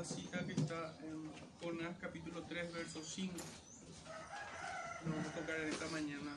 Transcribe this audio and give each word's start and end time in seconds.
esta 0.00 0.14
cita 0.14 0.46
que 0.46 0.52
está 0.52 0.94
en 1.02 1.28
Jonás 1.60 1.96
capítulo 2.00 2.44
3, 2.44 2.72
verso 2.72 3.02
5. 3.02 3.34
Nos 5.04 5.16
vamos 5.16 5.26
a 5.26 5.34
tocar 5.40 5.58
en 5.58 5.68
esta 5.68 5.88
mañana. 5.88 6.36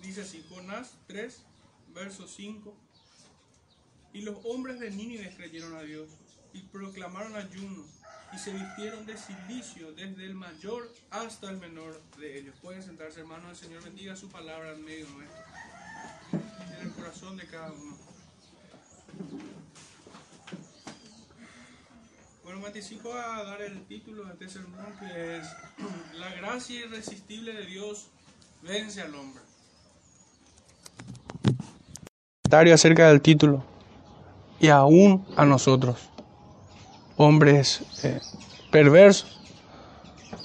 Dice 0.00 0.22
así, 0.22 0.44
Jonás 0.48 0.92
3, 1.08 1.42
verso 1.92 2.28
5. 2.28 2.72
Y 4.12 4.22
los 4.22 4.38
hombres 4.44 4.78
de 4.78 4.90
Nínive 4.90 5.34
creyeron 5.34 5.74
a 5.74 5.82
Dios 5.82 6.08
y 6.52 6.62
proclamaron 6.62 7.34
ayuno 7.34 7.84
y 8.32 8.38
se 8.38 8.52
vistieron 8.52 9.06
de 9.06 9.16
silicio 9.16 9.92
desde 9.92 10.24
el 10.24 10.34
mayor 10.34 10.92
hasta 11.10 11.50
el 11.50 11.56
menor 11.56 12.00
de 12.18 12.38
ellos. 12.38 12.54
Pueden 12.62 12.82
sentarse, 12.82 13.20
hermanos. 13.20 13.50
El 13.50 13.68
Señor 13.68 13.82
bendiga 13.82 14.14
su 14.14 14.28
palabra 14.28 14.72
en 14.72 14.84
medio 14.84 15.08
nuestro, 15.08 15.42
en 16.80 16.86
el 16.86 16.92
corazón 16.94 17.36
de 17.36 17.46
cada 17.46 17.72
uno. 17.72 17.96
Bueno, 22.42 22.60
me 22.60 22.66
anticipo 22.66 23.12
a 23.12 23.44
dar 23.44 23.62
el 23.62 23.84
título 23.86 24.24
de 24.24 24.32
este 24.32 24.48
sermón 24.48 24.86
que 24.98 25.38
es 25.38 25.46
La 26.18 26.34
gracia 26.34 26.80
irresistible 26.80 27.52
de 27.52 27.66
Dios 27.66 28.08
vence 28.62 29.02
al 29.02 29.14
hombre. 29.14 29.42
acerca 32.72 33.08
del 33.08 33.20
título 33.20 33.62
y 34.58 34.68
aún 34.68 35.24
a 35.36 35.44
nosotros 35.44 36.10
hombres 37.16 37.82
eh, 38.02 38.20
perversos, 38.72 39.40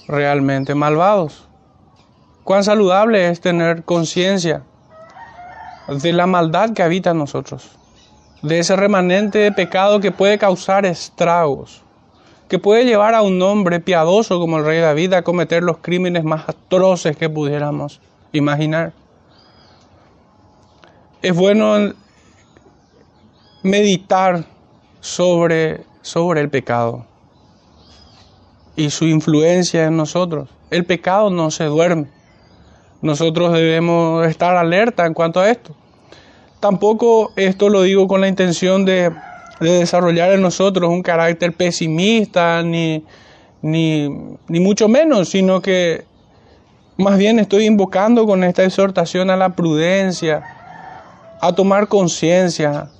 realmente 0.06 0.74
malvados. 0.74 1.48
Cuán 2.44 2.62
saludable 2.62 3.28
es 3.28 3.40
tener 3.40 3.82
conciencia 3.82 4.62
de 5.88 6.12
la 6.12 6.26
maldad 6.26 6.72
que 6.72 6.82
habita 6.82 7.10
en 7.10 7.18
nosotros, 7.18 7.70
de 8.42 8.58
ese 8.58 8.76
remanente 8.76 9.38
de 9.38 9.52
pecado 9.52 10.00
que 10.00 10.12
puede 10.12 10.38
causar 10.38 10.86
estragos, 10.86 11.82
que 12.48 12.58
puede 12.58 12.84
llevar 12.84 13.14
a 13.14 13.22
un 13.22 13.40
hombre 13.42 13.80
piadoso 13.80 14.38
como 14.38 14.58
el 14.58 14.64
rey 14.64 14.80
David 14.80 15.14
a 15.14 15.22
cometer 15.22 15.62
los 15.62 15.78
crímenes 15.78 16.24
más 16.24 16.48
atroces 16.48 17.16
que 17.16 17.28
pudiéramos 17.28 18.00
imaginar. 18.32 18.92
Es 21.22 21.34
bueno 21.34 21.92
meditar 23.62 24.44
sobre 25.00 25.84
sobre 26.06 26.40
el 26.40 26.48
pecado 26.50 27.04
y 28.76 28.90
su 28.90 29.06
influencia 29.06 29.86
en 29.86 29.96
nosotros. 29.96 30.48
El 30.70 30.84
pecado 30.84 31.30
no 31.30 31.50
se 31.50 31.64
duerme. 31.64 32.06
Nosotros 33.02 33.52
debemos 33.52 34.24
estar 34.26 34.56
alerta 34.56 35.04
en 35.04 35.14
cuanto 35.14 35.40
a 35.40 35.50
esto. 35.50 35.74
Tampoco 36.60 37.32
esto 37.36 37.68
lo 37.68 37.82
digo 37.82 38.08
con 38.08 38.20
la 38.20 38.28
intención 38.28 38.84
de, 38.84 39.12
desarrollar 39.60 40.32
en 40.32 40.42
nosotros 40.42 40.90
un 40.90 41.02
carácter 41.02 41.52
pesimista, 41.52 42.62
ni, 42.62 43.04
ni, 43.62 44.08
mucho 44.48 44.88
menos, 44.88 45.30
sino 45.30 45.62
que 45.62 46.04
más 46.98 47.18
bien 47.18 47.38
estoy 47.38 47.66
invocando 47.66 48.26
con 48.26 48.44
esta 48.44 48.64
exhortación 48.64 49.30
a 49.30 49.36
la 49.36 49.50
prudencia, 49.50 50.42
a 51.40 51.52
tomar 51.52 51.88
conciencia, 51.88 52.90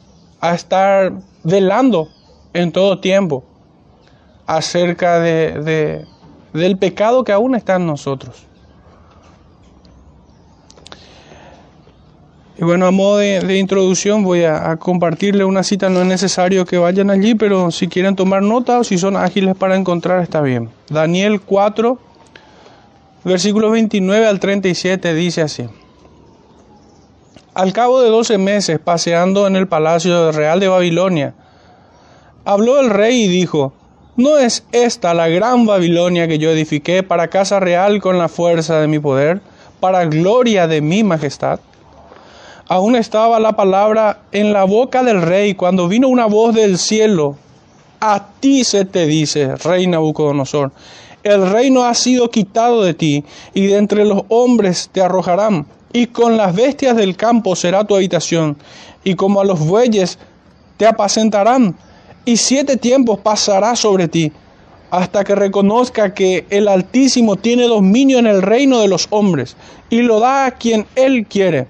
a 0.41 0.54
estar 0.54 1.12
velando 1.44 2.08
en 2.52 2.72
todo 2.72 3.00
tiempo 3.00 3.44
acerca 4.46 5.18
de, 5.18 6.04
del 6.52 6.78
pecado 6.78 7.24
que 7.24 7.32
aún 7.32 7.54
está 7.54 7.76
en 7.76 7.86
nosotros. 7.86 8.46
Y 12.58 12.64
bueno, 12.64 12.86
a 12.86 12.90
modo 12.90 13.18
de, 13.18 13.58
introducción 13.58 14.22
voy 14.22 14.44
a, 14.44 14.70
a, 14.70 14.76
compartirle 14.76 15.44
una 15.44 15.62
cita, 15.62 15.90
no 15.90 16.00
es 16.00 16.06
necesario 16.06 16.64
que 16.64 16.78
vayan 16.78 17.10
allí, 17.10 17.34
pero 17.34 17.70
si 17.70 17.86
quieren 17.88 18.16
tomar 18.16 18.42
nota 18.42 18.78
o 18.78 18.84
si 18.84 18.97
son 18.97 19.16
ágiles 19.16 19.54
para 19.56 19.76
encontrar, 19.76 20.22
está 20.22 20.41
bien. 20.41 20.70
Daniel 20.88 21.41
4, 21.42 21.98
versículos 23.25 23.72
29 23.72 24.26
al 24.26 24.41
37 24.41 25.14
dice 25.14 25.42
así. 25.42 25.69
Al 27.54 27.72
cabo 27.72 28.00
de 28.00 28.08
doce 28.08 28.38
meses, 28.38 28.78
paseando 28.78 29.47
en 29.47 29.56
el 29.56 29.69
palacio 29.69 30.32
real 30.32 30.60
de 30.60 30.69
Babilonia, 30.69 31.34
Habló 32.48 32.78
el 32.78 32.91
rey 32.91 33.25
y 33.25 33.26
dijo, 33.26 33.72
¿no 34.14 34.38
es 34.38 34.64
esta 34.70 35.14
la 35.14 35.26
gran 35.26 35.66
Babilonia 35.66 36.28
que 36.28 36.38
yo 36.38 36.52
edifiqué 36.52 37.02
para 37.02 37.26
casa 37.26 37.58
real 37.58 38.00
con 38.00 38.19
la 38.19 38.28
fuerza 38.28 38.78
de 38.78 38.86
mi 38.86 39.00
poder, 39.00 39.41
para 39.81 40.04
gloria 40.04 40.69
de 40.69 40.81
mi 40.81 41.02
majestad? 41.02 41.58
Aún 42.69 42.97
estaba 42.97 43.38
la 43.38 43.54
palabra 43.54 44.22
en 44.32 44.53
la 44.53 44.65
boca 44.65 45.04
del 45.04 45.22
rey 45.22 45.54
cuando 45.54 45.87
vino 45.87 46.09
una 46.09 46.27
voz 46.27 46.53
del 46.53 46.78
cielo. 46.78 47.37
A 48.00 48.27
ti 48.41 48.65
se 48.65 48.84
te 48.84 49.06
dice, 49.06 49.54
rey 49.54 49.87
Nabucodonosor, 49.87 50.72
el 51.22 51.49
reino 51.49 51.84
ha 51.84 51.94
sido 51.94 52.28
quitado 52.28 52.82
de 52.82 52.93
ti, 52.93 53.25
y 53.55 53.66
de 53.66 53.76
entre 53.76 54.05
los 54.05 54.22
hombres 54.31 54.91
te 54.91 55.00
arrojarán, 55.00 55.65
y 55.93 56.09
con 56.09 56.37
las 56.37 56.56
bestias 56.56 56.97
del 56.97 57.16
campo 57.16 57.55
será 57.55 57.84
tu 57.84 57.94
habitación, 57.94 58.56
y 59.05 59.15
como 59.15 59.41
a 59.41 59.44
los 59.44 59.60
bueyes 59.60 60.19
te 60.76 60.88
apacentarán 60.88 61.76
y 62.25 62.37
siete 62.37 62.76
tiempos 62.76 63.21
pasará 63.21 63.76
sobre 63.76 64.09
ti, 64.09 64.32
hasta 64.91 65.22
que 65.22 65.37
reconozca 65.37 66.15
que 66.15 66.47
el 66.50 66.66
Altísimo 66.66 67.37
tiene 67.37 67.69
dominio 67.69 68.19
en 68.19 68.26
el 68.26 68.43
reino 68.43 68.81
de 68.81 68.88
los 68.88 69.06
hombres, 69.10 69.56
y 69.88 70.03
lo 70.03 70.19
da 70.19 70.47
a 70.47 70.50
quien 70.50 70.84
él 70.97 71.26
quiere. 71.28 71.69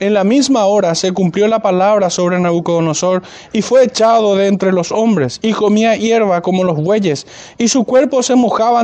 En 0.00 0.14
la 0.14 0.22
misma 0.22 0.64
hora 0.66 0.94
se 0.94 1.12
cumplió 1.12 1.48
la 1.48 1.58
palabra 1.58 2.08
sobre 2.08 2.38
Nabucodonosor, 2.38 3.22
y 3.52 3.62
fue 3.62 3.84
echado 3.84 4.36
de 4.36 4.46
entre 4.46 4.72
los 4.72 4.92
hombres, 4.92 5.40
y 5.42 5.52
comía 5.52 5.96
hierba 5.96 6.40
como 6.40 6.62
los 6.62 6.76
bueyes, 6.76 7.26
y 7.58 7.68
su 7.68 7.84
cuerpo 7.84 8.22
se 8.22 8.36
mojaba 8.36 8.82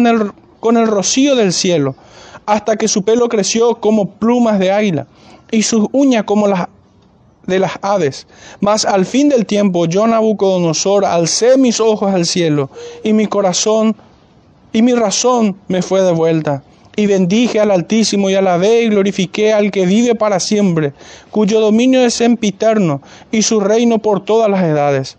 con 0.59 0.77
el 0.77 0.87
rocío 0.89 1.37
del 1.37 1.53
cielo, 1.53 1.95
hasta 2.47 2.77
que 2.77 2.89
su 2.89 3.05
pelo 3.05 3.29
creció 3.29 3.77
como 3.77 4.11
plumas 4.11 4.59
de 4.59 4.73
águila, 4.73 5.07
y 5.53 5.63
sus 5.63 5.87
uñas 5.93 6.25
como 6.25 6.49
las 6.49 6.69
de 7.47 7.59
las 7.59 7.73
aves. 7.83 8.27
Mas 8.61 8.85
al 8.85 9.07
fin 9.07 9.29
del 9.29 9.47
tiempo 9.47 9.87
yo 9.87 10.07
Nabucodonosor 10.07 11.05
alcé 11.05 11.59
mis 11.59 11.79
ojos 11.79 12.13
al 12.13 12.25
cielo 12.25 12.71
y 13.03 13.13
mi 13.13 13.27
corazón 13.27 13.95
y 14.73 14.83
mi 14.83 14.95
razón 14.95 15.57
me 15.69 15.83
fue 15.83 16.03
de 16.03 16.13
vuelta. 16.13 16.63
Y 16.97 17.07
bendije 17.07 17.61
al 17.61 17.71
Altísimo 17.71 18.31
y 18.31 18.35
alabé 18.35 18.83
y 18.83 18.89
glorifiqué 18.89 19.53
al 19.53 19.71
que 19.71 19.87
vive 19.87 20.15
para 20.15 20.39
siempre, 20.39 20.93
cuyo 21.31 21.61
dominio 21.61 22.01
es 22.05 22.15
sempiterno 22.15 23.03
y 23.33 23.43
su 23.43 23.61
reino 23.61 23.99
por 23.99 24.25
todas 24.25 24.49
las 24.49 24.63
edades. 24.63 25.17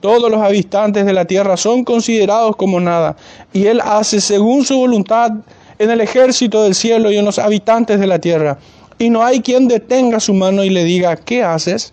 Todos 0.00 0.30
los 0.30 0.42
habitantes 0.42 1.06
de 1.06 1.14
la 1.14 1.24
tierra 1.24 1.56
son 1.56 1.84
considerados 1.84 2.56
como 2.56 2.78
nada, 2.78 3.16
y 3.54 3.66
él 3.66 3.80
hace 3.82 4.20
según 4.20 4.64
su 4.64 4.76
voluntad 4.76 5.32
en 5.78 5.90
el 5.90 6.00
ejército 6.02 6.62
del 6.62 6.74
cielo 6.74 7.10
y 7.10 7.16
en 7.16 7.24
los 7.24 7.38
habitantes 7.38 7.98
de 7.98 8.06
la 8.06 8.18
tierra 8.18 8.58
y 8.98 9.10
no 9.10 9.22
hay 9.22 9.40
quien 9.40 9.68
detenga 9.68 10.20
su 10.20 10.34
mano 10.34 10.64
y 10.64 10.70
le 10.70 10.84
diga, 10.84 11.16
¿qué 11.16 11.42
haces? 11.42 11.92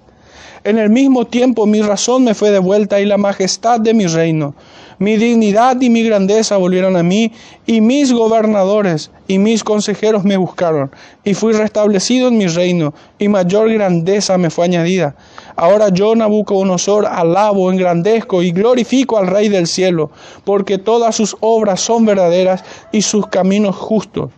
En 0.64 0.78
el 0.78 0.90
mismo 0.90 1.26
tiempo 1.26 1.66
mi 1.66 1.82
razón 1.82 2.24
me 2.24 2.36
fue 2.36 2.52
devuelta 2.52 3.02
y 3.02 3.06
la 3.06 3.18
majestad 3.18 3.80
de 3.80 3.94
mi 3.94 4.06
reino. 4.06 4.54
Mi 5.02 5.18
dignidad 5.18 5.82
y 5.82 5.90
mi 5.90 6.04
grandeza 6.04 6.58
volvieron 6.58 6.96
a 6.96 7.02
mí, 7.02 7.32
y 7.66 7.82
mis 7.82 8.14
gobernadores 8.14 9.10
y 9.28 9.40
mis 9.40 9.64
consejeros 9.64 10.24
me 10.24 10.38
buscaron, 10.38 10.92
y 11.24 11.34
fui 11.34 11.54
restablecido 11.54 12.28
en 12.28 12.38
mi 12.38 12.46
reino, 12.46 12.94
y 13.18 13.28
mayor 13.28 13.74
grandeza 13.74 14.38
me 14.38 14.52
fue 14.52 14.66
añadida. 14.66 15.16
Ahora 15.56 15.90
yo, 15.90 16.14
Nabucodonosor, 16.14 17.08
alabo, 17.08 17.72
engrandezco 17.72 18.44
y 18.44 18.52
glorifico 18.52 19.18
al 19.18 19.26
Rey 19.26 19.50
del 19.50 19.66
cielo, 19.66 20.12
porque 20.46 20.78
todas 20.78 21.16
sus 21.16 21.36
obras 21.40 21.82
son 21.82 22.06
verdaderas 22.06 22.64
y 22.92 23.02
sus 23.02 23.26
caminos 23.26 23.76
justos. 23.76 24.30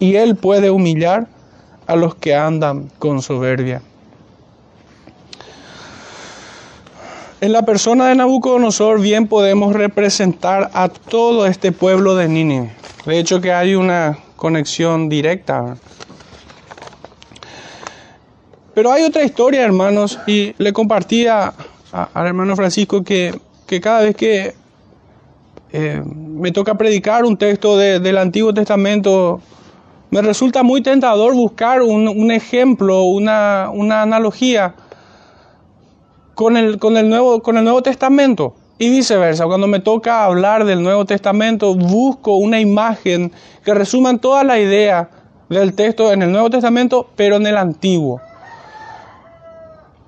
Y 0.00 0.16
él 0.16 0.36
puede 0.36 0.68
humillar 0.68 1.28
a 1.86 1.96
los 1.96 2.14
que 2.14 2.34
andan 2.34 2.90
con 2.98 3.22
soberbia. 3.22 3.80
En 7.44 7.52
la 7.52 7.60
persona 7.60 8.08
de 8.08 8.14
Nabucodonosor 8.14 9.02
bien 9.02 9.26
podemos 9.26 9.74
representar 9.74 10.70
a 10.72 10.88
todo 10.88 11.44
este 11.44 11.72
pueblo 11.72 12.14
de 12.14 12.26
Nínive. 12.26 12.70
De 13.04 13.18
hecho 13.18 13.42
que 13.42 13.52
hay 13.52 13.74
una 13.74 14.16
conexión 14.34 15.10
directa. 15.10 15.76
Pero 18.72 18.90
hay 18.90 19.02
otra 19.02 19.24
historia, 19.24 19.62
hermanos, 19.62 20.18
y 20.26 20.54
le 20.56 20.72
compartía 20.72 21.52
al 21.92 22.26
hermano 22.26 22.56
Francisco 22.56 23.04
que, 23.04 23.38
cada 23.82 24.00
vez 24.00 24.16
que 24.16 24.54
eh, 25.70 26.02
me 26.02 26.50
toca 26.50 26.78
predicar 26.78 27.26
un 27.26 27.36
texto 27.36 27.76
del 27.76 28.16
Antiguo 28.16 28.54
Testamento, 28.54 29.42
me 30.08 30.22
resulta 30.22 30.62
muy 30.62 30.82
tentador 30.82 31.34
buscar 31.34 31.82
un, 31.82 32.30
ejemplo, 32.30 33.02
una, 33.02 33.66
analogía 34.00 34.76
con 36.34 36.56
el, 36.56 36.78
con, 36.78 36.96
el 36.96 37.08
nuevo, 37.08 37.42
con 37.42 37.56
el 37.56 37.64
Nuevo 37.64 37.82
Testamento. 37.82 38.54
Y 38.78 38.90
viceversa, 38.90 39.46
cuando 39.46 39.66
me 39.66 39.78
toca 39.78 40.24
hablar 40.24 40.64
del 40.64 40.82
Nuevo 40.82 41.04
Testamento, 41.04 41.74
busco 41.74 42.36
una 42.36 42.60
imagen 42.60 43.32
que 43.64 43.72
resuma 43.72 44.18
toda 44.18 44.42
la 44.42 44.58
idea 44.58 45.10
del 45.48 45.74
texto 45.74 46.12
en 46.12 46.22
el 46.22 46.32
Nuevo 46.32 46.50
Testamento, 46.50 47.08
pero 47.14 47.36
en 47.36 47.46
el 47.46 47.56
Antiguo. 47.56 48.20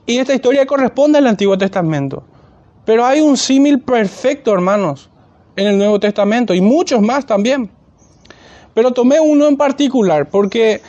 Y 0.05 0.19
esta 0.19 0.35
historia 0.35 0.67
corresponde 0.67 1.19
al 1.19 1.27
Antiguo 1.27 1.57
Testamento. 1.57 2.25
Pero 2.85 3.05
hay 3.05 3.21
un 3.21 3.37
símil 3.37 3.81
perfecto, 3.81 4.53
hermanos, 4.53 5.11
en 5.57 5.67
el 5.67 5.79
Nuevo 5.79 5.99
Testamento 5.99 6.55
y 6.55 6.61
muchos 6.61 7.01
más 7.01 7.27
también. 7.27 7.71
Pero 8.75 8.93
tomé 8.93 9.19
uno 9.21 9.49
en 9.49 9.57
particular 9.57 10.29
porque 10.29 10.81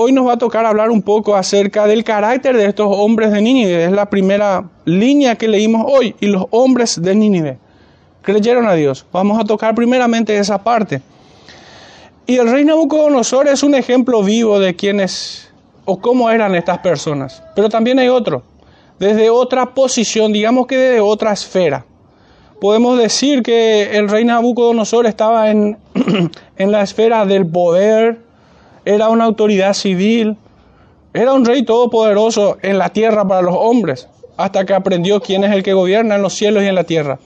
hoy 0.00 0.12
nos 0.12 0.28
va 0.28 0.34
a 0.34 0.38
tocar 0.38 0.64
hablar 0.64 0.90
un 0.90 1.02
poco 1.02 1.34
acerca 1.34 1.88
del 1.88 2.04
carácter 2.04 2.56
de 2.56 2.66
estos 2.66 2.86
hombres 2.88 3.32
de 3.32 3.42
Nínive. 3.42 3.84
Es 3.84 3.90
la 3.90 4.08
primera 4.08 4.64
línea 4.84 5.34
que 5.34 5.48
leímos 5.48 5.84
hoy 5.88 6.14
y 6.20 6.26
los 6.28 6.44
hombres 6.50 7.02
de 7.02 7.16
Nínive 7.16 7.58
creyeron 8.22 8.68
a 8.68 8.74
Dios. 8.74 9.04
Vamos 9.12 9.40
a 9.40 9.44
tocar 9.44 9.74
primeramente 9.74 10.38
esa 10.38 10.62
parte. 10.62 11.02
Y 12.28 12.36
el 12.36 12.48
rey 12.48 12.64
Nabucodonosor 12.64 13.48
es 13.48 13.64
un 13.64 13.74
ejemplo 13.74 14.22
vivo 14.22 14.60
de 14.60 14.76
quiénes 14.76 15.50
o 15.84 16.00
cómo 16.00 16.30
eran 16.30 16.54
estas 16.54 16.78
personas. 16.78 17.42
Pero 17.56 17.68
también 17.68 17.98
hay 17.98 18.06
otro, 18.06 18.44
desde 19.00 19.30
otra 19.30 19.74
posición, 19.74 20.32
digamos 20.32 20.68
que 20.68 20.76
desde 20.76 21.00
otra 21.00 21.32
esfera. 21.32 21.84
Podemos 22.60 22.98
decir 22.98 23.42
que 23.42 23.96
el 23.96 24.08
rey 24.08 24.24
Nabucodonosor 24.24 25.06
estaba 25.06 25.50
en, 25.50 25.76
en 26.56 26.70
la 26.70 26.82
esfera 26.82 27.26
del 27.26 27.44
poder, 27.48 28.27
era 28.88 29.10
una 29.10 29.24
autoridad 29.24 29.74
civil, 29.74 30.38
era 31.12 31.34
un 31.34 31.44
rey 31.44 31.62
todopoderoso 31.62 32.56
en 32.62 32.78
la 32.78 32.88
tierra 32.88 33.28
para 33.28 33.42
los 33.42 33.54
hombres, 33.54 34.08
hasta 34.38 34.64
que 34.64 34.72
aprendió 34.72 35.20
quién 35.20 35.44
es 35.44 35.52
el 35.52 35.62
que 35.62 35.74
gobierna 35.74 36.14
en 36.14 36.22
los 36.22 36.32
cielos 36.32 36.62
y 36.62 36.68
en 36.68 36.74
la 36.74 36.84
tierra. 36.84 37.18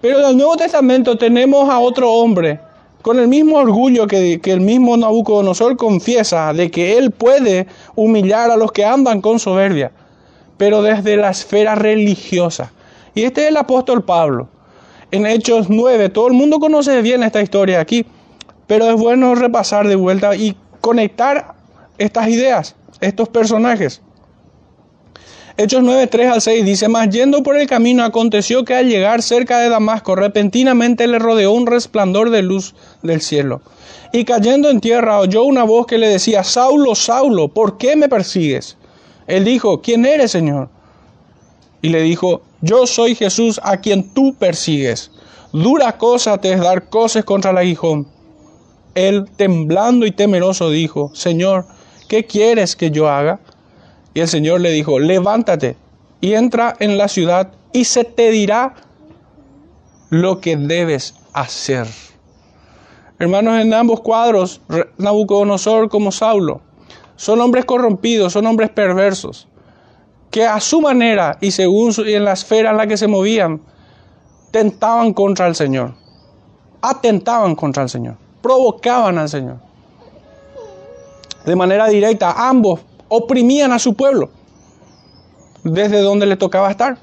Pero 0.00 0.20
en 0.20 0.26
el 0.26 0.36
Nuevo 0.36 0.56
Testamento 0.56 1.18
tenemos 1.18 1.68
a 1.68 1.80
otro 1.80 2.12
hombre 2.12 2.60
con 3.02 3.18
el 3.18 3.26
mismo 3.26 3.56
orgullo 3.56 4.06
que, 4.06 4.40
el 4.44 4.60
mismo 4.60 4.96
Nabucodonosor 4.96 5.76
confiesa 5.76 6.52
de 6.52 6.70
que 6.70 6.96
él 6.96 7.10
puede 7.10 7.66
humillar 7.96 8.52
a 8.52 8.56
los 8.56 8.70
que 8.70 8.84
andan 8.84 9.20
con 9.20 9.40
soberbia, 9.40 9.90
pero 10.56 10.82
desde 10.82 11.16
la 11.16 11.30
esfera 11.30 11.74
religiosa. 11.74 12.70
Y 13.12 13.24
este 13.24 13.42
es 13.42 13.48
el 13.48 13.56
apóstol 13.56 14.04
Pablo. 14.04 14.48
En 15.10 15.26
Hechos 15.26 15.68
9, 15.68 16.10
todo 16.10 16.28
el 16.28 16.34
mundo 16.34 16.60
conoce 16.60 17.02
bien 17.02 17.24
esta 17.24 17.42
historia 17.42 17.80
aquí, 17.80 18.06
pero 18.68 18.88
es 18.88 18.94
bueno 18.94 19.34
repasar 19.34 19.88
de 19.88 19.96
vuelta 19.96 20.36
y 20.36 20.56
conectar 20.86 21.56
estas 21.98 22.28
ideas, 22.28 22.76
estos 23.00 23.28
personajes. 23.28 24.02
Hechos 25.56 25.82
9, 25.82 26.06
3 26.06 26.30
al 26.30 26.40
6 26.40 26.64
dice, 26.64 26.86
mas 26.86 27.08
yendo 27.08 27.42
por 27.42 27.56
el 27.56 27.66
camino 27.66 28.04
aconteció 28.04 28.64
que 28.64 28.76
al 28.76 28.86
llegar 28.86 29.20
cerca 29.20 29.58
de 29.58 29.68
Damasco 29.68 30.14
repentinamente 30.14 31.08
le 31.08 31.18
rodeó 31.18 31.50
un 31.50 31.66
resplandor 31.66 32.30
de 32.30 32.42
luz 32.42 32.76
del 33.02 33.20
cielo. 33.20 33.62
Y 34.12 34.24
cayendo 34.24 34.70
en 34.70 34.80
tierra 34.80 35.18
oyó 35.18 35.42
una 35.42 35.64
voz 35.64 35.88
que 35.88 35.98
le 35.98 36.06
decía, 36.06 36.44
Saulo, 36.44 36.94
Saulo, 36.94 37.48
¿por 37.48 37.78
qué 37.78 37.96
me 37.96 38.08
persigues? 38.08 38.76
Él 39.26 39.44
dijo, 39.44 39.82
¿quién 39.82 40.06
eres, 40.06 40.30
Señor? 40.30 40.68
Y 41.82 41.88
le 41.88 42.00
dijo, 42.02 42.42
yo 42.60 42.86
soy 42.86 43.16
Jesús 43.16 43.60
a 43.64 43.78
quien 43.78 44.08
tú 44.14 44.36
persigues. 44.36 45.10
Dura 45.52 45.98
cosa 45.98 46.38
te 46.38 46.52
es 46.52 46.60
dar 46.60 46.88
cosas 46.88 47.24
contra 47.24 47.50
el 47.50 47.58
aguijón. 47.58 48.06
Él, 48.96 49.30
temblando 49.36 50.06
y 50.06 50.10
temeroso, 50.10 50.70
dijo, 50.70 51.12
Señor, 51.14 51.66
¿qué 52.08 52.24
quieres 52.24 52.74
que 52.74 52.90
yo 52.90 53.08
haga? 53.08 53.38
Y 54.14 54.20
el 54.20 54.28
Señor 54.28 54.60
le 54.62 54.70
dijo, 54.70 54.98
levántate 54.98 55.76
y 56.20 56.32
entra 56.32 56.74
en 56.80 56.98
la 56.98 57.06
ciudad 57.06 57.52
y 57.72 57.84
se 57.84 58.04
te 58.04 58.30
dirá 58.30 58.74
lo 60.10 60.40
que 60.40 60.56
debes 60.56 61.14
hacer. 61.34 61.86
Hermanos, 63.18 63.60
en 63.60 63.72
ambos 63.74 64.00
cuadros, 64.00 64.60
Nabucodonosor 64.98 65.88
como 65.88 66.10
Saulo, 66.10 66.62
son 67.16 67.40
hombres 67.40 67.64
corrompidos, 67.64 68.32
son 68.32 68.46
hombres 68.46 68.70
perversos, 68.70 69.48
que 70.30 70.44
a 70.44 70.60
su 70.60 70.80
manera 70.80 71.38
y 71.40 71.50
según 71.50 71.92
y 72.06 72.14
en 72.14 72.24
la 72.24 72.32
esfera 72.32 72.70
en 72.70 72.76
la 72.78 72.86
que 72.86 72.96
se 72.96 73.06
movían, 73.06 73.60
tentaban 74.50 75.12
contra 75.12 75.46
el 75.46 75.54
Señor, 75.54 75.94
atentaban 76.82 77.54
contra 77.54 77.82
el 77.82 77.88
Señor, 77.88 78.16
provocaban 78.46 79.18
al 79.18 79.28
Señor. 79.28 79.56
De 81.44 81.56
manera 81.56 81.88
directa, 81.88 82.48
ambos 82.48 82.80
oprimían 83.08 83.72
a 83.72 83.80
su 83.80 83.94
pueblo 83.94 84.30
desde 85.64 86.00
donde 86.00 86.26
le 86.26 86.36
tocaba 86.36 86.70
estar. 86.70 86.96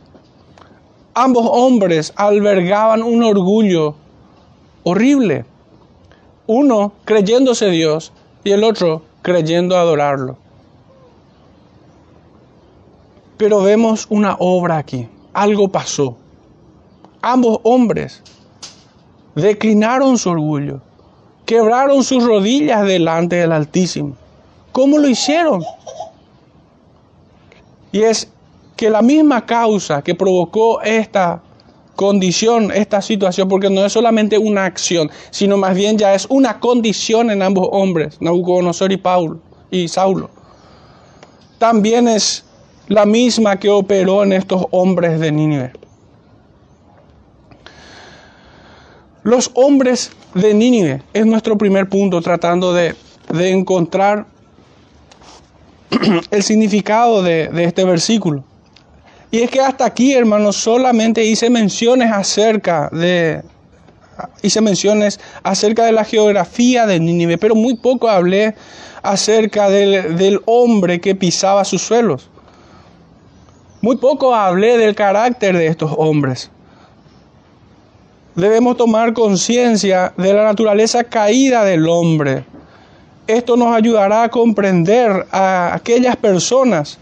Ambos 1.13 1.45
hombres 1.51 2.13
albergaban 2.15 3.03
un 3.03 3.23
orgullo 3.23 3.95
horrible. 4.83 5.43
Uno 6.47 6.93
creyéndose 7.03 7.69
Dios 7.69 8.13
y 8.45 8.51
el 8.51 8.63
otro 8.63 9.01
creyendo 9.21 9.77
adorarlo. 9.77 10.37
Pero 13.35 13.61
vemos 13.61 14.07
una 14.09 14.37
obra 14.39 14.77
aquí. 14.77 15.09
Algo 15.33 15.67
pasó. 15.67 16.15
Ambos 17.21 17.59
hombres 17.63 18.21
declinaron 19.35 20.17
su 20.17 20.29
orgullo, 20.29 20.81
quebraron 21.45 22.03
sus 22.03 22.23
rodillas 22.23 22.85
delante 22.85 23.37
del 23.37 23.51
Altísimo. 23.51 24.15
¿Cómo 24.71 24.97
lo 24.97 25.07
hicieron? 25.07 25.63
Y 27.91 28.01
es 28.01 28.29
que 28.75 28.89
la 28.89 29.01
misma 29.01 29.45
causa 29.45 30.01
que 30.01 30.15
provocó 30.15 30.81
esta 30.81 31.41
condición, 31.95 32.71
esta 32.71 33.01
situación, 33.01 33.47
porque 33.47 33.69
no 33.69 33.85
es 33.85 33.93
solamente 33.93 34.37
una 34.37 34.65
acción, 34.65 35.11
sino 35.29 35.57
más 35.57 35.75
bien 35.75 35.97
ya 35.97 36.13
es 36.15 36.25
una 36.29 36.59
condición 36.59 37.29
en 37.29 37.41
ambos 37.41 37.67
hombres, 37.71 38.17
Nabucodonosor 38.19 38.91
y 38.91 38.97
Paulo 38.97 39.39
y 39.69 39.87
Saulo. 39.87 40.29
También 41.59 42.07
es 42.07 42.43
la 42.87 43.05
misma 43.05 43.59
que 43.59 43.69
operó 43.69 44.23
en 44.23 44.33
estos 44.33 44.65
hombres 44.71 45.19
de 45.19 45.31
Nínive. 45.31 45.71
Los 49.23 49.51
hombres 49.53 50.11
de 50.33 50.53
Nínive 50.53 51.01
es 51.13 51.25
nuestro 51.25 51.57
primer 51.57 51.87
punto, 51.87 52.21
tratando 52.21 52.73
de, 52.73 52.95
de 53.29 53.51
encontrar 53.51 54.25
el 56.31 56.43
significado 56.43 57.23
de, 57.23 57.49
este 57.63 57.83
versículo. 57.83 58.43
Y 59.31 59.41
es 59.41 59.49
que 59.49 59.61
hasta 59.61 59.85
aquí, 59.85 60.13
hermanos, 60.13 60.57
solamente 60.57 61.23
hice 61.23 61.49
menciones 61.49 62.11
acerca 62.11 62.89
de, 62.91 63.41
hice 64.41 64.61
menciones 64.61 65.19
acerca 65.41 65.85
de 65.85 65.91
la 65.91 66.03
geografía 66.03 66.85
de 66.85 66.99
Nínive, 66.99 67.37
pero 67.37 67.55
muy 67.55 67.75
poco 67.75 68.09
hablé 68.09 68.55
acerca 69.01 69.69
del, 69.69 70.17
del, 70.17 70.41
hombre 70.45 71.01
que 71.01 71.15
pisaba 71.15 71.65
sus 71.65 71.81
suelos. 71.81 72.29
Muy 73.81 73.97
poco 73.97 74.35
hablé 74.35 74.77
del 74.77 74.95
carácter 74.95 75.57
de 75.57 75.67
estos 75.67 75.91
hombres. 75.97 76.51
Debemos 78.35 78.77
tomar 78.77 79.13
conciencia 79.13 80.13
de 80.17 80.33
la 80.33 80.43
naturaleza 80.43 81.03
caída 81.03 81.63
del 81.63 81.87
hombre, 81.87 82.45
esto 83.27 83.55
nos 83.55 83.73
ayudará 83.73 84.23
a 84.23 84.29
comprender 84.29 85.25
a 85.31 85.73
aquellas 85.73 86.17
personas 86.17 86.97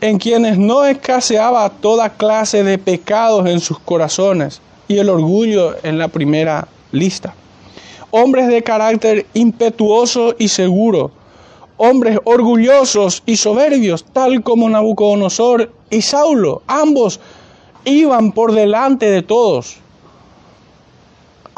en 0.00 0.18
quienes 0.18 0.58
no 0.58 0.84
escaseaba 0.84 1.70
toda 1.70 2.10
clase 2.10 2.64
de 2.64 2.76
pecados 2.76 3.46
en 3.46 3.60
sus 3.60 3.78
corazones 3.78 4.60
y 4.88 4.98
el 4.98 5.08
orgullo 5.08 5.76
en 5.84 5.96
la 5.96 6.08
primera 6.08 6.66
lista. 6.90 7.34
Hombres 8.10 8.48
de 8.48 8.64
carácter 8.64 9.26
impetuoso 9.34 10.34
y 10.40 10.48
seguro, 10.48 11.12
hombres 11.76 12.18
orgullosos 12.24 13.22
y 13.24 13.36
soberbios, 13.36 14.04
tal 14.12 14.42
como 14.42 14.68
Nabucodonosor 14.68 15.70
y 15.88 16.02
Saulo, 16.02 16.62
ambos 16.66 17.20
iban 17.84 18.32
por 18.32 18.52
delante 18.52 19.08
de 19.08 19.22
todos, 19.22 19.76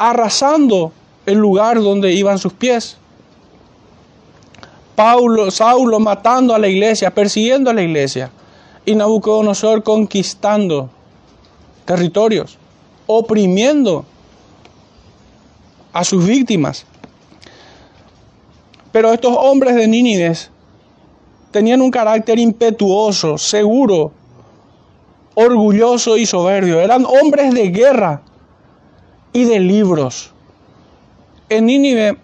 arrasando 0.09 0.91
el 1.27 1.37
lugar 1.37 1.79
donde 1.79 2.11
iban 2.11 2.39
sus 2.39 2.53
pies. 2.53 2.97
Paulo, 4.95 5.51
Saulo 5.51 5.99
matando 5.99 6.55
a 6.55 6.59
la 6.59 6.67
iglesia, 6.67 7.13
persiguiendo 7.13 7.69
a 7.69 7.73
la 7.73 7.83
iglesia, 7.83 8.31
y 8.83 8.95
Nabucodonosor 8.95 9.83
conquistando 9.83 10.89
territorios, 11.85 12.57
oprimiendo 13.05 14.03
a 15.93 16.03
sus 16.03 16.25
víctimas. 16.25 16.83
Pero 18.91 19.13
estos 19.13 19.35
hombres 19.37 19.75
de 19.75 19.87
Nínive 19.87 20.35
tenían 21.51 21.79
un 21.79 21.91
carácter 21.91 22.39
impetuoso, 22.39 23.37
seguro, 23.37 24.11
orgulloso 25.35 26.17
y 26.17 26.25
soberbio. 26.25 26.81
Eran 26.81 27.05
hombres 27.05 27.53
de 27.53 27.69
guerra 27.69 28.23
y 29.33 29.45
de 29.45 29.59
libros. 29.59 30.31
En 31.49 31.65
Nínive 31.65 32.17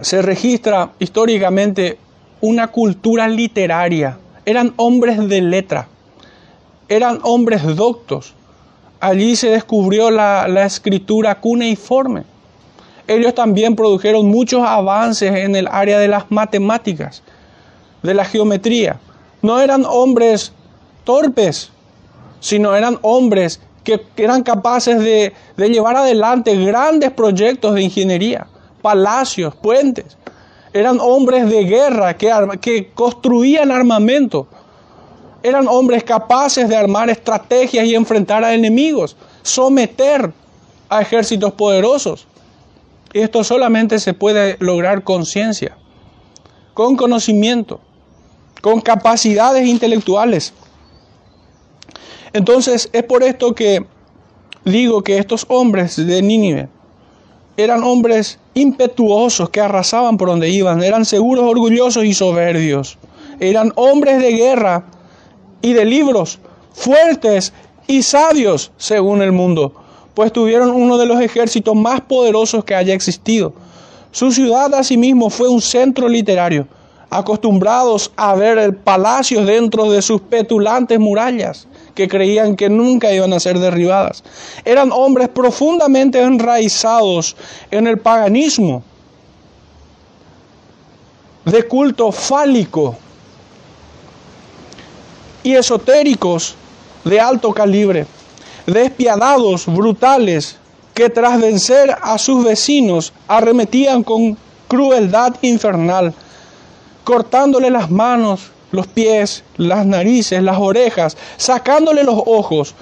se 0.00 0.22
registra 0.22 0.90
históricamente 0.98 1.98
una 2.40 2.68
cultura 2.68 3.28
literaria. 3.28 4.18
Eran 4.44 4.72
hombres 4.76 5.28
de 5.28 5.40
letra, 5.40 5.88
eran 6.88 7.20
hombres 7.22 7.62
doctos. 7.76 8.34
Allí 9.00 9.36
se 9.36 9.48
descubrió 9.50 10.10
la, 10.10 10.64
escritura 10.64 11.40
cuneiforme. 11.40 12.24
Ellos 13.08 13.34
también 13.34 13.74
produjeron 13.74 14.26
muchos 14.26 14.62
avances 14.64 15.32
en 15.34 15.56
el 15.56 15.66
área 15.66 15.98
de 15.98 16.08
las 16.08 16.30
matemáticas, 16.30 17.22
de 18.02 18.14
la 18.14 18.24
geometría. 18.24 19.00
No 19.42 19.60
eran 19.60 19.84
hombres 19.84 20.52
torpes, 21.04 21.70
sino 22.40 22.76
eran 22.76 22.98
hombres 23.02 23.60
que 23.84 24.04
eran 24.16 24.42
capaces 24.42 25.00
de, 25.00 25.32
llevar 25.56 25.96
adelante 25.96 26.56
grandes 26.64 27.10
proyectos 27.10 27.74
de 27.74 27.82
ingeniería, 27.82 28.46
palacios, 28.80 29.54
puentes. 29.54 30.16
Eran 30.72 30.98
hombres 31.00 31.50
de 31.50 31.64
guerra 31.64 32.16
que, 32.16 32.30
que 32.60 32.90
construían 32.92 33.70
armamento. 33.70 34.46
Eran 35.42 35.66
hombres 35.68 36.04
capaces 36.04 36.68
de 36.68 36.76
armar 36.76 37.10
estrategias 37.10 37.84
y 37.84 37.94
enfrentar 37.94 38.44
a 38.44 38.54
enemigos, 38.54 39.16
someter 39.42 40.32
a 40.88 41.02
ejércitos 41.02 41.52
poderosos. 41.52 42.26
Esto 43.12 43.44
solamente 43.44 43.98
se 43.98 44.14
puede 44.14 44.56
lograr 44.60 45.02
con 45.02 45.26
ciencia, 45.26 45.76
con 46.72 46.96
conocimiento, 46.96 47.80
con 48.62 48.80
capacidades 48.80 49.66
intelectuales. 49.66 50.54
Entonces 52.32 52.88
es 52.92 53.02
por 53.02 53.22
esto 53.22 53.54
que 53.54 53.84
digo 54.64 55.02
que 55.02 55.18
estos 55.18 55.44
hombres 55.48 55.96
de 55.96 56.22
Nínive 56.22 56.68
eran 57.56 57.82
hombres 57.84 58.38
impetuosos 58.54 59.50
que 59.50 59.60
arrasaban 59.60 60.16
por 60.16 60.28
donde 60.28 60.48
iban, 60.48 60.82
eran 60.82 61.04
seguros, 61.04 61.44
orgullosos 61.44 62.04
y 62.04 62.14
soberbios. 62.14 62.98
Eran 63.40 63.72
hombres 63.76 64.20
de 64.20 64.32
guerra 64.32 64.84
y 65.60 65.74
de 65.74 65.84
libros, 65.84 66.38
fuertes 66.72 67.52
y 67.86 68.02
sabios 68.02 68.72
según 68.78 69.20
el 69.20 69.32
mundo, 69.32 69.74
pues 70.14 70.32
tuvieron 70.32 70.70
uno 70.70 70.96
de 70.96 71.06
los 71.06 71.20
ejércitos 71.20 71.74
más 71.74 72.00
poderosos 72.00 72.64
que 72.64 72.74
haya 72.74 72.94
existido. 72.94 73.52
Su 74.10 74.32
ciudad 74.32 74.72
asimismo 74.74 75.28
fue 75.28 75.48
un 75.48 75.60
centro 75.60 76.08
literario, 76.08 76.66
acostumbrados 77.10 78.10
a 78.16 78.34
ver 78.34 78.78
palacios 78.78 79.46
dentro 79.46 79.90
de 79.90 80.00
sus 80.00 80.22
petulantes 80.22 80.98
murallas 80.98 81.68
que 81.94 82.08
creían 82.08 82.56
que 82.56 82.68
nunca 82.68 83.12
iban 83.12 83.32
a 83.32 83.40
ser 83.40 83.58
derribadas. 83.58 84.22
Eran 84.64 84.92
hombres 84.92 85.28
profundamente 85.28 86.20
enraizados 86.20 87.36
en 87.70 87.86
el 87.86 87.98
paganismo, 87.98 88.82
de 91.44 91.66
culto 91.66 92.12
fálico 92.12 92.96
y 95.42 95.54
esotéricos 95.54 96.54
de 97.04 97.20
alto 97.20 97.52
calibre, 97.52 98.06
despiadados, 98.66 99.66
brutales, 99.66 100.56
que 100.94 101.08
tras 101.08 101.40
vencer 101.40 101.96
a 102.02 102.18
sus 102.18 102.44
vecinos 102.44 103.12
arremetían 103.26 104.02
con 104.02 104.36
crueldad 104.68 105.34
infernal, 105.42 106.14
cortándole 107.04 107.70
las 107.70 107.90
manos, 107.90 108.50
los 108.72 108.86
pies, 108.86 109.44
las 109.56 109.86
narices, 109.86 110.42
las 110.42 110.58
orejas, 110.58 111.16
sacándole 111.36 112.02
los 112.02 112.20
ojos 112.26 112.74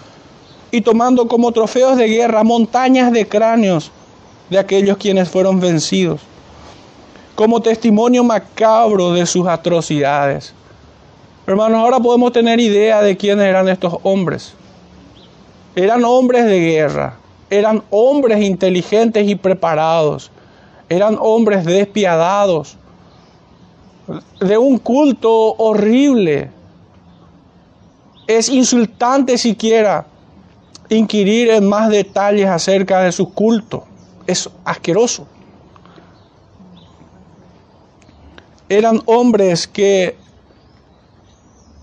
y 0.70 0.80
tomando 0.80 1.28
como 1.28 1.52
trofeos 1.52 1.99
de 1.99 2.09
guerra 2.09 2.42
montañas 2.44 3.12
de 3.12 3.28
cráneos 3.28 3.90
de 4.49 4.59
aquellos 4.59 4.97
quienes 4.97 5.28
fueron 5.28 5.61
vencidos, 5.61 6.20
como 7.35 7.61
testimonio 7.61 8.25
macabro 8.25 9.12
de 9.12 9.26
sus 9.26 9.47
atrocidades. 9.47 10.54
Hermanos, 11.47 11.80
ahora 11.80 11.99
podemos 11.99 12.32
tener 12.32 12.61
idea 12.61 13.02
de 13.02 13.16
quiénes 13.16 13.47
eran 13.47 13.68
estos 13.68 13.97
hombres. 14.02 14.54
Eran 15.75 16.04
hombres 16.04 16.44
de 16.47 16.61
guerra, 16.61 17.16
eran 17.49 17.82
hombres 17.90 18.42
inteligentes 18.42 19.28
y 19.28 19.35
preparados, 19.35 20.30
eran 20.88 21.16
hombres 21.20 21.64
despiadados, 21.64 22.76
de 24.40 24.58
un 24.58 24.78
culto 24.78 25.54
horrible. 25.56 26.50
Es 28.26 28.48
insultante 28.48 29.38
siquiera 29.38 30.06
inquirir 30.88 31.50
en 31.50 31.68
más 31.68 31.90
detalles 31.90 32.46
acerca 32.46 33.00
de 33.00 33.12
su 33.12 33.32
culto. 33.32 33.84
Es 34.26 34.48
asqueroso. 34.64 35.26
Eran 38.68 39.02
hombres 39.06 39.66
que 39.66 40.16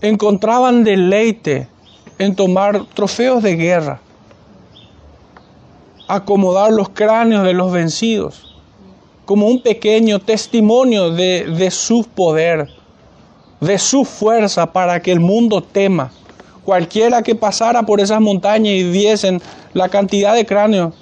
encontraban 0.00 0.84
deleite 0.84 1.68
en 2.18 2.34
tomar 2.34 2.86
trofeos 2.94 3.42
de 3.42 3.56
guerra, 3.56 4.00
acomodar 6.06 6.72
los 6.72 6.88
cráneos 6.88 7.44
de 7.44 7.52
los 7.52 7.70
vencidos 7.70 8.47
como 9.28 9.46
un 9.46 9.60
pequeño 9.60 10.20
testimonio 10.20 11.10
de, 11.10 11.68
su 11.70 12.02
poder, 12.02 12.66
de 13.60 13.78
su 13.78 14.06
fuerza 14.06 14.72
para 14.72 15.02
que 15.02 15.12
el 15.12 15.20
mundo 15.20 15.62
tema. 15.62 16.10
Cualquiera 16.64 17.22
que 17.22 17.34
pasara 17.34 17.82
por 17.82 18.00
esas 18.00 18.22
montañas 18.22 18.72
y 18.72 18.84
viesen 18.84 19.42
la 19.74 19.90
cantidad 19.90 20.34
de 20.34 20.46
cráneos, 20.46 20.94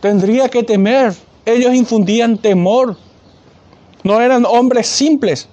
tendría 0.00 0.48
que 0.48 0.62
temer. 0.62 1.12
Ellos 1.44 1.74
infundían 1.74 2.38
temor. 2.38 2.96
No 4.04 4.20
eran 4.20 4.46
hombres 4.46 4.86
simples, 4.86 5.48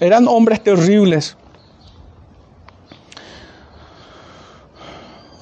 eran 0.00 0.26
hombres 0.26 0.64
terribles. 0.64 1.36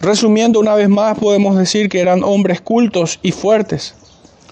Resumiendo 0.01 0.59
una 0.59 0.75
vez 0.75 0.89
más, 0.89 1.17
podemos 1.17 1.57
decir 1.57 1.89
que 1.89 2.01
eran 2.01 2.25
hombres 2.25 2.61
cultos 2.61 3.21
y 3.23 3.31
fuertes 3.31 3.95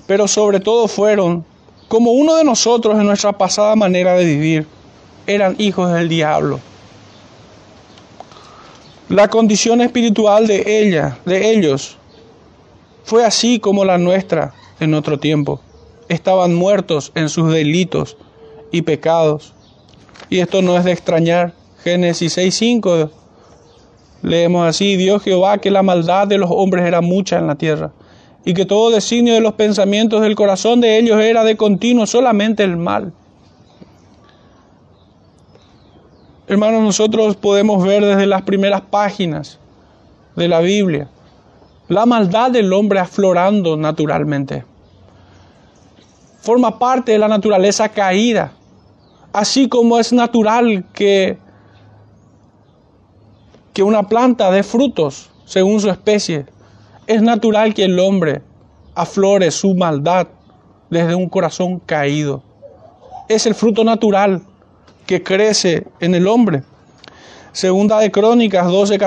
pero 0.09 0.27
sobre 0.27 0.59
todo 0.59 0.89
fueron, 0.89 1.45
como 1.87 2.13
uno 2.13 2.37
de 2.37 2.43
nosotros 2.43 2.99
en 2.99 3.05
nuestra 3.05 3.37
pasada 3.37 3.77
manera 3.77 4.15
de 4.15 4.25
vivir, 4.25 4.67
eran 5.27 5.55
hijos 5.59 5.93
del 5.93 6.09
diablo. 6.09 6.61
La 9.11 9.29
condición 9.29 9.83
espiritual 9.83 10.47
de 10.47 10.81
ella, 10.81 11.19
de 11.27 11.51
ellos, 11.51 11.99
fue 13.05 13.23
así 13.23 13.61
como 13.61 13.85
la 13.85 13.99
nuestra 13.99 14.55
en 14.81 14.95
otro 14.95 15.19
tiempo. 15.19 15.61
Estaban 16.09 16.55
muertos 16.55 17.13
en 17.15 17.29
sus 17.29 17.53
delitos 17.53 18.17
y 18.73 18.81
pecados. 18.81 19.53
Y 20.31 20.39
esto 20.39 20.63
no 20.63 20.79
es 20.79 20.85
de 20.85 20.93
extrañar. 20.93 21.53
Génesis 21.85 22.39
6:5 22.39 23.11
leemos 24.23 24.67
así, 24.67 24.97
Dios 24.97 25.23
Jehová 25.23 25.59
que 25.59 25.71
la 25.71 25.83
maldad 25.83 26.27
de 26.27 26.39
los 26.39 26.51
hombres 26.51 26.87
era 26.87 27.03
mucha 27.03 27.39
en 27.39 27.47
la 27.47 27.57
tierra 27.57 27.93
y 28.45 28.55
que 28.55 28.65
todo 28.65 28.91
designio 28.91 29.35
de 29.35 29.41
los 29.41 29.55
pensamientos 29.55 30.23
del 30.23 30.35
corazón 30.35 30.81
de 30.81 30.99
ellos 30.99 31.21
era 31.21 31.45
de 31.45 31.57
continuo 31.57 32.07
solamente 32.07 32.63
el 32.65 32.77
mal. 32.77 33.13
Hermanos, 36.47 36.83
nosotros 36.83 37.37
podemos 37.37 37.85
ver 37.85 38.05
desde 38.05 38.27
las 38.27 38.43
primeras 38.43 38.81
páginas 38.81 39.59
de 40.35 40.49
la 40.49 40.61
Biblia 40.61 41.09
la 41.89 42.07
maldad 42.07 42.51
del 42.51 42.73
hombre 42.73 43.01
aflorando 43.01 43.77
naturalmente. 43.77 44.65
Forma 46.41 46.79
parte 46.79 47.13
de 47.13 47.19
la 47.19 47.29
naturaleza 47.29 47.89
caída, 47.89 48.53
así 49.33 49.69
como 49.69 49.99
es 49.99 50.13
natural 50.13 50.85
que, 50.93 51.39
que 53.73 53.83
una 53.83 54.05
planta 54.05 54.51
dé 54.51 54.63
frutos 54.63 55.31
según 55.45 55.81
su 55.81 55.91
especie 55.91 56.47
es 57.09 57.23
natural 57.23 57.73
que 57.73 57.85
el 57.85 57.99
hombre 57.99 58.43
aflore 58.95 59.51
su 59.51 59.75
maldad 59.75 60.29
desde 60.91 61.15
un 61.15 61.29
corazón 61.31 61.81
caído. 61.81 62.43
Es 63.31 63.47
el 63.47 63.55
fruto 63.55 63.83
natural 63.83 64.43
que 65.07 65.23
crece 65.23 65.87
en 66.01 66.15
el 66.15 66.29
hombre. 66.29 66.63
Segunda 67.53 67.99
de 67.99 68.11
Crónicas 68.11 68.67
12, 68.67 68.99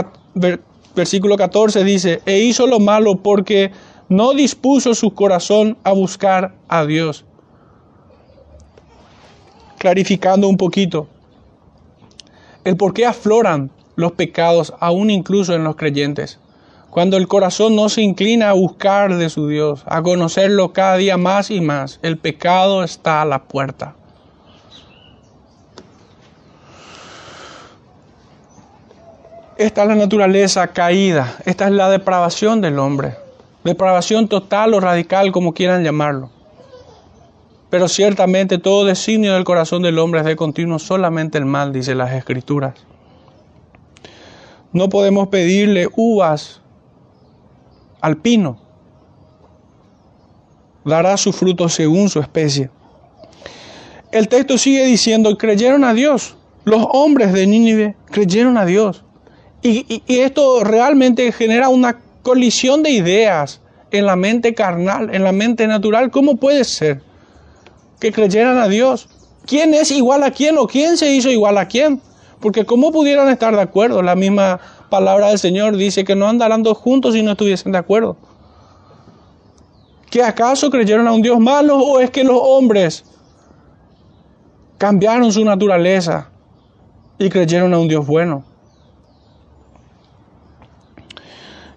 versículo 0.96 1.38
14 1.38 1.84
dice, 1.84 2.22
e 2.26 2.40
hizo 2.40 2.66
lo 2.66 2.80
malo 2.80 3.18
porque 3.18 3.72
no 4.10 4.34
dispuso 4.34 4.96
su 4.96 5.14
corazón 5.14 5.78
a 5.84 5.94
buscar 5.94 6.56
a 6.68 6.86
Dios. 6.86 7.24
Clarificando 9.78 10.48
un 10.48 10.58
poquito, 10.58 11.08
el 12.64 12.78
por 12.78 12.96
qué 12.96 13.06
afloran 13.06 13.70
los 13.96 14.14
pecados 14.14 14.74
aún 14.80 15.12
incluso 15.12 15.54
en 15.54 15.64
los 15.64 15.76
creyentes. 15.76 16.40
Cuando 16.92 17.16
el 17.16 17.30
corazón 17.30 17.78
no 17.78 17.88
se 17.88 18.02
inclina 18.02 18.50
a 18.50 18.54
buscar 18.54 19.16
de 19.16 19.30
su 19.30 19.48
Dios, 19.48 19.82
a 19.86 20.04
conocerlo 20.04 20.74
cada 20.74 20.98
día 20.98 21.16
más 21.16 21.50
y 21.50 21.62
más, 21.62 22.02
el 22.04 22.18
pecado 22.18 22.84
está 22.84 23.22
a 23.22 23.26
la 23.26 23.44
puerta. 23.44 23.96
Esta 29.58 29.84
es 29.84 29.88
la 29.88 29.96
naturaleza 29.96 30.68
caída, 30.68 31.38
esta 31.46 31.66
es 31.68 31.72
la 31.72 31.90
depravación 31.90 32.60
del 32.60 32.78
hombre, 32.78 33.16
depravación 33.64 34.28
total 34.28 34.74
o 34.74 34.82
radical 34.82 35.32
como 35.32 35.54
quieran 35.54 35.86
llamarlo. 35.86 36.30
Pero 37.70 37.88
ciertamente 37.88 38.58
todo 38.58 38.84
designio 38.84 39.34
del 39.36 39.46
corazón 39.46 39.82
del 39.82 39.98
hombre 39.98 40.20
es 40.20 40.26
de 40.26 40.36
continuo 40.36 40.78
solamente 40.78 41.38
el 41.38 41.46
mal, 41.46 41.72
dice 41.72 41.96
las 41.96 42.12
escrituras. 42.12 42.74
No 44.74 44.90
podemos 44.90 45.30
pedirle 45.30 45.88
uvas 45.96 46.61
alpino. 48.02 48.58
Dará 50.84 51.16
su 51.18 51.32
fruto 51.32 51.70
según 51.70 52.10
su 52.10 52.20
especie. 52.20 52.70
El 54.12 54.28
texto 54.28 54.58
sigue 54.58 54.86
diciendo, 54.86 55.38
creyeron 55.38 55.84
a 55.84 55.94
Dios, 55.94 56.36
Los 56.64 56.86
hombres 56.92 57.34
de 57.34 57.48
Nínive 57.48 57.96
creyeron 58.12 58.58
a 58.58 58.66
Dios. 58.66 59.04
Y, 59.64 60.04
esto 60.08 60.64
realmente 60.64 61.32
genera 61.32 61.70
una 61.70 62.00
colisión 62.24 62.84
de 62.84 62.92
ideas 62.92 63.62
en 63.92 64.06
la 64.06 64.16
mente 64.16 64.54
carnal, 64.54 65.14
en 65.14 65.24
la 65.24 65.32
mente 65.32 65.66
natural. 65.68 66.12
¿Cómo 66.12 66.36
puede 66.36 66.64
ser 66.64 67.02
que 68.00 68.12
creyeran 68.12 68.58
a 68.58 68.68
Dios? 68.68 69.10
¿Quién 69.46 69.74
es 69.74 69.92
igual 69.92 70.24
a 70.24 70.32
quién 70.32 70.58
o 70.58 70.68
quién 70.68 70.98
se 70.98 71.12
hizo 71.14 71.30
igual 71.30 71.58
a 71.58 71.68
quién? 71.68 72.02
Porque 72.40 72.66
¿cómo 72.66 72.92
pudieran 72.92 73.30
estar 73.30 73.56
de 73.56 73.62
acuerdo? 73.62 74.02
La 74.02 74.16
misma 74.16 74.60
palabra 74.92 75.30
del 75.30 75.40
Señor 75.40 75.78
dice 75.78 76.04
que 76.04 76.16
no 76.16 76.28
andarán 76.28 76.62
dos 76.62 76.78
juntos 76.78 77.16
si 77.16 77.24
no 77.24 77.32
estuviesen 77.32 77.72
de 77.72 77.80
acuerdo. 77.80 78.18
¿Que 80.12 80.22
acaso 80.22 80.70
creyeron 80.70 81.08
a 81.08 81.14
un 81.14 81.22
Dios 81.24 81.40
malo 81.40 81.80
o 81.80 82.00
es 82.00 82.12
que 82.12 82.24
los 82.24 82.38
hombres 82.40 83.06
cambiaron 84.78 85.32
su 85.32 85.44
naturaleza 85.44 86.30
y 87.18 87.30
creyeron 87.30 87.74
a 87.74 87.80
un 87.80 87.88
Dios 87.88 88.06
bueno? 88.06 88.44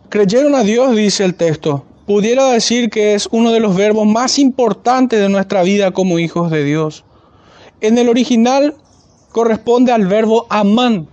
Creyeron 0.09 0.55
a 0.55 0.63
Dios, 0.63 0.95
dice 0.97 1.25
el 1.25 1.35
texto. 1.37 1.85
Pudiera 2.07 2.51
decir 2.51 2.91
que 2.91 3.15
es 3.15 3.29
uno 3.31 3.53
de 3.53 3.61
los 3.61 3.77
verbos 3.77 4.07
más 4.07 4.39
importantes 4.39 5.21
de 5.21 5.29
nuestra 5.29 5.63
vida 5.63 5.93
como 5.93 6.19
hijos 6.19 6.51
de 6.51 6.65
Dios. 6.65 7.05
En 7.81 7.97
el 7.97 8.09
original 8.09 8.75
corresponde 9.31 9.93
al 9.93 10.07
verbo 10.07 10.47
amán, 10.51 11.09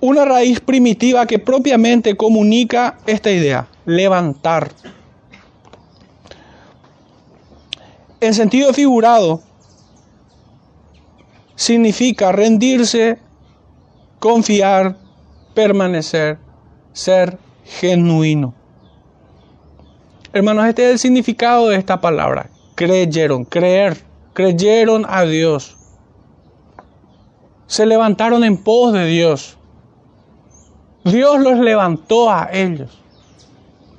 una 0.00 0.24
raíz 0.24 0.60
primitiva 0.60 1.26
que 1.26 1.38
propiamente 1.38 2.16
comunica 2.16 2.98
esta 3.06 3.30
idea, 3.30 3.68
levantar. 3.84 4.70
En 8.20 8.34
sentido 8.34 8.72
figurado, 8.72 9.42
significa 11.54 12.32
rendirse, 12.32 13.18
confiar, 14.18 14.96
permanecer, 15.54 16.38
ser 16.92 17.38
genuino. 17.64 18.54
Hermanos, 20.32 20.66
este 20.66 20.84
es 20.84 20.92
el 20.92 20.98
significado 20.98 21.68
de 21.68 21.76
esta 21.76 22.00
palabra. 22.00 22.50
Creyeron, 22.74 23.44
creer, 23.46 23.96
creyeron 24.34 25.06
a 25.08 25.22
Dios. 25.22 25.76
Se 27.66 27.86
levantaron 27.86 28.44
en 28.44 28.58
pos 28.58 28.92
de 28.92 29.06
Dios. 29.06 29.56
Dios 31.06 31.40
los 31.40 31.58
levantó 31.58 32.30
a 32.30 32.48
ellos. 32.52 32.90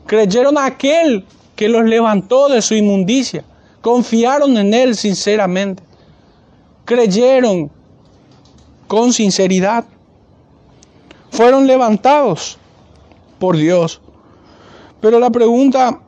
Creyeron 0.05 0.57
a 0.57 0.65
aquel 0.65 1.25
que 1.55 1.69
los 1.69 1.83
levantó 1.85 2.49
de 2.49 2.61
su 2.61 2.75
inmundicia. 2.75 3.43
Confiaron 3.81 4.57
en 4.57 4.73
Él 4.73 4.95
sinceramente. 4.95 5.83
Creyeron 6.85 7.71
con 8.87 9.13
sinceridad. 9.13 9.85
Fueron 11.31 11.67
levantados 11.67 12.57
por 13.39 13.57
Dios. 13.57 14.01
Pero 15.01 15.19
la 15.19 15.29
pregunta 15.29 15.99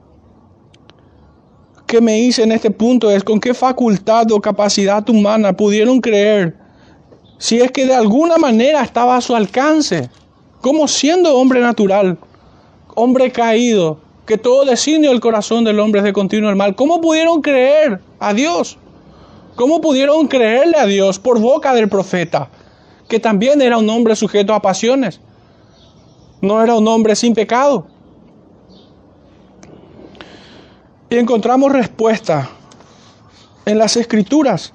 que 1.86 2.02
me 2.02 2.20
hice 2.20 2.44
en 2.44 2.52
este 2.52 2.72
punto 2.72 3.10
es 3.10 3.24
con 3.24 3.40
qué 3.40 3.54
facultad 3.54 4.32
o 4.32 4.40
capacidad 4.40 5.08
humana 5.10 5.54
pudieron 5.54 6.00
creer 6.00 6.56
si 7.40 7.62
es 7.62 7.72
que 7.72 7.86
de 7.86 7.96
alguna 7.96 8.38
manera 8.38 8.84
estaba 8.84 9.16
a 9.16 9.22
su 9.22 9.34
alcance, 9.34 10.10
como 10.62 10.88
siendo 10.88 11.36
hombre 11.38 11.62
natural, 11.62 12.18
hombre 12.96 13.32
caído, 13.32 14.00
que 14.26 14.38
todo 14.38 14.66
designio 14.66 15.12
el 15.12 15.20
corazón 15.20 15.64
del 15.64 15.80
hombre 15.80 16.00
es 16.00 16.06
de 16.06 16.14
continuo 16.14 16.50
el 16.50 16.56
mal, 16.56 16.76
¿cómo 16.76 17.02
pudieron 17.02 17.42
creer 17.42 18.00
a 18.20 18.34
Dios? 18.34 18.78
¿Cómo 19.56 19.82
pudieron 19.82 20.28
creerle 20.28 20.78
a 20.78 20.86
Dios 20.86 21.20
por 21.20 21.40
boca 21.40 21.74
del 21.74 21.90
profeta, 21.90 22.50
que 23.08 23.20
también 23.20 23.62
era 23.62 23.78
un 23.78 23.90
hombre 23.90 24.16
sujeto 24.16 24.54
a 24.54 24.62
pasiones? 24.62 25.20
No 26.42 26.64
era 26.64 26.76
un 26.76 26.88
hombre 26.88 27.16
sin 27.16 27.34
pecado. 27.34 27.88
Y 31.10 31.18
encontramos 31.18 31.72
respuesta 31.72 32.50
en 33.66 33.78
las 33.80 33.98
escrituras. 33.98 34.74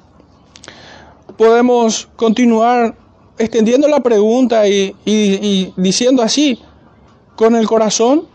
Podemos 1.39 2.09
continuar 2.17 2.97
extendiendo 3.39 3.89
la 3.89 4.01
pregunta 4.01 4.67
y, 4.69 4.95
y, 5.05 5.73
diciendo 5.77 6.23
así, 6.23 6.59
con 7.37 7.57
el 7.57 7.67
corazón, 7.67 8.27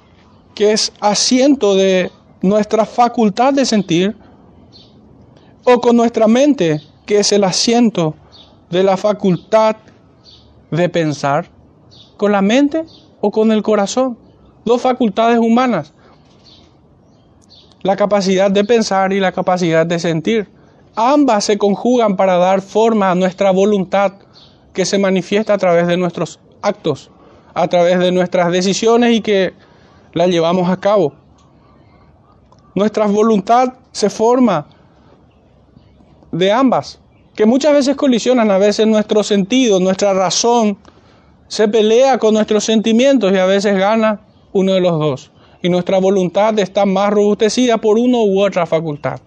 que 0.55 0.73
es 0.73 0.91
asiento 0.99 1.75
de 1.75 2.11
nuestra 2.41 2.85
facultad 2.85 3.53
de 3.53 3.65
sentir, 3.65 4.15
o 5.63 5.79
con 5.79 5.95
nuestra 5.95 6.27
mente, 6.27 6.81
que 7.05 7.19
es 7.19 7.31
el 7.31 7.43
asiento 7.43 8.15
de 8.69 8.83
la 8.83 8.97
facultad 8.97 9.77
de 10.71 10.89
pensar, 10.89 11.49
con 12.17 12.31
la 12.31 12.41
mente 12.41 12.85
o 13.21 13.31
con 13.31 13.51
el 13.51 13.63
corazón. 13.63 14.17
Dos 14.65 14.81
facultades 14.81 15.39
humanas. 15.39 15.93
La 17.81 17.95
capacidad 17.95 18.51
de 18.51 18.65
pensar 18.65 19.13
y 19.13 19.19
la 19.19 19.31
capacidad 19.31 19.85
de 19.85 19.99
sentir. 19.99 20.49
Ambas 20.95 21.45
se 21.45 21.57
conjugan 21.57 22.17
para 22.17 22.37
dar 22.37 22.61
forma 22.61 23.11
a 23.11 23.15
nuestra 23.15 23.51
voluntad 23.51 24.13
que 24.73 24.85
se 24.85 24.97
manifiesta 24.97 25.53
a 25.53 25.57
través 25.57 25.87
de 25.87 25.97
nuestros 25.97 26.39
actos, 26.61 27.11
a 27.53 27.67
través 27.67 27.99
de 27.99 28.11
nuestras 28.11 28.51
decisiones 28.51 29.15
y 29.15 29.21
que 29.21 29.53
la 30.13 30.27
llevamos 30.27 30.69
a 30.69 30.77
cabo. 30.77 31.13
Nuestra 32.75 33.07
voluntad 33.07 33.73
se 33.91 34.09
forma 34.09 34.67
de 36.31 36.51
ambas, 36.51 36.99
que 37.35 37.45
muchas 37.45 37.73
veces 37.73 37.95
colisionan, 37.95 38.51
a 38.51 38.57
veces 38.57 38.85
nuestro 38.87 39.23
sentido, 39.23 39.79
nuestra 39.79 40.13
razón, 40.13 40.77
se 41.47 41.67
pelea 41.67 42.17
con 42.19 42.35
nuestros 42.35 42.63
sentimientos 42.63 43.33
y 43.33 43.37
a 43.37 43.45
veces 43.45 43.77
gana 43.77 44.21
uno 44.53 44.73
de 44.73 44.81
los 44.81 44.99
dos. 44.99 45.31
Y 45.61 45.69
nuestra 45.69 45.99
voluntad 45.99 46.57
está 46.59 46.85
más 46.85 47.11
robustecida 47.11 47.77
por 47.79 47.97
una 47.97 48.19
u 48.19 48.41
otra 48.41 48.65
facultad. 48.65 49.19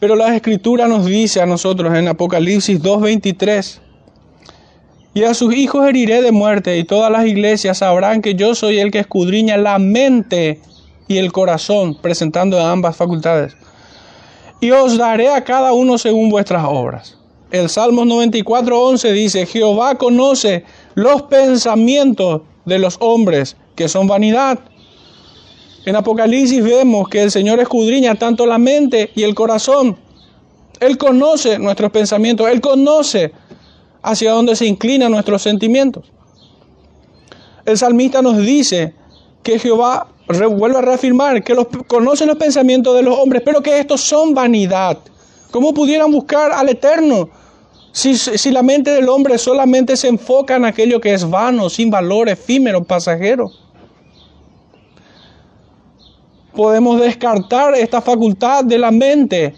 Pero 0.00 0.14
la 0.14 0.34
escritura 0.34 0.86
nos 0.86 1.06
dice 1.06 1.40
a 1.40 1.46
nosotros 1.46 1.92
en 1.94 2.06
Apocalipsis 2.08 2.80
2.23, 2.80 3.80
y 5.14 5.24
a 5.24 5.34
sus 5.34 5.52
hijos 5.54 5.88
heriré 5.88 6.22
de 6.22 6.30
muerte, 6.30 6.78
y 6.78 6.84
todas 6.84 7.10
las 7.10 7.26
iglesias 7.26 7.78
sabrán 7.78 8.22
que 8.22 8.36
yo 8.36 8.54
soy 8.54 8.78
el 8.78 8.92
que 8.92 9.00
escudriña 9.00 9.56
la 9.56 9.78
mente 9.80 10.60
y 11.08 11.16
el 11.16 11.32
corazón, 11.32 11.96
presentando 12.00 12.60
ambas 12.60 12.96
facultades. 12.96 13.56
Y 14.60 14.70
os 14.70 14.96
daré 14.96 15.30
a 15.30 15.42
cada 15.42 15.72
uno 15.72 15.98
según 15.98 16.30
vuestras 16.30 16.64
obras. 16.64 17.18
El 17.50 17.68
Salmo 17.68 18.04
94.11 18.04 19.12
dice, 19.12 19.46
Jehová 19.46 19.96
conoce 19.96 20.64
los 20.94 21.22
pensamientos 21.22 22.42
de 22.66 22.78
los 22.78 22.98
hombres, 23.00 23.56
que 23.74 23.88
son 23.88 24.06
vanidad. 24.06 24.60
En 25.88 25.96
Apocalipsis 25.96 26.62
vemos 26.62 27.08
que 27.08 27.22
el 27.22 27.30
Señor 27.30 27.60
escudriña 27.60 28.14
tanto 28.14 28.44
la 28.44 28.58
mente 28.58 29.10
y 29.14 29.22
el 29.22 29.34
corazón. 29.34 29.96
Él 30.80 30.98
conoce 30.98 31.58
nuestros 31.58 31.90
pensamientos, 31.90 32.46
Él 32.50 32.60
conoce 32.60 33.32
hacia 34.02 34.32
dónde 34.32 34.54
se 34.54 34.66
inclinan 34.66 35.12
nuestros 35.12 35.40
sentimientos. 35.40 36.04
El 37.64 37.78
salmista 37.78 38.20
nos 38.20 38.36
dice 38.36 38.92
que 39.42 39.58
Jehová 39.58 40.08
vuelve 40.50 40.76
a 40.76 40.82
reafirmar 40.82 41.42
que 41.42 41.54
los, 41.54 41.68
conoce 41.86 42.26
los 42.26 42.36
pensamientos 42.36 42.94
de 42.94 43.02
los 43.02 43.18
hombres, 43.18 43.40
pero 43.42 43.62
que 43.62 43.78
estos 43.78 44.02
son 44.02 44.34
vanidad. 44.34 44.98
¿Cómo 45.50 45.72
pudieran 45.72 46.12
buscar 46.12 46.52
al 46.52 46.68
Eterno 46.68 47.30
si, 47.92 48.14
si, 48.14 48.50
la 48.50 48.62
mente 48.62 48.90
del 48.90 49.08
hombre 49.08 49.38
solamente 49.38 49.96
se 49.96 50.08
enfoca 50.08 50.56
en 50.56 50.66
aquello 50.66 51.00
que 51.00 51.14
es 51.14 51.30
vano, 51.30 51.70
sin 51.70 51.88
valor, 51.88 52.28
efímero, 52.28 52.84
pasajero? 52.84 53.50
Podemos 56.58 57.00
descartar 57.00 57.76
esta 57.76 58.02
facultad 58.02 58.64
de 58.64 58.78
la 58.78 58.90
mente 58.90 59.54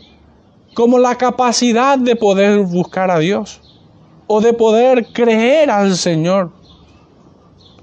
como 0.75 0.99
la 0.99 1.15
capacidad 1.15 1.97
de 1.97 2.15
poder 2.15 2.59
buscar 2.59 3.11
a 3.11 3.19
Dios 3.19 3.63
o 4.27 4.43
de 4.43 4.53
poder 4.53 5.07
creer 5.07 5.71
al 5.71 5.97
Señor. 5.97 6.51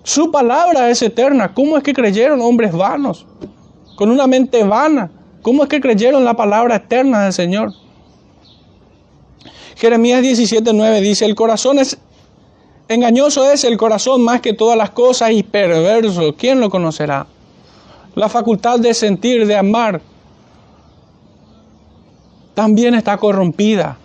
Su 0.03 0.29
palabra 0.29 0.91
es 0.91 1.01
eterna. 1.01 1.51
¿Cómo 1.51 1.77
es 1.77 1.83
que 1.83 1.95
creyeron 1.95 2.41
hombres 2.41 2.71
vanos? 2.71 3.25
Con 3.95 4.11
una 4.11 4.27
mente 4.27 4.63
vana. 4.63 5.09
¿Cómo 5.41 5.63
es 5.63 5.69
que 5.69 5.81
creyeron 5.81 6.23
la 6.23 6.35
palabra 6.35 6.75
eterna 6.75 7.23
del 7.23 7.33
Señor? 7.33 7.73
Jeremías 9.77 10.21
17:9 10.21 11.01
dice, 11.01 11.25
el 11.25 11.33
corazón 11.33 11.79
es 11.79 11.97
engañoso 12.87 13.51
es 13.51 13.63
el 13.63 13.77
corazón 13.77 14.23
más 14.23 14.41
que 14.41 14.53
todas 14.53 14.77
las 14.77 14.91
cosas 14.91 15.31
y 15.31 15.41
perverso. 15.41 16.35
¿Quién 16.37 16.59
lo 16.59 16.69
conocerá? 16.69 17.25
La 18.17 18.29
facultad 18.29 18.79
de 18.79 18.95
sentir, 18.95 19.45
de 19.45 19.55
amar, 19.55 20.01
también 22.55 22.95
está 22.95 23.15
corrompida. 23.15 23.99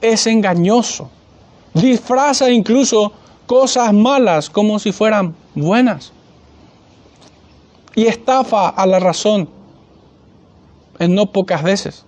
Es 0.00 0.28
engañoso. 0.28 1.10
Disfraza 1.74 2.48
incluso 2.48 3.12
cosas 3.44 3.92
malas 3.92 4.48
como 4.48 4.78
si 4.78 4.92
fueran 4.92 5.34
buenas. 5.56 6.12
Y 7.96 8.06
estafa 8.06 8.68
a 8.68 8.86
la 8.86 9.00
razón 9.00 9.48
en 11.00 11.12
no 11.16 11.32
pocas 11.32 11.64
veces. 11.64 12.04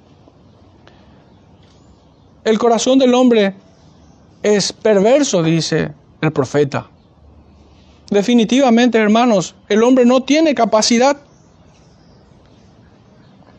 El 2.44 2.56
corazón 2.56 3.00
del 3.00 3.14
hombre 3.14 3.56
es 4.44 4.72
perverso, 4.72 5.42
dice 5.42 5.90
el 6.20 6.32
profeta. 6.32 6.86
Definitivamente, 8.10 8.98
hermanos, 8.98 9.54
el 9.68 9.82
hombre 9.82 10.04
no 10.04 10.22
tiene 10.22 10.54
capacidad 10.54 11.16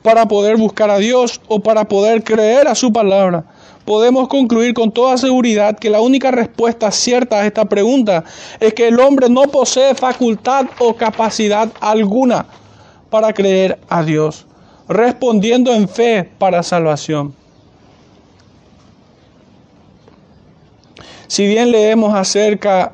para 0.03 0.27
poder 0.27 0.55
buscar 0.57 0.91
a 0.91 0.99
Dios 0.99 1.41
o 1.47 1.59
para 1.59 1.85
poder 1.85 2.23
creer 2.23 2.67
a 2.67 2.75
su 2.75 2.93
palabra. 2.93 3.43
Podemos 3.85 4.27
concluir 4.27 4.73
con 4.73 4.91
toda 4.91 5.17
seguridad 5.17 5.77
que 5.77 5.89
la 5.89 6.01
única 6.01 6.31
respuesta 6.31 6.91
cierta 6.91 7.37
a 7.37 7.45
esta 7.45 7.65
pregunta 7.65 8.23
es 8.59 8.73
que 8.73 8.87
el 8.87 8.99
hombre 8.99 9.29
no 9.29 9.43
posee 9.43 9.93
facultad 9.95 10.65
o 10.79 10.95
capacidad 10.95 11.71
alguna 11.81 12.45
para 13.09 13.33
creer 13.33 13.79
a 13.89 14.03
Dios, 14.03 14.45
respondiendo 14.87 15.73
en 15.73 15.87
fe 15.87 16.29
para 16.37 16.63
salvación. 16.63 17.33
Si 21.27 21.47
bien 21.47 21.71
leemos 21.71 22.13
acerca 22.13 22.93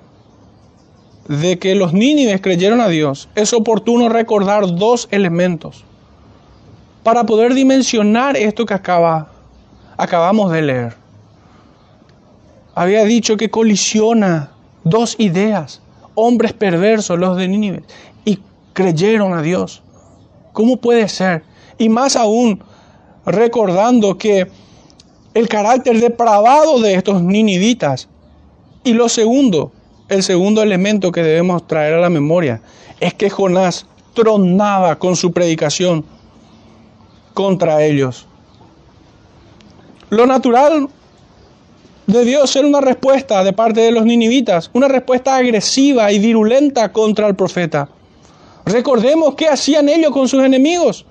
de 1.28 1.60
que 1.60 1.76
los 1.76 1.94
nínives 1.94 2.42
creyeron 2.42 2.82
a 2.82 2.88
Dios, 2.88 3.30
es 3.36 3.54
oportuno 3.54 4.10
recordar 4.10 4.76
dos 4.76 5.08
elementos 5.12 5.86
para 7.04 7.26
poder 7.26 7.54
dimensionar 7.54 8.38
esto 8.38 8.66
que 8.66 8.74
acaba, 8.74 9.32
acabamos 9.98 10.52
de 10.52 10.62
leer. 10.62 10.96
Había 12.76 13.04
dicho 13.04 13.38
que 13.38 13.50
colisiona 13.50 14.52
dos 14.84 15.16
ideas, 15.20 15.82
hombres 16.16 16.54
perversos, 16.54 17.20
los 17.20 17.38
de 17.38 17.48
Nínive, 17.48 17.84
y 18.24 18.40
creyeron 18.74 19.34
a 19.34 19.42
Dios. 19.42 19.82
¿Cómo 20.54 20.78
puede 20.78 21.08
ser? 21.10 21.44
Y 21.78 21.90
más 21.90 22.16
aún, 22.16 22.64
recordando 23.26 24.18
que 24.18 24.48
el 25.34 25.48
carácter 25.48 26.00
depravado 26.00 26.80
de 26.80 26.94
estos 26.94 27.22
ninivitas. 27.22 28.10
Y 28.84 28.94
lo 28.94 29.10
segundo, 29.10 29.72
el 30.12 30.24
segundo 30.24 30.62
elemento 30.62 31.12
que 31.12 31.24
debemos 31.24 31.66
traer 31.66 31.94
a 31.94 32.02
la 32.02 32.10
memoria, 32.10 32.62
es 33.00 33.14
que 33.14 33.30
Jonás 33.30 33.86
tronaba 34.14 35.00
con 35.00 35.16
su 35.16 35.32
predicación 35.32 36.04
contra 37.34 37.82
ellos. 37.84 38.28
Lo 40.10 40.26
natural 40.26 40.90
debió 42.08 42.46
ser 42.46 42.66
una 42.66 42.82
respuesta 42.82 43.42
de 43.46 43.54
parte 43.54 43.80
de 43.80 43.94
los 43.94 44.06
ninivitas, 44.06 44.70
una 44.74 44.90
respuesta 44.90 45.38
agresiva 45.38 46.12
y 46.12 46.20
virulenta 46.20 46.92
contra 46.92 47.28
el 47.28 47.36
profeta. 47.36 47.88
Recordemos 48.66 49.36
qué 49.36 49.48
hacían 49.48 49.88
ellos 49.88 50.12
con 50.12 50.28
sus 50.28 50.44
enemigos. 50.44 51.06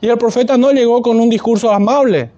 Y 0.00 0.08
el 0.08 0.18
profeta 0.18 0.56
no 0.56 0.72
llegó 0.72 1.02
con 1.02 1.20
un 1.20 1.28
discurso 1.28 1.70
amable. 1.70 2.30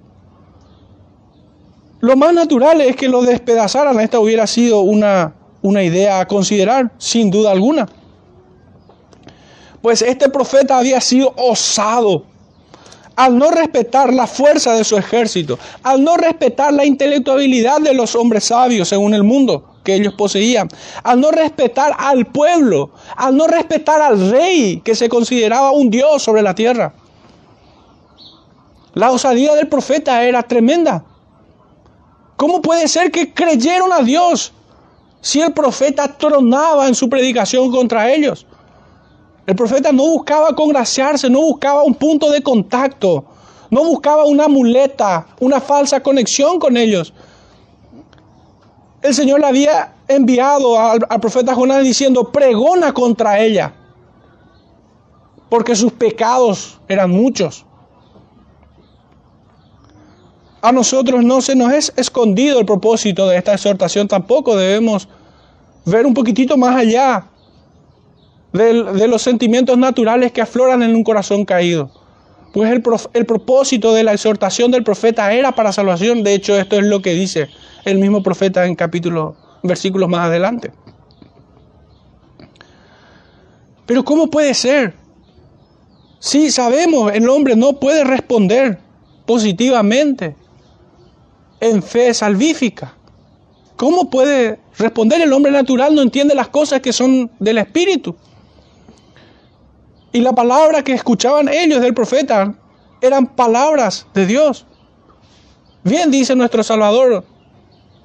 Lo 2.01 2.17
más 2.17 2.35
natural 2.35 2.81
es 2.83 2.97
que 2.97 3.09
lo 3.09 3.23
despedazaran. 3.23 3.99
Esta 4.01 4.19
hubiera 4.19 4.47
sido 4.47 4.81
una, 4.81 5.33
una 5.63 5.83
idea 5.83 6.21
a 6.21 6.27
considerar, 6.27 6.93
sin 6.99 7.31
duda 7.31 7.53
alguna. 7.53 7.89
Pues 9.81 10.03
este 10.03 10.29
profeta 10.29 10.79
había 10.79 11.01
sido 11.01 11.33
osado 11.37 12.25
al 13.17 13.37
no 13.37 13.51
respetar 13.51 14.13
la 14.13 14.27
fuerza 14.27 14.75
de 14.75 14.85
su 14.85 14.97
ejército, 14.97 15.59
al 15.83 16.03
no 16.03 16.17
respetar 16.17 16.73
la 16.73 16.85
intelectualidad 16.85 17.81
de 17.81 17.95
los 17.95 18.15
hombres 18.15 18.45
sabios 18.45 18.89
según 18.89 19.15
el 19.15 19.23
mundo 19.23 19.73
que 19.85 19.95
ellos 19.95 20.15
poseían, 20.15 20.69
al 21.03 21.21
no 21.21 21.31
respetar 21.31 21.95
al 21.99 22.27
pueblo, 22.27 22.91
al 23.17 23.37
no 23.37 23.47
respetar 23.47 24.01
al 24.01 24.31
rey 24.31 24.81
que 24.85 24.95
se 24.95 25.09
consideraba 25.09 25.73
un 25.73 25.91
dios 25.91 26.23
sobre 26.23 26.43
la 26.43 26.55
tierra. 26.55 26.95
La 28.95 29.11
osadía 29.11 29.55
del 29.55 29.69
profeta 29.69 30.23
era 30.25 30.43
tremenda. 30.43 31.05
¿Cómo 32.37 32.63
puede 32.63 32.89
ser 32.89 33.11
que 33.11 33.33
creyeron 33.33 33.93
a 33.93 34.03
Dios 34.03 34.53
si 35.23 35.41
el 35.41 35.53
profeta 35.53 36.19
tronaba 36.19 36.89
en 36.89 36.95
su 36.95 37.09
predicación 37.09 37.71
contra 37.71 38.13
ellos? 38.13 38.45
El 39.47 39.57
profeta 39.57 39.93
no 39.93 40.03
buscaba 40.03 40.55
congraciarse, 40.55 41.31
no 41.31 41.41
buscaba 41.41 41.83
un 41.85 41.95
punto 41.95 42.31
de 42.31 42.43
contacto, 42.43 43.25
no 43.71 43.85
buscaba 43.85 44.25
una 44.25 44.49
muleta, 44.49 45.27
una 45.41 45.61
falsa 45.61 46.03
conexión 46.03 46.59
con 46.59 46.77
ellos. 46.77 47.15
El 49.01 49.15
Señor 49.15 49.41
le 49.41 49.47
había 49.47 49.95
enviado 50.09 50.79
al, 50.79 51.01
profeta 51.21 51.55
Jonás 51.55 51.83
diciendo, 51.83 52.31
pregona 52.31 52.93
contra 52.93 53.41
ella, 53.41 53.73
porque 55.49 55.75
sus 55.75 55.93
pecados 55.93 56.81
eran 56.89 57.11
muchos. 57.11 57.65
A 60.63 60.71
nosotros 60.71 61.25
no 61.25 61.41
se 61.41 61.57
nos 61.57 61.73
es 61.73 61.93
escondido 61.97 62.61
el 62.61 62.67
propósito 62.67 63.27
de 63.27 63.37
esta 63.37 63.53
exhortación, 63.53 64.07
tampoco 64.07 64.57
debemos 64.57 65.09
ver 65.85 66.07
un 66.07 66.15
poquitito 66.15 66.57
más 66.57 66.77
allá 66.77 67.27
de, 68.53 69.09
los 69.09 69.23
sentimientos 69.23 69.77
naturales 69.77 70.31
que 70.31 70.41
afloran 70.41 70.85
en 70.85 70.95
un 70.95 71.03
corazón 71.03 71.45
caído. 71.45 71.91
Pues 72.53 72.71
el, 72.71 73.27
propósito 73.27 73.93
de 73.93 74.05
la 74.05 74.13
exhortación 74.13 74.71
del 74.71 74.85
profeta 74.85 75.33
era 75.33 75.53
para 75.53 75.73
salvación. 75.73 76.23
De 76.23 76.35
hecho, 76.35 76.57
esto 76.57 76.77
es 76.77 76.85
lo 76.85 77.03
que 77.03 77.13
dice 77.13 77.49
el 77.85 77.99
mismo 77.99 78.23
profeta 78.23 78.65
en 78.65 78.77
capítulo, 78.77 79.35
versículos 79.63 80.09
más 80.09 80.27
adelante. 80.27 80.71
Pero 83.87 84.05
¿cómo 84.05 84.29
puede 84.29 84.55
ser? 84.55 84.95
Si 86.21 86.53
sabemos, 86.53 87.13
el 87.13 87.29
hombre 87.29 87.57
no 87.57 87.81
puede 87.81 88.05
responder 88.05 88.79
positivamente 89.27 90.37
en 91.63 91.81
fe 91.81 92.13
salvífica. 92.13 92.93
¿Cómo 93.77 94.11
puede 94.11 94.59
responder 94.77 95.21
el 95.23 95.33
hombre 95.33 95.53
natural? 95.53 95.95
No 95.95 96.03
entiende 96.03 96.35
las 96.35 96.49
cosas 96.49 96.81
que 96.81 96.93
son 96.93 97.31
del 97.39 97.59
Espíritu. 97.59 98.17
Y 100.13 100.21
la 100.21 100.33
palabra 100.33 100.83
que 100.83 100.93
escuchaban 100.93 101.49
ellos 101.49 101.81
del 101.81 101.95
profeta 101.95 102.53
eran 103.01 103.29
palabras 103.29 104.07
de 104.13 104.27
Dios. 104.27 104.67
Bien 105.85 106.11
dice 106.11 106.35
nuestro 106.35 106.65
Salvador, 106.65 107.25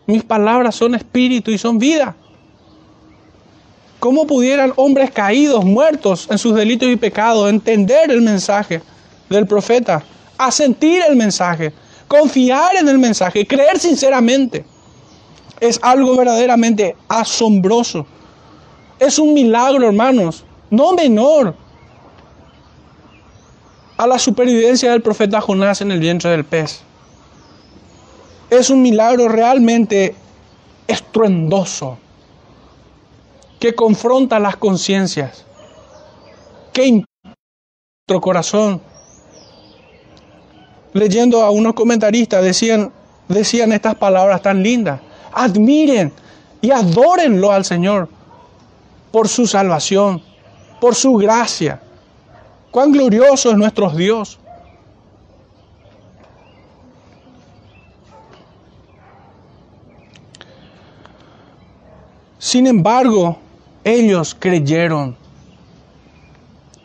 mis 0.06 0.24
palabras 0.24 0.76
son 0.76 0.93
espíritu 0.93 1.50
y 1.50 1.58
son 1.58 1.80
vida. 1.80 2.15
¿Cómo 4.00 4.28
pudieran 4.28 4.72
hombres 4.76 5.10
caídos, 5.10 5.65
muertos 5.65 6.28
en 6.30 6.38
sus 6.38 6.54
delitos 6.54 6.89
y 6.89 6.96
pecados, 6.96 7.50
entender 7.50 8.12
el 8.12 8.22
mensaje 8.22 8.82
del 9.30 9.48
profeta, 9.48 10.04
asentir 10.38 11.02
el 11.10 11.15
mensaje, 11.15 11.74
confiar 12.08 12.76
en 12.76 12.88
el 12.88 12.98
mensaje, 12.98 13.46
creer 13.46 13.80
sinceramente? 13.80 14.65
Es 15.60 15.80
algo 15.82 16.15
verdaderamente 16.15 16.96
asombroso. 17.08 18.06
Es 19.00 19.20
un 19.20 19.34
milagro, 19.34 19.88
hermanos, 19.88 20.43
no 20.70 20.93
menor 20.93 21.56
a 23.98 24.06
la 24.06 24.20
supervivencia 24.20 24.91
del 24.91 25.02
profeta 25.02 25.41
Jonás 25.41 25.82
en 25.82 25.91
el 25.91 26.00
vientre 26.00 26.30
del 26.32 26.46
pez. 26.46 26.82
Es 28.50 28.70
un 28.70 28.82
milagro 28.82 29.28
realmente 29.28 30.15
estruendoso 30.88 31.98
que 33.60 33.74
confronta 33.74 34.39
las 34.39 34.56
conciencias, 34.56 35.46
que 36.72 36.91
nuestro 36.91 38.22
corazón. 38.22 38.82
Leyendo 40.97 41.41
a 41.43 41.51
unos 41.51 41.73
comentaristas 41.73 42.43
decían, 42.43 42.91
decían 43.27 43.71
estas 43.71 43.95
palabras 43.95 44.41
tan 44.41 44.63
lindas. 44.63 44.99
Admiren 45.31 46.12
y 46.62 46.71
adórenlo 46.71 47.51
al 47.51 47.65
Señor 47.65 48.10
por 49.12 49.27
su 49.27 49.45
salvación, 49.45 50.21
por 50.81 50.95
su 50.95 51.13
gracia 51.15 51.81
Cuán 52.77 52.91
glorioso 52.91 53.49
es 53.49 53.57
nuestro 53.57 53.89
Dios. 53.89 54.38
Sin 62.38 62.67
embargo, 62.67 63.39
ellos 63.83 64.36
creyeron. 64.38 65.17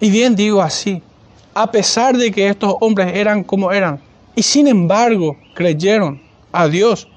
Y 0.01 0.11
bien 0.11 0.35
digo 0.35 0.63
así, 0.63 1.03
a 1.55 1.71
pesar 1.71 2.17
de 2.17 2.31
que 2.31 2.49
estos 2.49 2.75
hombres 2.81 3.15
eran 3.15 3.45
como 3.45 3.73
eran, 3.73 4.01
y 4.35 4.43
sin 4.43 4.69
embargo 4.69 5.37
creyeron 5.55 6.21
a 6.53 6.69
Dios. 6.69 7.09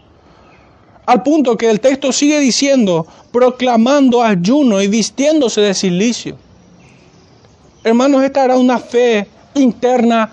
Al 1.06 1.21
punto 1.24 1.56
que 1.56 1.69
el 1.69 1.80
texto 1.80 2.12
sigue 2.12 2.39
diciendo, 2.39 3.06
proclamando 3.32 4.24
ayuno 4.24 4.82
y 4.82 4.88
vistiéndose 4.88 5.62
de 5.62 5.74
silicio. 5.74 6.38
Hermanos, 7.84 8.24
esta 8.24 8.45
era 8.45 8.58
una 8.58 8.80
fe 8.80 9.28
interna, 9.54 10.32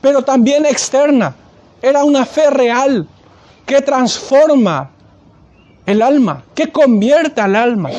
pero 0.00 0.22
también 0.22 0.64
externa. 0.64 1.34
Era 1.82 2.04
una 2.04 2.24
fe 2.24 2.50
real 2.50 3.06
que 3.66 3.82
transforma 3.82 4.90
el 5.84 6.00
alma, 6.00 6.44
que 6.54 6.70
convierte 6.72 7.40
al 7.40 7.56
alma. 7.56 7.90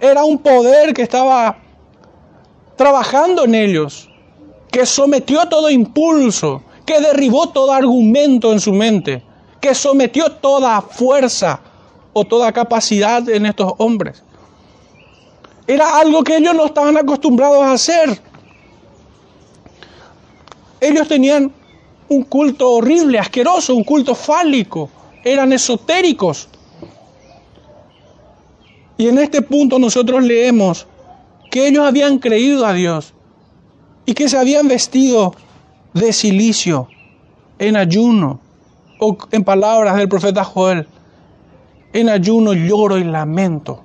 Era 0.00 0.24
un 0.24 0.38
poder 0.38 0.92
que 0.92 1.02
estaba 1.02 1.56
trabajando 2.76 3.44
en 3.44 3.54
ellos, 3.54 4.10
que 4.76 4.84
sometió 4.84 5.48
todo 5.48 5.70
impulso, 5.70 6.62
que 6.84 7.00
derribó 7.00 7.48
todo 7.48 7.72
argumento 7.72 8.52
en 8.52 8.60
su 8.60 8.74
mente, 8.74 9.22
que 9.58 9.74
sometió 9.74 10.32
toda 10.32 10.82
fuerza 10.82 11.60
o 12.12 12.26
toda 12.26 12.52
capacidad 12.52 13.26
en 13.26 13.46
estos 13.46 13.72
hombres. 13.78 14.22
Era 15.66 15.98
algo 15.98 16.22
que 16.22 16.36
ellos 16.36 16.54
no 16.54 16.66
estaban 16.66 16.94
acostumbrados 16.94 17.62
a 17.62 17.72
hacer. 17.72 18.20
Ellos 20.78 21.08
tenían 21.08 21.50
un 22.10 22.24
culto 22.24 22.72
horrible, 22.72 23.18
asqueroso, 23.18 23.74
un 23.74 23.82
culto 23.82 24.14
fálico. 24.14 24.90
Eran 25.24 25.54
esotéricos. 25.54 26.50
Y 28.98 29.08
en 29.08 29.16
este 29.20 29.40
punto 29.40 29.78
nosotros 29.78 30.22
leemos 30.22 30.86
que 31.50 31.66
ellos 31.66 31.86
habían 31.86 32.18
creído 32.18 32.66
a 32.66 32.74
Dios 32.74 33.14
y 34.06 34.14
que 34.14 34.28
se 34.28 34.38
habían 34.38 34.68
vestido 34.68 35.34
de 35.92 36.12
silicio 36.12 36.88
en 37.58 37.76
ayuno, 37.76 38.40
o 38.98 39.18
en 39.32 39.44
palabras 39.44 39.96
del 39.96 40.08
profeta 40.08 40.44
Joel, 40.44 40.86
en 41.92 42.08
ayuno, 42.08 42.54
lloro 42.54 42.98
y 42.98 43.04
lamento. 43.04 43.82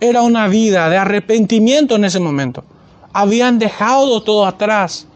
Era 0.00 0.22
una 0.22 0.48
vida 0.48 0.88
de 0.88 0.96
arrepentimiento 0.96 1.96
en 1.96 2.04
ese 2.04 2.18
momento. 2.18 2.64
Habían 3.12 3.58
dejado 3.58 4.22
todo 4.22 4.46
atrás. 4.46 5.06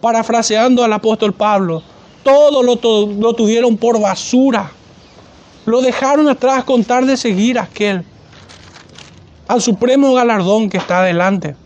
Parafraseando 0.00 0.84
al 0.84 0.92
apóstol 0.92 1.32
Pablo, 1.32 1.82
todo 2.22 2.62
lo, 2.62 2.78
lo 3.06 3.32
tuvieron 3.32 3.76
por 3.76 4.00
basura. 4.00 4.70
Lo 5.66 5.80
dejaron 5.80 6.28
atrás 6.28 6.64
con 6.64 6.84
tal 6.84 7.06
de 7.06 7.16
seguir 7.16 7.58
aquel, 7.58 8.04
al 9.48 9.60
supremo 9.60 10.14
galardón 10.14 10.70
que 10.70 10.76
está 10.76 11.00
adelante. 11.00 11.56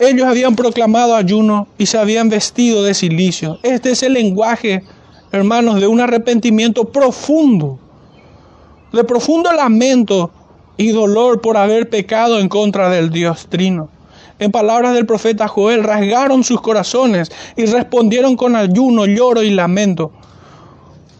Ellos 0.00 0.26
habían 0.26 0.56
proclamado 0.56 1.14
ayuno 1.14 1.68
y 1.78 1.86
se 1.86 1.98
habían 1.98 2.28
vestido 2.28 2.82
de 2.82 2.94
silicio. 2.94 3.58
Este 3.62 3.90
es 3.90 4.02
el 4.02 4.14
lenguaje, 4.14 4.82
hermanos, 5.30 5.80
de 5.80 5.86
un 5.86 6.00
arrepentimiento 6.00 6.86
profundo 6.86 7.78
de 8.92 9.04
profundo 9.04 9.52
lamento 9.52 10.30
y 10.76 10.90
dolor 10.90 11.40
por 11.40 11.56
haber 11.56 11.88
pecado 11.88 12.40
en 12.40 12.48
contra 12.48 12.88
del 12.88 13.10
Dios 13.10 13.46
Trino. 13.48 13.88
En 14.38 14.50
palabras 14.50 14.94
del 14.94 15.06
profeta 15.06 15.46
Joel, 15.48 15.84
rasgaron 15.84 16.42
sus 16.42 16.60
corazones 16.60 17.30
y 17.56 17.66
respondieron 17.66 18.36
con 18.36 18.56
ayuno, 18.56 19.04
lloro 19.04 19.42
y 19.42 19.50
lamento. 19.50 20.12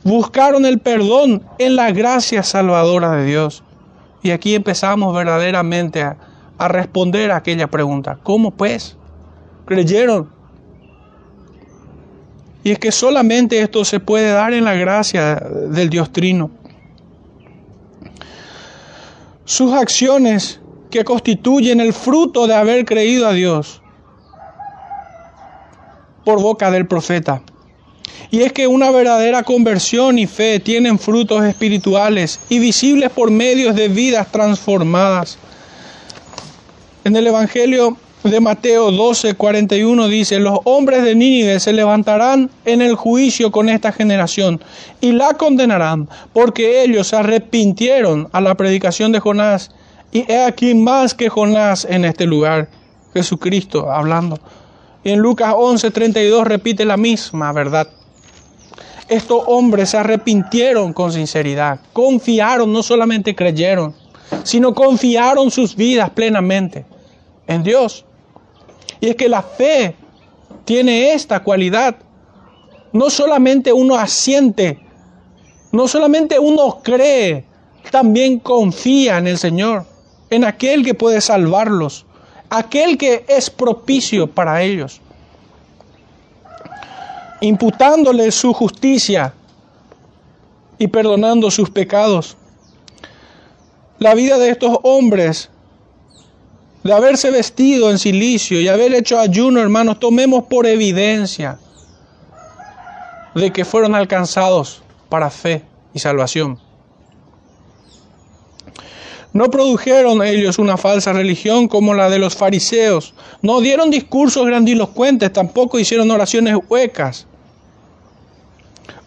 Buscaron 0.02 0.64
el 0.64 0.78
perdón 0.78 1.42
en 1.58 1.76
la 1.76 1.92
gracia 1.92 2.42
salvadora 2.42 3.12
de 3.12 3.26
Dios. 3.26 3.62
Y 4.22 4.30
aquí 4.30 4.54
empezamos 4.54 5.14
verdaderamente 5.14 6.02
a, 6.02 6.16
a 6.60 6.68
responder 6.68 7.30
a 7.30 7.36
aquella 7.36 7.68
pregunta. 7.68 8.18
¿Cómo 8.22 8.52
pues? 8.52 8.96
¿Creyeron? 9.66 10.30
Y 12.62 12.72
es 12.72 12.78
que 12.78 12.92
solamente 12.92 13.60
esto 13.60 13.84
se 13.84 14.00
puede 14.00 14.30
dar 14.30 14.52
en 14.52 14.64
la 14.64 14.74
gracia 14.74 15.36
del 15.36 15.90
Dios 15.90 16.12
Trino. 16.12 16.50
sus 19.50 19.72
acciones 19.72 20.60
que 20.92 21.02
constituyen 21.02 21.80
el 21.80 21.92
fruto 21.92 22.46
de 22.46 22.54
haber 22.54 22.84
creído 22.84 23.26
a 23.26 23.32
Dios 23.32 23.82
por 26.24 26.40
boca 26.40 26.70
del 26.70 26.86
profeta. 26.86 27.42
Y 28.30 28.42
es 28.42 28.52
que 28.52 28.68
una 28.68 28.92
verdadera 28.92 29.42
conversión 29.42 30.20
y 30.20 30.28
fe 30.28 30.60
tienen 30.60 31.00
frutos 31.00 31.44
espirituales 31.44 32.38
y 32.48 32.60
visibles 32.60 33.10
por 33.10 33.32
medios 33.32 33.74
de 33.74 33.88
vidas 33.88 34.30
transformadas. 34.30 35.36
En 37.02 37.16
el 37.16 37.26
Evangelio 37.26 37.96
de 38.24 38.40
Mateo 38.40 38.90
12, 38.90 39.32
41 39.32 40.08
dice, 40.08 40.38
los 40.38 40.58
hombres 40.64 41.02
de 41.02 41.14
Nínive 41.14 41.58
se 41.58 41.72
levantarán 41.72 42.50
en 42.66 42.82
el 42.82 42.94
juicio 42.94 43.50
con 43.50 43.70
esta 43.70 43.90
generación 43.90 44.60
y 45.00 45.12
la 45.12 45.32
condenarán, 45.32 46.10
porque 46.34 46.82
ellos 46.82 47.08
se 47.08 47.16
arrepintieron 47.16 48.28
a 48.32 48.42
la 48.42 48.54
predicación 48.54 49.12
de 49.12 49.20
Jonás. 49.20 49.70
Y 50.12 50.30
he 50.30 50.44
aquí 50.44 50.74
más 50.74 51.14
que 51.14 51.30
Jonás 51.30 51.86
en 51.88 52.04
este 52.04 52.26
lugar, 52.26 52.68
Jesucristo 53.14 53.90
hablando. 53.90 54.38
Y 55.02 55.10
en 55.12 55.20
Lucas 55.20 55.54
11, 55.56 55.90
32 55.90 56.46
repite 56.46 56.84
la 56.84 56.98
misma 56.98 57.50
verdad. 57.52 57.88
Estos 59.08 59.42
hombres 59.46 59.88
se 59.88 59.96
arrepintieron 59.96 60.92
con 60.92 61.12
sinceridad, 61.12 61.80
confiaron, 61.94 62.70
no 62.70 62.82
solamente 62.82 63.34
creyeron, 63.34 63.94
sino 64.44 64.74
confiaron 64.74 65.50
sus 65.50 65.76
vidas 65.76 66.10
plenamente 66.10 66.84
en 67.46 67.62
Dios. 67.62 68.04
Y 69.00 69.08
es 69.08 69.16
que 69.16 69.28
la 69.28 69.42
fe 69.42 69.94
tiene 70.64 71.12
esta 71.12 71.42
cualidad. 71.42 71.96
No 72.92 73.10
solamente 73.10 73.72
uno 73.72 73.96
asiente, 73.96 74.80
no 75.72 75.86
solamente 75.88 76.38
uno 76.38 76.80
cree, 76.82 77.44
también 77.90 78.38
confía 78.38 79.18
en 79.18 79.26
el 79.26 79.38
Señor, 79.38 79.86
en 80.28 80.44
aquel 80.44 80.84
que 80.84 80.94
puede 80.94 81.20
salvarlos, 81.20 82.06
aquel 82.50 82.98
que 82.98 83.24
es 83.28 83.50
propicio 83.50 84.26
para 84.26 84.62
ellos, 84.62 85.00
imputándole 87.40 88.30
su 88.32 88.52
justicia 88.52 89.32
y 90.78 90.88
perdonando 90.88 91.50
sus 91.50 91.70
pecados. 91.70 92.36
La 94.00 94.14
vida 94.14 94.38
de 94.38 94.48
estos 94.48 94.78
hombres 94.82 95.50
de 96.82 96.92
haberse 96.94 97.30
vestido 97.30 97.90
en 97.90 97.98
silicio 97.98 98.58
y 98.58 98.66
haber 98.66 98.94
hecho 98.94 99.20
ayuno, 99.20 99.60
hermanos, 99.60 100.00
tomemos 100.00 100.44
por 100.44 100.66
evidencia 100.66 101.58
de 103.34 103.52
que 103.52 103.66
fueron 103.66 103.94
alcanzados 103.94 104.82
para 105.10 105.28
fe 105.28 105.64
y 105.92 105.98
salvación. 105.98 106.58
No 109.34 109.50
produjeron 109.50 110.22
ellos 110.22 110.58
una 110.58 110.78
falsa 110.78 111.12
religión 111.12 111.68
como 111.68 111.92
la 111.92 112.08
de 112.08 112.18
los 112.18 112.34
fariseos. 112.34 113.12
No 113.42 113.60
dieron 113.60 113.90
discursos 113.90 114.46
grandilocuentes, 114.46 115.30
tampoco 115.30 115.78
hicieron 115.78 116.10
oraciones 116.10 116.56
huecas. 116.70 117.26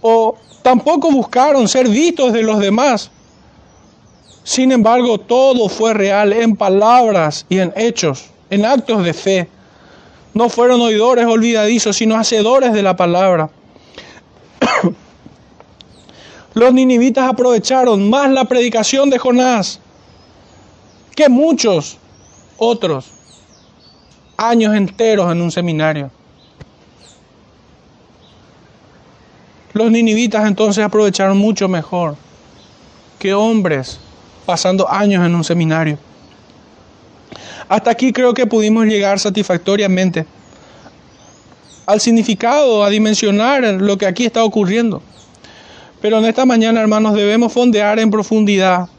O 0.01 0.37
tampoco 0.61 1.09
buscaron 1.11 1.67
ser 1.67 1.89
vistos 1.89 2.31
de 2.31 2.43
los 2.43 2.59
demás, 2.59 3.09
sin 4.43 4.73
embargo, 4.73 5.17
todo 5.19 5.69
fue 5.69 5.93
real 5.93 6.33
en 6.33 6.55
palabras 6.57 7.45
y 7.47 7.59
en 7.59 7.73
hechos, 7.77 8.25
en 8.49 8.65
actos 8.65 9.03
de 9.03 9.13
fe. 9.13 9.47
No 10.33 10.49
fueron 10.49 10.81
oidores 10.81 11.25
olvidadizos, 11.25 11.95
sino 11.95 12.17
hacedores 12.17 12.73
de 12.73 12.81
la 12.83 12.95
palabra. 12.95 13.49
Los 16.53 16.73
ninivitas 16.73 17.29
aprovecharon 17.29 18.09
más 18.09 18.29
la 18.31 18.43
predicación 18.45 19.09
de 19.09 19.17
Jonás 19.17 19.79
que 21.15 21.29
muchos 21.29 21.97
otros 22.57 23.11
años 24.35 24.75
enteros 24.75 25.31
en 25.31 25.41
un 25.41 25.51
seminario. 25.51 26.11
Los 29.71 29.89
ninivitas 29.89 30.45
entonces 30.45 30.83
aprovecharon 30.83 31.37
mucho 31.37 31.67
mejor 31.67 32.15
que 33.19 33.33
hombres 33.33 33.99
pasando 34.45 34.89
años 34.89 35.25
en 35.25 35.35
un 35.35 35.43
seminario. 35.43 35.97
Hasta 37.69 37.91
aquí 37.91 38.11
creo 38.11 38.33
que 38.33 38.45
pudimos 38.45 38.85
llegar 38.85 39.19
satisfactoriamente 39.19 40.25
al 41.85 41.99
significado, 41.99 42.83
a 42.83 42.89
dimensionar 42.89 43.63
lo 43.63 43.97
que 43.97 44.05
aquí 44.05 44.25
está 44.25 44.43
ocurriendo. 44.43 45.01
Pero 46.01 46.17
en 46.17 46.25
esta 46.25 46.45
mañana, 46.45 46.81
hermanos, 46.81 47.13
debemos 47.13 47.53
fondear 47.53 47.99
en 47.99 48.11
profundidad 48.11 48.89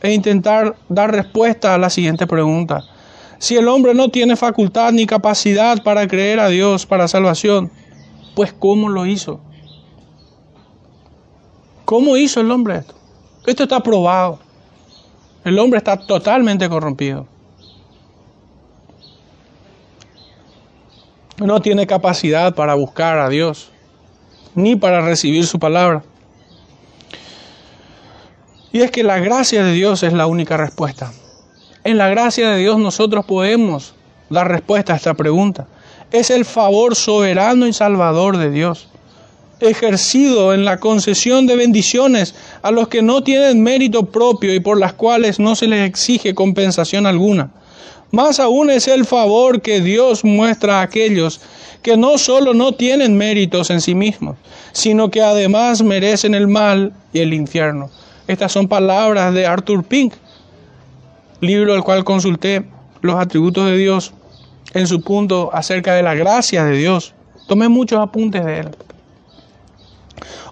e 0.00 0.12
intentar 0.12 0.76
dar 0.88 1.10
respuesta 1.10 1.74
a 1.74 1.78
la 1.78 1.90
siguiente 1.90 2.26
pregunta. 2.26 2.84
Si 3.38 3.56
el 3.56 3.68
hombre 3.68 3.94
no 3.94 4.08
tiene 4.08 4.36
facultad 4.36 4.92
ni 4.92 5.06
capacidad 5.06 5.82
para 5.82 6.06
creer 6.08 6.40
a 6.40 6.48
Dios 6.48 6.86
para 6.86 7.06
salvación, 7.06 7.70
pues 8.34 8.52
¿cómo 8.52 8.88
lo 8.88 9.06
hizo? 9.06 9.40
¿Cómo 11.84 12.16
hizo 12.16 12.40
el 12.40 12.50
hombre 12.50 12.78
esto? 12.78 12.94
Esto 13.46 13.62
está 13.62 13.80
probado. 13.80 14.40
El 15.44 15.58
hombre 15.58 15.78
está 15.78 15.96
totalmente 15.96 16.68
corrompido. 16.68 17.26
No 21.38 21.60
tiene 21.60 21.86
capacidad 21.86 22.54
para 22.54 22.74
buscar 22.74 23.18
a 23.18 23.28
Dios, 23.28 23.70
ni 24.54 24.74
para 24.74 25.00
recibir 25.00 25.46
su 25.46 25.58
palabra. 25.58 26.02
Y 28.72 28.80
es 28.82 28.90
que 28.90 29.02
la 29.02 29.18
gracia 29.18 29.64
de 29.64 29.72
Dios 29.72 30.02
es 30.02 30.12
la 30.12 30.26
única 30.26 30.56
respuesta. 30.56 31.12
En 31.84 31.96
la 31.96 32.08
gracia 32.08 32.50
de 32.50 32.58
Dios 32.58 32.78
nosotros 32.78 33.24
podemos 33.24 33.94
dar 34.28 34.48
respuesta 34.48 34.92
a 34.92 34.96
esta 34.96 35.14
pregunta. 35.14 35.66
Es 36.10 36.30
el 36.30 36.44
favor 36.44 36.96
soberano 36.96 37.66
y 37.66 37.72
salvador 37.72 38.36
de 38.36 38.50
Dios 38.50 38.88
ejercido 39.60 40.54
en 40.54 40.64
la 40.64 40.78
concesión 40.78 41.46
de 41.46 41.56
bendiciones 41.56 42.34
a 42.62 42.70
los 42.70 42.88
que 42.88 43.02
no 43.02 43.22
tienen 43.22 43.62
mérito 43.62 44.06
propio 44.06 44.54
y 44.54 44.60
por 44.60 44.78
las 44.78 44.92
cuales 44.92 45.38
no 45.38 45.54
se 45.54 45.66
les 45.66 45.88
exige 45.88 46.34
compensación 46.34 47.06
alguna. 47.06 47.50
Más 48.10 48.40
aún 48.40 48.70
es 48.70 48.88
el 48.88 49.04
favor 49.04 49.60
que 49.60 49.80
Dios 49.80 50.24
muestra 50.24 50.80
a 50.80 50.82
aquellos 50.82 51.40
que 51.82 51.96
no 51.96 52.18
solo 52.18 52.54
no 52.54 52.72
tienen 52.72 53.16
méritos 53.16 53.70
en 53.70 53.80
sí 53.80 53.94
mismos, 53.94 54.36
sino 54.72 55.10
que 55.10 55.22
además 55.22 55.82
merecen 55.82 56.34
el 56.34 56.48
mal 56.48 56.92
y 57.12 57.20
el 57.20 57.34
infierno. 57.34 57.90
Estas 58.26 58.52
son 58.52 58.68
palabras 58.68 59.34
de 59.34 59.46
Arthur 59.46 59.84
Pink, 59.84 60.14
libro 61.40 61.72
del 61.72 61.82
cual 61.82 62.04
consulté 62.04 62.64
los 63.00 63.16
atributos 63.16 63.66
de 63.66 63.76
Dios 63.76 64.12
en 64.74 64.86
su 64.86 65.02
punto 65.02 65.50
acerca 65.52 65.94
de 65.94 66.02
la 66.02 66.14
gracia 66.14 66.64
de 66.64 66.76
Dios. 66.76 67.14
Tomé 67.46 67.68
muchos 67.68 68.00
apuntes 68.00 68.44
de 68.44 68.60
él. 68.60 68.68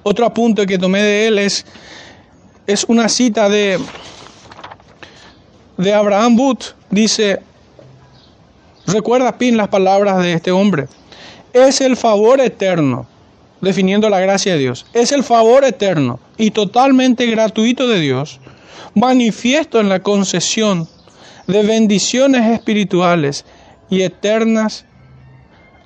Otro 0.02 0.26
apunte 0.26 0.66
que 0.66 0.78
tomé 0.78 1.02
de 1.02 1.26
él 1.28 1.38
es, 1.38 1.64
es 2.66 2.84
una 2.88 3.08
cita 3.08 3.48
de, 3.48 3.78
de 5.76 5.94
Abraham 5.94 6.36
Booth. 6.36 6.74
Dice, 6.90 7.40
recuerda 8.86 9.38
Pin 9.38 9.56
las 9.56 9.68
palabras 9.68 10.22
de 10.22 10.32
este 10.32 10.50
hombre. 10.52 10.86
Es 11.52 11.80
el 11.80 11.96
favor 11.96 12.40
eterno, 12.40 13.06
definiendo 13.60 14.08
la 14.10 14.20
gracia 14.20 14.52
de 14.52 14.58
Dios. 14.58 14.86
Es 14.92 15.12
el 15.12 15.24
favor 15.24 15.64
eterno 15.64 16.20
y 16.36 16.50
totalmente 16.50 17.26
gratuito 17.26 17.88
de 17.88 18.00
Dios, 18.00 18.40
manifiesto 18.94 19.80
en 19.80 19.88
la 19.88 20.00
concesión 20.00 20.88
de 21.46 21.62
bendiciones 21.62 22.52
espirituales 22.52 23.44
y 23.88 24.02
eternas 24.02 24.84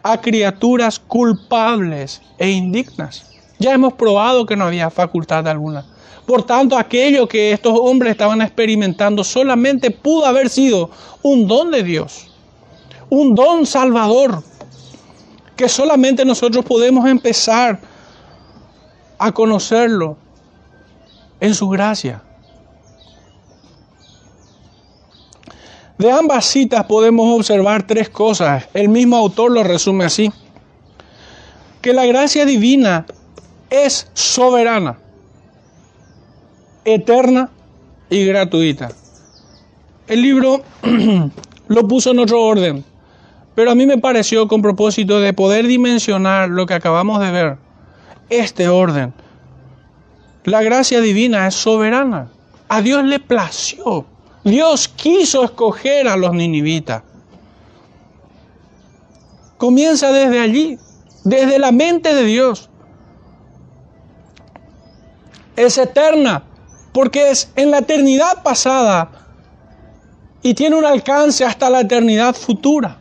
a 0.03 0.21
criaturas 0.21 0.99
culpables 0.99 2.23
e 2.39 2.51
indignas. 2.51 3.30
Ya 3.61 3.75
hemos 3.75 3.93
probado 3.93 4.47
que 4.47 4.57
no 4.57 4.65
había 4.65 4.89
facultad 4.89 5.47
alguna. 5.47 5.85
Por 6.27 6.45
tanto, 6.45 6.79
aquello 6.79 7.29
que 7.29 7.53
estos 7.53 7.79
hombres 7.79 8.13
estaban 8.13 8.41
experimentando 8.41 9.23
solamente 9.23 9.91
pudo 9.91 10.25
haber 10.25 10.49
sido 10.49 10.91
un 11.23 11.47
don 11.47 11.71
de 11.71 11.83
Dios, 11.83 12.29
un 13.11 13.35
don 13.35 13.67
salvador, 13.67 14.43
que 15.57 15.69
solamente 15.69 16.25
nosotros 16.25 16.65
podemos 16.65 17.07
empezar 17.07 17.79
a 19.19 19.31
conocerlo 19.33 20.17
en 21.39 21.55
su 21.55 21.69
gracia. 21.69 22.23
De 25.99 26.11
ambas 26.11 26.47
citas 26.47 26.85
podemos 26.85 27.39
observar 27.39 27.87
tres 27.87 28.09
cosas. 28.09 28.67
El 28.73 28.89
mismo 28.89 29.19
autor 29.19 29.53
lo 29.53 29.63
resume 29.63 30.07
así. 30.07 30.33
Que 31.83 31.93
la 31.93 32.07
gracia 32.07 32.47
divina 32.47 33.05
es 33.71 34.11
soberana, 34.15 34.99
eterna 36.85 37.51
y 38.11 38.27
gratuita. 38.27 38.91
El 40.09 40.23
libro 40.23 40.63
lo 41.69 41.89
puso 41.89 42.11
en 42.11 42.19
otro 42.19 42.43
orden, 42.43 42.85
pero 43.55 43.71
a 43.71 43.75
mí 43.75 43.87
me 43.87 43.99
pareció 43.99 44.49
con 44.49 44.61
propósito 44.61 45.21
de 45.21 45.33
poder 45.33 45.67
dimensionar 45.67 46.49
lo 46.51 46.67
que 46.67 46.75
acabamos 46.75 47.21
de 47.21 47.31
ver, 47.31 47.57
este 48.29 48.69
orden. 48.69 49.15
La 50.45 50.63
gracia 50.63 51.01
divina 51.01 51.47
es 51.47 51.55
soberana. 51.55 52.29
A 52.69 52.83
Dios 52.83 53.05
le 53.05 53.19
plació 53.19 54.07
Dios 54.45 54.89
quiso 54.89 55.45
escoger 55.45 56.09
a 56.09 56.17
los 56.17 56.33
ninivitas. 56.33 57.03
Comienza 59.59 60.11
desde 60.13 60.41
allí, 60.41 60.79
desde 61.25 61.59
la 61.59 61.73
mente 61.73 62.15
de 62.15 62.25
Dios. 62.25 62.70
Es 65.57 65.79
eterna, 65.79 66.45
porque 66.93 67.31
es 67.31 67.51
en 67.57 67.71
la 67.71 67.79
eternidad 67.79 68.43
pasada 68.43 69.11
y 70.43 70.55
tiene 70.55 70.77
un 70.77 70.85
alcance 70.85 71.45
hasta 71.45 71.71
la 71.71 71.81
eternidad 71.81 72.35
futura. 72.35 72.99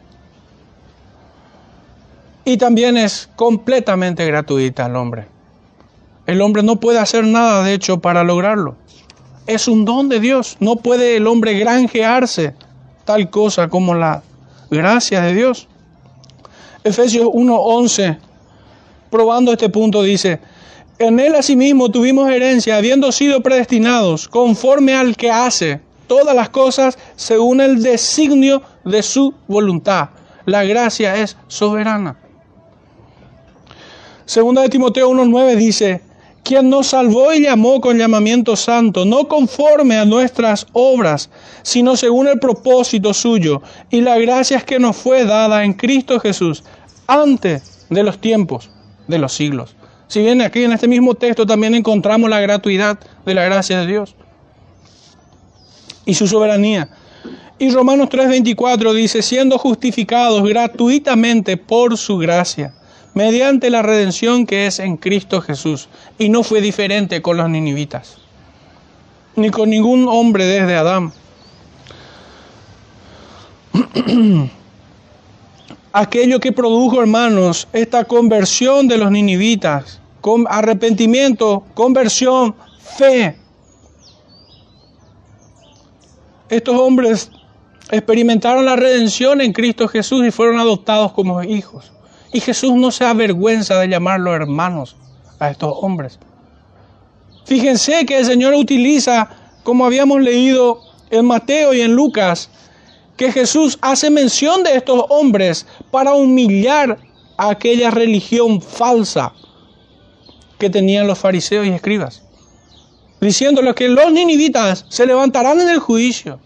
Y 2.46 2.58
también 2.58 2.98
es 2.98 3.30
completamente 3.36 4.26
gratuita 4.26 4.86
al 4.86 4.96
hombre. 4.96 5.28
El 6.26 6.42
hombre 6.42 6.64
no 6.64 6.80
puede 6.80 7.00
hacer 7.00 7.26
nada, 7.26 7.64
de 7.64 7.74
hecho, 7.74 8.00
para 8.00 8.24
lograrlo 8.24 8.76
es 9.50 9.68
un 9.68 9.84
don 9.84 10.10
de 10.10 10.20
Dios. 10.20 10.58
No 10.60 10.76
puede 10.76 11.18
el 11.18 11.26
hombre 11.26 11.58
granjearse 11.58 12.54
tal 13.04 13.32
cosa 13.32 13.68
como 13.68 13.96
la 13.96 14.22
gracia 14.70 15.22
de 15.22 15.34
Dios. 15.34 15.68
Efesios 16.84 17.26
1:11, 17.26 18.20
probando 19.10 19.52
este 19.52 19.70
punto, 19.70 20.04
dice, 20.04 20.40
en 21.00 21.20
él 21.20 21.34
asimismo 21.36 21.90
tuvimos 21.90 22.30
herencia, 22.30 22.76
habiendo 22.76 23.12
sido 23.12 23.42
predestinados 23.42 24.28
conforme 24.28 24.94
al 24.94 25.16
que 25.16 25.32
hace 25.32 25.80
todas 26.08 26.36
las 26.36 26.50
cosas 26.50 26.98
según 27.16 27.62
el 27.62 27.82
designio 27.82 28.62
de 28.84 29.02
su 29.02 29.34
voluntad. 29.48 30.10
La 30.46 30.66
gracia 30.66 31.16
es 31.16 31.38
soberana. 31.48 32.18
Segunda 34.26 34.62
de 34.62 34.70
Timoteo 34.70 35.10
1.9 35.10 35.56
dice, 35.56 36.02
quien 36.44 36.70
nos 36.70 36.88
salvó 36.88 37.34
y 37.34 37.44
llamó 37.44 37.80
con 37.80 37.98
llamamiento 37.98 38.56
santo, 38.56 39.06
no 39.06 39.28
conforme 39.28 39.98
a 39.98 40.06
nuestras 40.06 40.68
obras, 40.74 41.30
sino 41.62 41.96
según 41.96 42.28
el 42.28 42.40
propósito 42.40 43.14
suyo 43.14 43.62
y 43.90 44.02
la 44.02 44.18
gracia 44.18 44.60
que 44.62 44.80
nos 44.80 44.98
fue 44.98 45.26
dada 45.26 45.64
en 45.64 45.74
Cristo 45.74 46.20
Jesús 46.20 46.64
antes 47.08 47.88
de 47.90 48.04
los 48.04 48.20
tiempos 48.20 48.70
de 49.08 49.18
los 49.20 49.34
siglos. 49.34 49.76
Si 50.10 50.22
bien 50.22 50.42
aquí 50.42 50.64
en 50.64 50.74
este 50.74 50.88
mismo 50.88 51.14
texto 51.14 51.46
también 51.46 51.76
encontramos 51.76 52.30
la 52.32 52.42
gratuidad 52.42 53.00
de 53.26 53.34
la 53.36 53.46
gracia 53.46 53.80
de 53.80 53.88
Dios 53.88 54.16
y 56.04 56.16
su 56.16 56.28
soberanía. 56.28 56.90
Y 57.60 57.70
Romanos 57.70 58.10
3:24 58.10 58.94
dice, 58.94 59.22
siendo 59.22 59.60
justificados 59.60 60.44
gratuitamente 60.44 61.58
por 61.58 61.96
su 61.96 62.18
gracia 62.18 62.74
mediante 63.14 63.70
la 63.70 63.84
redención 63.84 64.48
que 64.48 64.66
es 64.66 64.80
en 64.80 64.98
Cristo 64.98 65.42
Jesús. 65.42 65.90
Y 66.18 66.30
no 66.30 66.42
fue 66.42 66.60
diferente 66.60 67.22
con 67.22 67.38
los 67.38 67.48
ninivitas, 67.48 68.18
ni 69.36 69.52
con 69.52 69.70
ningún 69.70 70.08
hombre 70.08 70.46
desde 70.46 70.76
Adán. 70.76 71.14
Aquello 75.92 76.40
que 76.40 76.52
produjo, 76.52 77.02
hermanos, 77.02 77.68
esta 77.74 78.04
conversión 78.06 78.88
de 78.88 78.98
los 78.98 79.12
ninivitas, 79.12 80.00
arrepentimiento, 80.48 81.64
conversión, 81.74 82.56
fe. 82.98 83.36
Estos 86.50 86.76
hombres 86.80 87.32
experimentaron 87.92 88.66
la 88.66 88.76
redención 88.76 89.42
en 89.42 89.54
Cristo 89.54 89.88
Jesús 89.88 90.26
y 90.26 90.32
fueron 90.32 90.60
adoptados 90.60 91.12
como 91.14 91.42
hijos. 91.44 91.92
Y 92.32 92.40
Jesús 92.40 92.74
no 92.74 92.92
se 92.92 93.06
avergüenza 93.06 93.80
de 93.80 93.90
llamarlos 93.90 94.36
hermanos 94.36 94.96
a 95.40 95.50
estos 95.50 95.74
hombres. 95.82 96.20
Fíjense 97.46 98.06
que 98.06 98.20
el 98.20 98.26
Señor 98.26 98.54
utiliza, 98.54 99.30
como 99.64 99.86
habíamos 99.86 100.22
leído 100.22 100.82
en 101.10 101.26
Mateo 101.26 101.74
y 101.74 101.82
en 101.82 101.96
Lucas, 101.96 102.52
que 103.20 103.34
Jesús 103.34 103.78
hace 103.82 104.10
mención 104.10 104.64
de 104.64 104.78
estos 104.78 105.04
hombres 105.10 105.68
para 105.92 106.14
humillar 106.14 106.98
a 107.36 107.50
aquella 107.50 107.92
religión 107.92 108.62
falsa 108.62 109.34
que 110.58 110.70
tenían 110.70 111.06
los 111.06 111.20
fariseos 111.20 111.68
y 111.68 111.70
escribas, 111.70 112.24
diciéndoles 113.20 113.76
que 113.76 113.90
los 113.90 114.10
ninivitas 114.14 114.86
se 114.88 115.06
levantarán 115.06 115.60
en 115.60 115.68
el 115.68 115.80
juicio. 115.80 116.40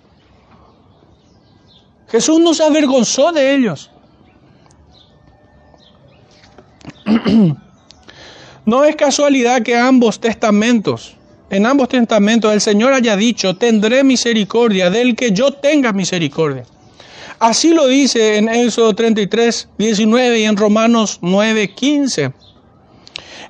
Jesús 2.08 2.40
no 2.40 2.56
se 2.56 2.64
avergonzó 2.64 3.32
de 3.32 3.54
ellos. 3.54 3.92
no 8.66 8.84
es 8.84 8.96
casualidad 8.96 9.62
que 9.62 9.78
ambos 9.78 10.20
testamentos, 10.20 11.18
en 11.54 11.68
ambos 11.68 11.88
testamentos 11.88 12.52
el 12.52 12.62
Señor 12.62 12.94
haya 12.94 13.16
dicho, 13.16 13.56
tendré 13.56 14.04
misericordia 14.04 14.90
del 14.90 15.16
que 15.16 15.34
yo 15.34 15.52
tenga 15.52 15.94
misericordia. 15.94 16.66
Así 17.38 17.76
lo 17.76 17.86
dice 17.86 18.38
en 18.38 18.50
Éxodo 18.50 18.96
33, 18.96 19.70
19 19.78 20.40
y 20.40 20.44
en 20.46 20.58
Romanos 20.58 21.20
9, 21.22 21.76
15. 21.76 22.34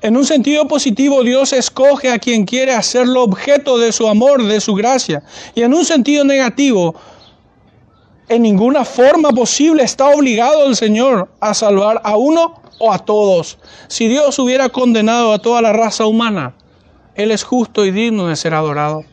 En 0.01 0.17
un 0.17 0.25
sentido 0.25 0.67
positivo, 0.67 1.23
Dios 1.23 1.53
escoge 1.53 2.11
a 2.11 2.19
quien 2.19 2.43
quiere 2.43 2.73
hacerlo 2.73 3.23
objeto 3.23 3.77
de 3.77 3.93
su 3.93 4.09
amor, 4.09 4.43
de 4.43 4.59
su 4.59 4.75
gracia. 4.75 5.23
Y 5.55 5.61
en 5.61 5.73
un 5.73 5.85
sentido 5.85 6.25
negativo, 6.25 6.95
en 8.27 8.41
ninguna 8.41 8.83
forma 8.83 9.29
posible 9.29 9.83
está 9.83 10.09
obligado 10.09 10.65
el 10.65 10.75
Señor 10.75 11.29
a 11.39 11.53
salvar 11.53 12.01
a 12.03 12.17
uno 12.17 12.61
o 12.79 12.91
a 12.91 12.99
todos. 12.99 13.59
Si 13.87 14.09
Dios 14.09 14.37
hubiera 14.39 14.67
condenado 14.67 15.31
a 15.31 15.39
toda 15.39 15.61
la 15.61 15.71
raza 15.71 16.05
humana, 16.05 16.53
Él 17.15 17.31
es 17.31 17.43
justo 17.43 17.85
y 17.85 17.91
digno 17.91 18.27
de 18.27 18.35
ser 18.35 18.53
adorado. 18.53 19.03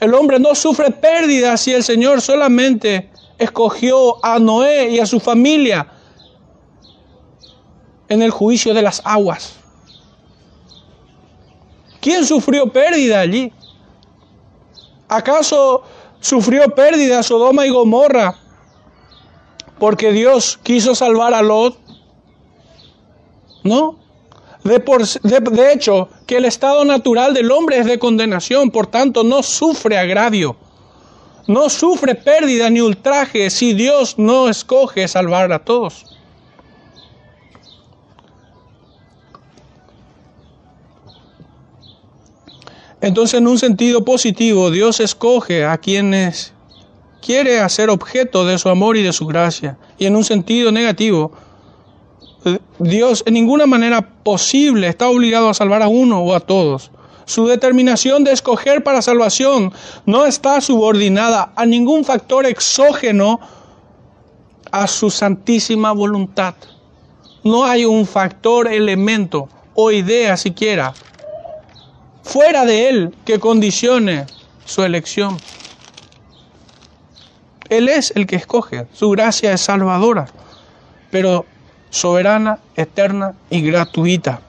El 0.00 0.14
hombre 0.14 0.38
no 0.38 0.54
sufre 0.54 0.90
pérdida 0.90 1.56
si 1.56 1.72
el 1.72 1.82
Señor 1.82 2.20
solamente 2.20 3.10
escogió 3.38 4.24
a 4.24 4.38
Noé 4.38 4.90
y 4.90 5.00
a 5.00 5.06
su 5.06 5.20
familia 5.20 5.88
en 8.08 8.22
el 8.22 8.30
juicio 8.30 8.72
de 8.74 8.82
las 8.82 9.02
aguas. 9.04 9.56
¿Quién 12.00 12.24
sufrió 12.24 12.72
pérdida 12.72 13.20
allí? 13.20 13.52
¿Acaso 15.08 15.82
sufrió 16.20 16.74
pérdida 16.74 17.22
Sodoma 17.22 17.66
y 17.66 17.70
Gomorra 17.70 18.38
porque 19.78 20.12
Dios 20.12 20.58
quiso 20.62 20.94
salvar 20.94 21.34
a 21.34 21.42
Lot. 21.42 21.78
No. 23.64 23.98
De, 24.64 24.80
por, 24.80 25.06
de, 25.06 25.40
de 25.40 25.72
hecho, 25.72 26.08
que 26.26 26.36
el 26.36 26.44
estado 26.44 26.84
natural 26.84 27.32
del 27.32 27.50
hombre 27.50 27.78
es 27.78 27.86
de 27.86 27.98
condenación, 27.98 28.70
por 28.70 28.86
tanto 28.86 29.24
no 29.24 29.42
sufre 29.42 29.96
agravio, 29.96 30.56
no 31.46 31.70
sufre 31.70 32.14
pérdida 32.14 32.68
ni 32.68 32.80
ultraje 32.80 33.48
si 33.50 33.72
Dios 33.72 34.18
no 34.18 34.48
escoge 34.48 35.08
salvar 35.08 35.52
a 35.52 35.60
todos. 35.60 36.04
Entonces, 43.00 43.38
en 43.38 43.46
un 43.46 43.58
sentido 43.58 44.04
positivo, 44.04 44.70
Dios 44.70 44.98
escoge 45.00 45.64
a 45.64 45.78
quienes 45.78 46.52
quiere 47.22 47.60
hacer 47.60 47.90
objeto 47.90 48.44
de 48.44 48.58
su 48.58 48.68
amor 48.68 48.96
y 48.96 49.02
de 49.02 49.12
su 49.12 49.26
gracia. 49.26 49.78
Y 49.98 50.06
en 50.06 50.16
un 50.16 50.24
sentido 50.24 50.72
negativo, 50.72 51.32
Dios 52.78 53.22
en 53.26 53.34
ninguna 53.34 53.66
manera 53.66 54.02
posible 54.22 54.88
está 54.88 55.08
obligado 55.08 55.48
a 55.48 55.54
salvar 55.54 55.82
a 55.82 55.88
uno 55.88 56.20
o 56.20 56.34
a 56.34 56.40
todos. 56.40 56.90
Su 57.24 57.46
determinación 57.46 58.24
de 58.24 58.32
escoger 58.32 58.82
para 58.82 59.02
salvación 59.02 59.72
no 60.06 60.24
está 60.24 60.60
subordinada 60.60 61.52
a 61.56 61.66
ningún 61.66 62.04
factor 62.04 62.46
exógeno 62.46 63.40
a 64.70 64.86
su 64.86 65.10
santísima 65.10 65.92
voluntad. 65.92 66.54
No 67.44 67.64
hay 67.64 67.84
un 67.84 68.06
factor, 68.06 68.68
elemento 68.68 69.48
o 69.74 69.90
idea 69.90 70.36
siquiera 70.36 70.94
fuera 72.28 72.66
de 72.66 72.88
Él 72.88 73.14
que 73.24 73.38
condicione 73.38 74.26
su 74.64 74.82
elección. 74.82 75.38
Él 77.70 77.88
es 77.88 78.12
el 78.14 78.26
que 78.26 78.36
escoge, 78.36 78.86
su 78.92 79.10
gracia 79.10 79.52
es 79.52 79.62
salvadora, 79.62 80.26
pero 81.10 81.46
soberana, 81.90 82.58
eterna 82.76 83.34
y 83.50 83.62
gratuita. 83.62 84.40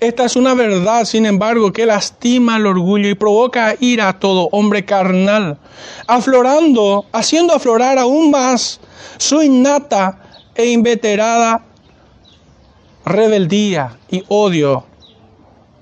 Esta 0.00 0.24
es 0.24 0.36
una 0.36 0.54
verdad, 0.54 1.04
sin 1.04 1.24
embargo, 1.24 1.72
que 1.72 1.86
lastima 1.86 2.56
el 2.56 2.66
orgullo 2.66 3.08
y 3.08 3.14
provoca 3.14 3.74
ira 3.80 4.08
a 4.08 4.18
todo 4.18 4.48
hombre 4.52 4.84
carnal, 4.84 5.58
aflorando, 6.06 7.06
haciendo 7.12 7.54
aflorar 7.54 7.98
aún 7.98 8.30
más 8.30 8.80
su 9.16 9.42
innata 9.42 10.18
e 10.54 10.66
inveterada 10.66 11.62
rebeldía 13.04 13.96
y 14.10 14.24
odio 14.28 14.84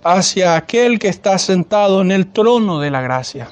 hacia 0.05 0.57
aquel 0.57 0.99
que 0.99 1.09
está 1.09 1.39
sentado 1.39 2.03
en 2.03 2.11
el 2.11 2.33
trono 2.33 2.81
de 2.81 2.91
la 2.91 3.01
gracia. 3.01 3.49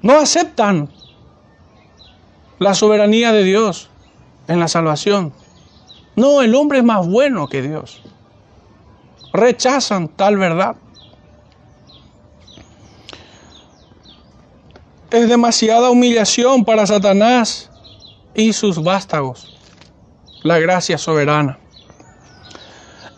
No 0.00 0.18
aceptan 0.18 0.88
la 2.58 2.74
soberanía 2.74 3.32
de 3.32 3.44
Dios 3.44 3.90
en 4.48 4.60
la 4.60 4.68
salvación. 4.68 5.32
No, 6.16 6.42
el 6.42 6.54
hombre 6.54 6.78
es 6.78 6.84
más 6.84 7.06
bueno 7.06 7.48
que 7.48 7.62
Dios. 7.62 8.02
Rechazan 9.32 10.08
tal 10.08 10.36
verdad. 10.36 10.76
Es 15.10 15.28
demasiada 15.28 15.90
humillación 15.90 16.64
para 16.64 16.86
Satanás 16.86 17.70
y 18.34 18.52
sus 18.52 18.82
vástagos. 18.82 19.56
La 20.42 20.58
gracia 20.58 20.98
soberana 20.98 21.58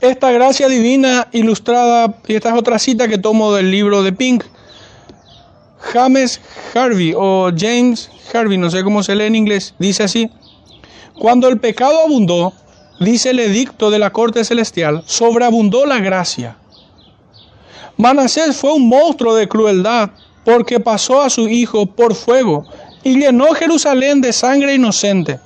esta 0.00 0.30
gracia 0.32 0.68
divina 0.68 1.28
ilustrada, 1.32 2.14
y 2.26 2.34
esta 2.34 2.50
es 2.50 2.54
otra 2.54 2.78
cita 2.78 3.08
que 3.08 3.18
tomo 3.18 3.52
del 3.52 3.70
libro 3.70 4.02
de 4.02 4.12
Pink, 4.12 4.44
James 5.92 6.40
Harvey 6.74 7.12
o 7.16 7.50
James 7.56 8.10
Harvey, 8.32 8.58
no 8.58 8.70
sé 8.70 8.82
cómo 8.82 9.02
se 9.02 9.14
lee 9.14 9.24
en 9.24 9.36
inglés, 9.36 9.74
dice 9.78 10.04
así, 10.04 10.30
cuando 11.20 11.48
el 11.48 11.60
pecado 11.60 12.00
abundó, 12.02 12.54
dice 12.98 13.28
el 13.28 13.40
edicto 13.40 13.90
de 13.90 13.98
la 13.98 14.10
corte 14.10 14.42
celestial, 14.42 15.02
sobreabundó 15.04 15.84
la 15.84 15.98
gracia. 15.98 16.56
Manasés 17.98 18.56
fue 18.56 18.72
un 18.72 18.88
monstruo 18.88 19.34
de 19.34 19.46
crueldad 19.46 20.12
porque 20.46 20.80
pasó 20.80 21.20
a 21.20 21.28
su 21.28 21.46
hijo 21.46 21.84
por 21.84 22.14
fuego 22.14 22.64
y 23.04 23.18
llenó 23.18 23.52
Jerusalén 23.52 24.22
de 24.22 24.32
sangre 24.32 24.74
inocente. 24.76 25.38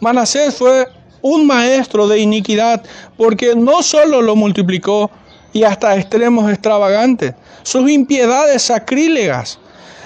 Manasés 0.00 0.56
fue 0.56 0.88
un 1.22 1.46
maestro 1.46 2.08
de 2.08 2.18
iniquidad, 2.18 2.82
porque 3.16 3.54
no 3.54 3.84
solo 3.84 4.22
lo 4.22 4.34
multiplicó 4.34 5.12
y 5.52 5.62
hasta 5.62 5.96
extremos 5.96 6.50
extravagantes, 6.50 7.34
sus 7.62 7.88
impiedades 7.88 8.62
sacrílegas, 8.62 9.60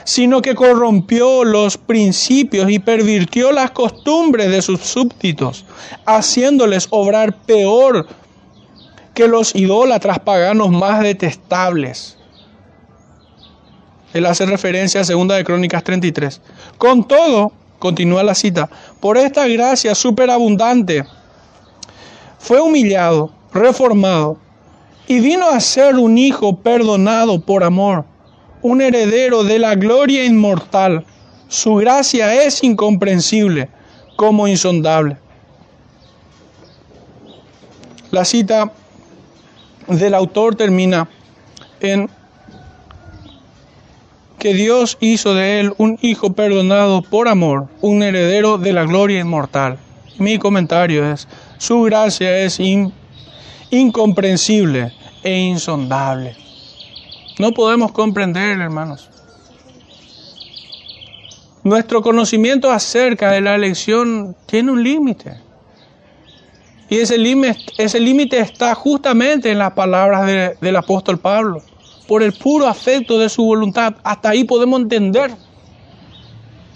sino 0.05 0.43
que 0.43 0.55
corrompió 0.55 1.45
los 1.45 1.77
principios 1.77 2.71
y 2.71 2.79
pervirtió 2.79 3.53
las 3.53 3.71
costumbres 3.71 4.51
de 4.51 4.63
sus 4.63 4.81
súbditos, 4.81 5.65
haciéndoles 6.05 6.87
obrar 6.91 7.37
peor 7.45 8.07
que 9.15 9.27
los 9.29 9.55
idólatras 9.55 10.19
paganos 10.21 10.71
más 10.71 11.03
detestables. 11.03 12.19
Él 14.13 14.27
hace 14.27 14.47
referencia 14.47 15.01
a 15.01 15.05
2 15.05 15.29
de 15.29 15.45
Crónicas 15.45 15.83
33. 15.83 16.41
Con 16.79 17.07
todo, 17.07 17.53
Continúa 17.85 18.23
la 18.23 18.35
cita. 18.35 18.71
Por 18.99 19.19
esta 19.19 19.47
gracia 19.47 19.95
superabundante 19.95 21.05
fue 22.39 22.59
humillado, 22.59 23.31
reformado 23.53 24.39
y 25.07 25.21
vino 25.21 25.51
a 25.51 25.61
ser 25.61 25.97
un 25.97 26.17
hijo 26.17 26.57
perdonado 26.57 27.43
por 27.43 27.63
amor, 27.63 28.07
un 28.65 28.81
heredero 28.81 29.45
de 29.45 29.59
la 29.59 29.75
gloria 29.75 30.25
inmortal. 30.25 31.05
Su 31.49 31.75
gracia 31.75 32.45
es 32.45 32.65
incomprensible 32.65 33.69
como 34.17 34.49
insondable. 34.49 35.19
La 38.11 38.25
cita 38.25 38.73
del 39.87 40.15
autor 40.15 40.55
termina 40.55 41.07
en 41.81 42.09
que 44.39 44.55
Dios 44.55 44.97
hizo 45.01 45.35
de 45.35 45.61
él 45.61 45.75
un 45.77 45.99
hijo 46.01 46.33
perdonado 46.33 47.03
por 47.03 47.29
amor, 47.29 47.69
un 47.83 48.03
heredero 48.03 48.57
de 48.57 48.73
la 48.73 48.85
gloria 48.85 49.21
inmortal. 49.21 49.79
Mi 50.17 50.39
comentario 50.39 51.13
es, 51.13 51.29
su 51.59 51.83
gracia 51.83 52.39
es 52.39 52.59
incomprensible 53.71 54.91
e 55.23 55.39
insondable. 55.39 56.44
No 57.39 57.53
podemos 57.53 57.93
comprender, 57.93 58.61
hermanos. 58.61 59.11
Nuestro 61.65 62.03
conocimiento 62.03 62.71
acerca 62.71 63.33
de 63.33 63.41
la 63.41 63.55
elección 63.55 64.37
tiene 64.47 64.71
un 64.71 64.83
límite. 64.83 65.41
Y 66.91 66.99
ese 66.99 67.19
límite 67.19 67.63
ese 67.79 68.41
está 68.41 68.75
justamente 68.75 69.51
en 69.51 69.59
las 69.59 69.73
palabras 69.73 70.27
del 70.61 70.77
apóstol 70.77 71.19
Pablo 71.19 71.63
por 72.07 72.23
el 72.23 72.33
puro 72.35 72.67
afecto 72.67 73.19
de 73.19 73.29
su 73.29 73.45
voluntad. 73.45 73.95
Hasta 74.05 74.29
ahí 74.31 74.45
podemos 74.45 74.81
entender, 74.81 75.35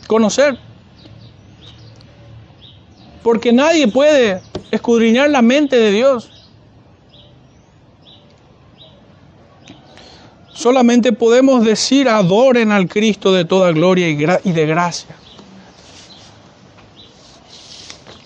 conocer. 0.07 0.59
Porque 3.23 3.53
nadie 3.53 3.89
puede 3.89 4.41
escudriñar 4.71 5.31
la 5.31 5.43
mente 5.43 5.77
de 5.77 5.93
Dios. 5.93 6.31
Solamente 10.59 11.13
podemos 11.13 11.65
decir 11.65 12.09
adoren 12.09 12.73
al 12.73 12.89
Cristo 12.89 13.33
de 13.33 13.45
toda 13.45 13.71
gloria 13.71 14.09
y, 14.09 14.17
de 14.17 14.67
gracia. 14.67 15.15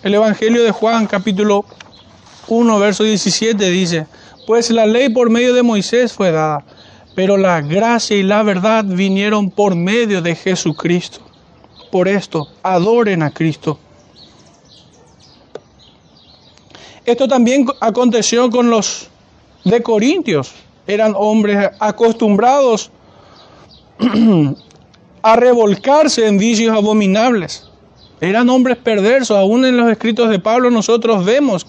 El 0.02 0.14
Evangelio 0.14 0.62
de 0.62 0.70
Juan 0.70 1.06
capítulo 1.06 1.66
1 2.48 2.78
verso 2.78 3.04
17 3.04 3.68
dice, 3.68 4.06
pues 4.46 4.70
la 4.70 4.86
ley 4.86 5.10
por 5.10 5.28
medio 5.28 5.52
de 5.52 5.62
Moisés 5.62 6.14
fue 6.14 6.30
dada 6.30 6.64
pero 7.14 7.36
la 7.36 7.60
gracia 7.60 8.16
y 8.16 8.22
la 8.22 8.42
verdad 8.42 8.82
vinieron 8.86 9.50
por 9.50 9.74
medio 9.74 10.22
de 10.22 10.34
Jesucristo. 10.34 11.20
Por 11.90 12.08
esto, 12.08 12.48
adoren 12.62 13.22
a 13.22 13.30
Cristo. 13.30 13.78
Esto 17.04 17.28
también 17.28 17.66
aconteció 17.78 18.48
con 18.48 18.70
los 18.70 19.10
de 19.64 19.82
Corintios. 19.82 20.54
Eran 20.86 21.14
hombres 21.16 21.70
acostumbrados 21.78 22.90
a 25.22 25.36
revolcarse 25.36 26.26
en 26.26 26.38
vicios 26.38 26.76
abominables. 26.76 27.68
Eran 28.20 28.48
hombres 28.50 28.76
perversos. 28.76 29.36
Aún 29.36 29.64
en 29.64 29.76
los 29.76 29.90
escritos 29.90 30.30
de 30.30 30.38
Pablo 30.38 30.70
nosotros 30.70 31.24
vemos 31.24 31.66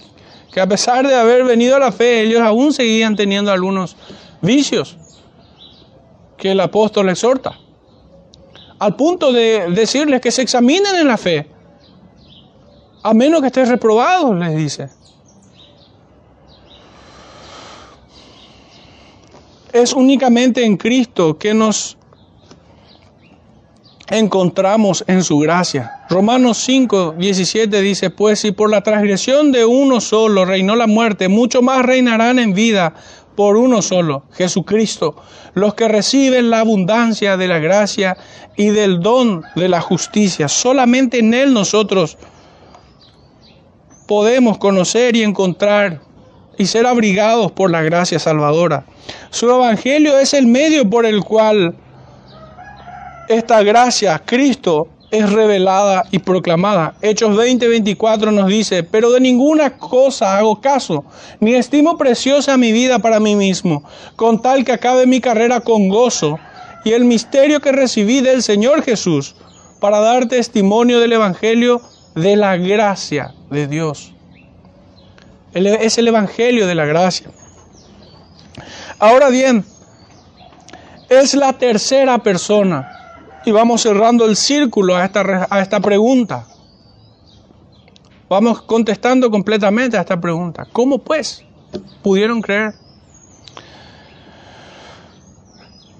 que 0.51 0.61
a 0.61 0.67
pesar 0.67 1.07
de 1.07 1.15
haber 1.15 1.43
venido 1.43 1.75
a 1.75 1.79
la 1.79 1.91
fe, 1.91 2.21
ellos 2.21 2.41
aún 2.41 2.73
seguían 2.73 3.15
teniendo 3.15 3.51
algunos 3.51 3.95
vicios 4.41 4.97
que 6.37 6.51
el 6.51 6.59
apóstol 6.59 7.09
exhorta, 7.09 7.57
al 8.77 8.95
punto 8.95 9.31
de 9.31 9.69
decirles 9.69 10.21
que 10.21 10.31
se 10.31 10.43
examinen 10.43 10.95
en 10.95 11.07
la 11.07 11.17
fe, 11.17 11.47
a 13.01 13.13
menos 13.13 13.41
que 13.41 13.47
estés 13.47 13.67
reprobado, 13.67 14.33
les 14.33 14.55
dice. 14.55 14.89
Es 19.73 19.93
únicamente 19.93 20.63
en 20.63 20.77
Cristo 20.77 21.37
que 21.37 21.53
nos 21.53 21.97
encontramos 24.07 25.03
en 25.07 25.23
su 25.23 25.39
gracia, 25.39 26.03
Romanos 26.09 26.59
5, 26.59 27.15
17 27.17 27.81
dice, 27.81 28.11
pues 28.11 28.41
si 28.41 28.51
por 28.51 28.69
la 28.69 28.81
transgresión 28.81 29.51
de 29.51 29.65
uno 29.65 29.99
solo 29.99 30.45
reinó 30.45 30.75
la 30.75 30.85
muerte, 30.85 31.27
mucho 31.27 31.63
más 31.63 31.83
reinarán 31.83 32.37
en 32.37 32.53
vida 32.53 32.93
por 33.35 33.57
uno 33.57 33.81
solo, 33.81 34.25
Jesucristo, 34.33 35.15
los 35.55 35.73
que 35.73 35.87
reciben 35.87 36.51
la 36.51 36.59
abundancia 36.59 37.35
de 37.35 37.47
la 37.47 37.57
gracia 37.57 38.15
y 38.55 38.67
del 38.67 38.99
don 38.99 39.43
de 39.55 39.69
la 39.69 39.81
justicia. 39.81 40.47
Solamente 40.49 41.17
en 41.17 41.33
Él 41.33 41.51
nosotros 41.51 42.19
podemos 44.07 44.59
conocer 44.59 45.15
y 45.15 45.23
encontrar 45.23 46.01
y 46.57 46.65
ser 46.65 46.85
abrigados 46.85 47.51
por 47.51 47.71
la 47.71 47.81
gracia 47.81 48.19
salvadora. 48.19 48.85
Su 49.29 49.49
evangelio 49.49 50.17
es 50.19 50.33
el 50.33 50.47
medio 50.47 50.89
por 50.89 51.05
el 51.05 51.23
cual 51.23 51.75
esta 53.27 53.63
gracia, 53.63 54.21
Cristo, 54.25 54.87
es 55.13 55.31
revelada 55.31 56.05
y 56.09 56.17
proclamada. 56.19 56.95
Hechos 57.01 57.37
20, 57.37 57.67
24 57.67 58.31
nos 58.31 58.47
dice, 58.47 58.83
pero 58.83 59.11
de 59.11 59.19
ninguna 59.19 59.77
cosa 59.77 60.37
hago 60.37 60.59
caso, 60.59 61.05
ni 61.39 61.53
estimo 61.53 61.99
preciosa 61.99 62.57
mi 62.57 62.71
vida 62.71 62.97
para 62.97 63.19
mí 63.19 63.35
mismo, 63.35 63.83
con 64.15 64.41
tal 64.41 64.65
que 64.65 64.71
acabe 64.71 65.05
mi 65.05 65.21
carrera 65.21 65.59
con 65.59 65.87
gozo 65.87 66.39
y 66.83 66.93
el 66.93 67.05
misterio 67.05 67.61
que 67.61 67.71
recibí 67.71 68.21
del 68.21 68.41
Señor 68.41 68.81
Jesús, 68.81 69.35
para 69.79 69.99
dar 69.99 70.27
testimonio 70.27 70.99
del 70.99 71.13
Evangelio 71.13 71.81
de 72.15 72.35
la 72.35 72.57
gracia 72.57 73.35
de 73.51 73.67
Dios. 73.67 74.13
Es 75.53 75.97
el 75.97 76.07
Evangelio 76.07 76.65
de 76.65 76.75
la 76.75 76.85
gracia. 76.85 77.29
Ahora 78.97 79.29
bien, 79.29 79.65
es 81.09 81.35
la 81.35 81.53
tercera 81.53 82.17
persona 82.17 82.89
y 83.45 83.51
vamos 83.51 83.81
cerrando 83.81 84.25
el 84.25 84.35
círculo 84.35 84.95
a 84.95 85.05
esta, 85.05 85.47
a 85.49 85.61
esta 85.61 85.79
pregunta. 85.79 86.47
Vamos 88.29 88.63
contestando 88.63 89.29
completamente 89.29 89.97
a 89.97 90.01
esta 90.01 90.19
pregunta. 90.19 90.65
¿Cómo 90.71 90.97
pues 90.97 91.43
pudieron 92.01 92.41
creer? 92.41 92.73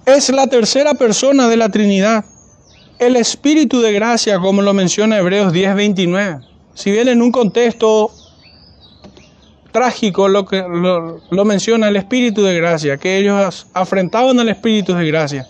Es 0.06 0.30
la 0.30 0.48
tercera 0.48 0.96
persona 0.96 1.48
de 1.48 1.58
la 1.58 1.70
Trinidad. 1.70 2.26
El 2.98 3.16
Espíritu 3.16 3.82
de 3.82 3.92
gracia, 3.92 4.40
como 4.40 4.62
lo 4.62 4.74
menciona 4.74 5.18
Hebreos 5.18 5.54
10:29. 5.54 6.42
Si 6.74 6.92
bien 6.92 7.08
en 7.08 7.22
un 7.22 7.32
contexto 7.32 8.12
trágico 9.74 10.30
lo, 10.30 10.46
que, 10.46 10.62
lo, 10.62 11.20
lo 11.30 11.46
menciona 11.46 11.90
el 11.90 11.98
Espíritu 11.98 12.44
de 12.44 12.56
gracia, 12.56 12.96
que 12.96 13.18
ellos 13.18 13.68
afrentaban 13.74 14.40
al 14.40 14.48
Espíritu 14.48 14.94
de 14.94 15.06
gracia. 15.06 15.48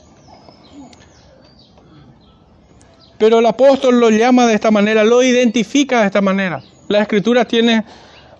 Pero 3.19 3.39
el 3.39 3.45
apóstol 3.45 3.99
lo 3.99 4.09
llama 4.09 4.47
de 4.47 4.55
esta 4.55 4.71
manera, 4.71 5.03
lo 5.03 5.21
identifica 5.21 6.01
de 6.01 6.07
esta 6.07 6.21
manera. 6.21 6.63
La 6.87 7.01
escritura 7.01 7.45
tiene 7.45 7.85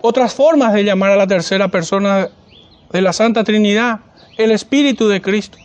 otras 0.01 0.33
formas 0.33 0.73
de 0.73 0.83
llamar 0.83 1.11
a 1.11 1.15
la 1.15 1.27
tercera 1.27 1.67
persona 1.67 2.29
de 2.91 3.01
la 3.01 3.13
Santa 3.13 3.43
Trinidad, 3.43 3.99
el 4.37 4.51
Espíritu 4.51 5.07
de 5.07 5.21
Cristo, 5.21 5.57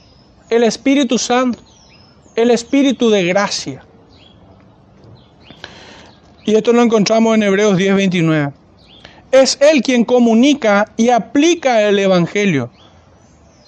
el 0.50 0.62
Espíritu 0.62 1.18
Santo, 1.18 1.60
el 2.36 2.50
Espíritu 2.50 3.10
de 3.10 3.24
gracia. 3.24 3.82
Y 6.44 6.54
esto 6.54 6.72
lo 6.72 6.82
encontramos 6.82 7.34
en 7.34 7.42
Hebreos 7.42 7.76
10:29. 7.76 8.52
Es 9.30 9.58
Él 9.60 9.82
quien 9.82 10.04
comunica 10.04 10.90
y 10.96 11.10
aplica 11.10 11.82
el 11.82 11.98
Evangelio 11.98 12.70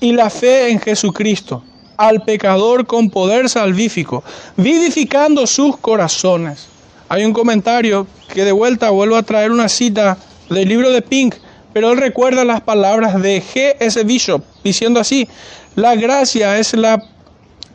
y 0.01 0.13
la 0.13 0.31
fe 0.31 0.71
en 0.71 0.81
Jesucristo 0.81 1.63
al 1.99 2.23
pecador 2.23 2.87
con 2.87 3.11
poder 3.11 3.51
salvífico, 3.51 4.25
vivificando 4.57 5.47
sus 5.47 5.77
corazones. 5.77 6.67
Hay 7.11 7.27
un 7.27 7.35
comentario 7.35 8.07
que 8.33 8.43
de 8.43 8.53
vuelta 8.53 8.89
vuelvo 8.89 9.17
a 9.17 9.23
traer 9.23 9.53
una 9.53 9.69
cita 9.69 10.17
del 10.49 10.67
libro 10.67 10.91
de 10.91 11.03
Pink, 11.03 11.35
pero 11.75 11.93
él 11.93 11.99
recuerda 11.99 12.43
las 12.47 12.63
palabras 12.63 13.21
de 13.21 13.43
G.S. 13.43 14.03
Bishop, 14.05 14.43
diciendo 14.65 14.99
así, 14.99 15.29
la 15.75 15.95
gracia 15.95 16.59
es 16.59 16.73
la 16.73 17.05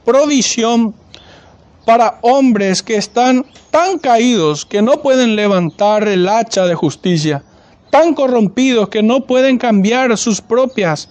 provisión 0.03 0.95
para 1.85 2.17
hombres 2.21 2.81
que 2.81 2.95
están 2.95 3.45
tan 3.69 3.99
caídos 3.99 4.65
que 4.65 4.81
no 4.81 5.03
pueden 5.03 5.35
levantar 5.35 6.07
el 6.07 6.27
hacha 6.27 6.65
de 6.65 6.73
justicia, 6.73 7.43
tan 7.89 8.13
corrompidos 8.13 8.89
que 8.89 9.03
no 9.03 9.21
pueden 9.21 9.57
cambiar 9.57 10.17
sus 10.17 10.41
propias 10.41 11.09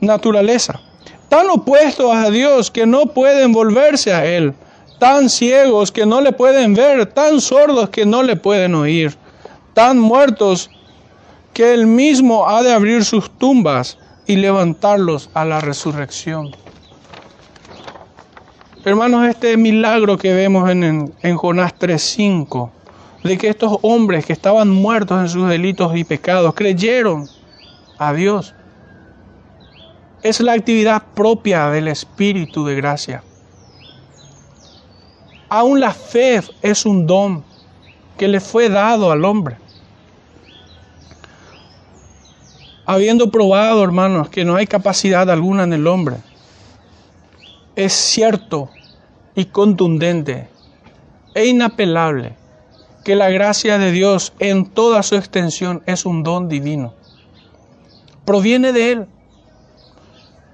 naturaleza. 0.00 0.80
Tan 1.28 1.50
opuestos 1.50 2.14
a 2.14 2.30
Dios 2.30 2.70
que 2.70 2.86
no 2.86 3.06
pueden 3.06 3.52
volverse 3.52 4.12
a 4.12 4.24
Él, 4.24 4.54
tan 4.98 5.28
ciegos 5.28 5.90
que 5.90 6.06
no 6.06 6.20
le 6.20 6.32
pueden 6.32 6.74
ver, 6.74 7.06
tan 7.06 7.40
sordos 7.40 7.90
que 7.90 8.06
no 8.06 8.22
le 8.22 8.36
pueden 8.36 8.74
oír, 8.74 9.16
tan 9.72 9.98
muertos 9.98 10.70
que 11.52 11.72
Él 11.72 11.86
mismo 11.86 12.48
ha 12.48 12.62
de 12.62 12.72
abrir 12.72 13.04
sus 13.04 13.30
tumbas 13.30 13.98
y 14.26 14.36
levantarlos 14.36 15.30
a 15.34 15.44
la 15.44 15.60
resurrección. 15.60 16.54
Hermanos, 18.84 19.26
este 19.28 19.56
milagro 19.56 20.18
que 20.18 20.34
vemos 20.34 20.68
en, 20.70 21.14
en 21.22 21.36
Jonás 21.36 21.74
3.5, 21.78 22.70
de 23.24 23.38
que 23.38 23.48
estos 23.48 23.78
hombres 23.80 24.26
que 24.26 24.34
estaban 24.34 24.68
muertos 24.68 25.18
en 25.18 25.28
sus 25.30 25.48
delitos 25.48 25.96
y 25.96 26.04
pecados 26.04 26.54
creyeron 26.54 27.28
a 27.96 28.12
Dios 28.12 28.54
es 30.22 30.40
la 30.40 30.52
actividad 30.52 31.02
propia 31.14 31.70
del 31.70 31.88
Espíritu 31.88 32.66
de 32.66 32.74
gracia. 32.74 33.22
Aún 35.48 35.80
la 35.80 35.92
fe 35.92 36.42
es 36.62 36.84
un 36.84 37.06
don 37.06 37.44
que 38.18 38.28
le 38.28 38.40
fue 38.40 38.68
dado 38.68 39.10
al 39.10 39.24
hombre. 39.24 39.56
Habiendo 42.86 43.30
probado, 43.30 43.82
hermanos, 43.82 44.28
que 44.28 44.44
no 44.44 44.56
hay 44.56 44.66
capacidad 44.66 45.30
alguna 45.30 45.64
en 45.64 45.72
el 45.72 45.86
hombre, 45.86 46.16
es 47.74 47.92
cierto 47.94 48.68
y 49.34 49.46
contundente 49.46 50.48
e 51.34 51.46
inapelable 51.46 52.43
que 53.04 53.14
la 53.14 53.30
gracia 53.30 53.78
de 53.78 53.92
Dios 53.92 54.32
en 54.38 54.66
toda 54.66 55.02
su 55.02 55.14
extensión 55.14 55.82
es 55.86 56.06
un 56.06 56.22
don 56.22 56.48
divino. 56.48 56.94
Proviene 58.24 58.72
de 58.72 58.92
Él. 58.92 59.06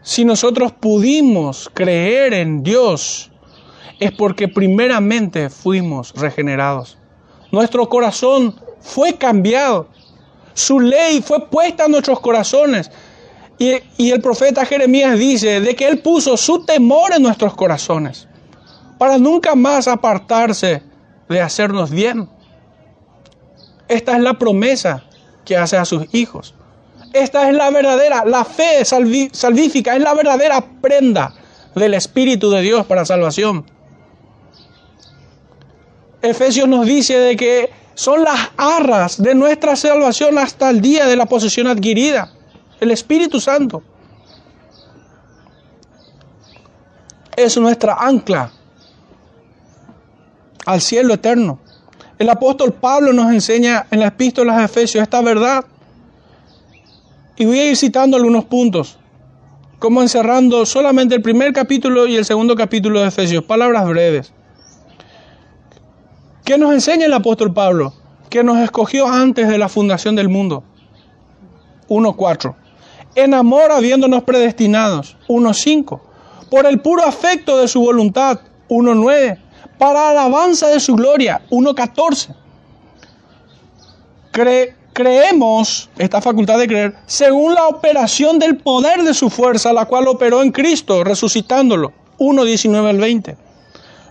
Si 0.03 0.25
nosotros 0.25 0.73
pudimos 0.73 1.71
creer 1.73 2.35
en 2.35 2.63
Dios, 2.63 3.31
es 4.01 4.13
porque 4.13 4.49
primeramente 4.49 5.49
fuimos 5.51 6.13
regenerados. 6.15 6.99
Nuestro 7.53 7.89
corazón 7.89 8.61
fue 8.81 9.15
cambiado. 9.15 9.89
Su 10.55 10.81
ley 10.81 11.23
fue 11.23 11.49
puesta 11.49 11.85
en 11.85 11.93
nuestros 11.93 12.21
corazones. 12.21 12.91
Y, 13.59 13.75
y, 13.99 14.11
el 14.11 14.23
profeta 14.23 14.65
Jeremías 14.65 15.19
dice 15.19 15.61
de 15.61 15.77
que 15.77 15.87
Él 15.87 16.01
puso 16.01 16.37
su 16.39 16.65
temor 16.65 17.13
en 17.15 17.23
nuestros 17.23 17.55
corazones 17.55 18.27
para 18.99 19.19
nunca 19.19 19.55
más 19.55 19.87
apartarse 19.87 20.83
de 21.29 21.41
hacernos 21.41 21.91
bien. 21.91 22.29
Esta 23.91 24.17
es 24.17 24.23
la 24.23 24.35
promesa 24.35 25.03
que 25.45 25.57
hace 25.57 25.77
a 25.77 25.85
sus 25.85 26.07
hijos. 26.15 26.55
Esta 27.13 27.49
es 27.49 27.57
la 27.57 27.71
verdadera, 27.71 28.25
la 28.25 28.45
fe 28.45 28.85
salvífica, 28.85 29.97
es 29.97 30.01
la 30.01 30.15
verdadera 30.15 30.65
prenda 30.81 31.35
del 31.75 31.95
Espíritu 31.95 32.53
de 32.53 32.63
Dios 32.63 32.87
para 32.87 33.05
salvación. 33.05 33.67
Efesios 36.23 36.69
nos 36.69 36.87
dice 36.87 37.19
de 37.19 37.37
que 37.37 37.71
son 37.95 38.23
las 38.23 38.51
arras 38.57 39.21
de 39.21 39.35
nuestra 39.35 39.75
salvación 39.75 40.39
hasta 40.39 40.71
el 40.71 40.81
día 40.81 41.07
de 41.07 41.17
la 41.17 41.27
posesión 41.27 41.67
adquirida, 41.67 42.33
el 42.79 42.93
Espíritu 42.93 43.41
Santo. 43.41 43.83
Es 47.35 47.57
nuestra 47.57 47.97
ancla 47.99 48.53
al 50.65 50.81
cielo 50.81 51.15
eterno. 51.15 51.59
El 52.21 52.29
apóstol 52.29 52.75
Pablo 52.75 53.15
nos 53.15 53.33
enseña 53.33 53.87
en 53.91 54.01
las 54.01 54.09
epístolas 54.09 54.59
de 54.59 54.65
Efesios 54.65 55.03
esta 55.03 55.23
verdad. 55.23 55.65
Y 57.39 57.47
voy 57.47 57.59
a 57.59 57.71
ir 57.71 57.77
citando 57.79 58.19
algunos 58.19 58.45
puntos, 58.45 58.99
como 59.79 60.03
encerrando 60.03 60.67
solamente 60.67 61.15
el 61.15 61.23
primer 61.23 61.55
capítulo 61.55 62.07
y 62.07 62.17
el 62.17 62.27
segundo 62.27 62.55
capítulo 62.55 63.01
de 63.01 63.09
Efesios, 63.09 63.43
palabras 63.45 63.89
breves. 63.89 64.35
¿Qué 66.45 66.59
nos 66.59 66.75
enseña 66.75 67.07
el 67.07 67.15
apóstol 67.15 67.55
Pablo? 67.55 67.95
Que 68.29 68.45
nos 68.45 68.59
escogió 68.59 69.07
antes 69.09 69.49
de 69.49 69.57
la 69.57 69.71
fundación 69.71 70.15
del 70.15 70.29
mundo. 70.29 70.63
1.4. 71.89 72.55
En 73.15 73.33
amor 73.33 73.73
habiéndonos 73.73 74.25
predestinados. 74.25 75.17
1.5. 75.27 75.99
Por 76.51 76.67
el 76.67 76.83
puro 76.83 77.03
afecto 77.03 77.57
de 77.57 77.67
su 77.67 77.81
voluntad. 77.81 78.41
1.9. 78.69 79.39
Para 79.81 80.11
alabanza 80.11 80.69
de 80.69 80.79
su 80.79 80.95
gloria. 80.95 81.41
1.14. 81.51 82.37
Cree 84.31 84.77
creemos, 84.93 85.89
esta 85.97 86.21
facultad 86.21 86.59
de 86.59 86.69
creer, 86.69 86.95
según 87.07 87.55
la 87.55 87.69
operación 87.69 88.39
del 88.39 88.59
poder 88.59 89.03
de 89.03 89.15
su 89.15 89.31
fuerza, 89.31 89.73
la 89.73 89.87
cual 89.87 90.09
operó 90.09 90.43
en 90.43 90.53
Cristo, 90.53 91.03
resucitándolo. 91.05 91.93
1, 92.19 92.45
19 92.45 92.91
al 92.91 92.99
20. 92.99 93.37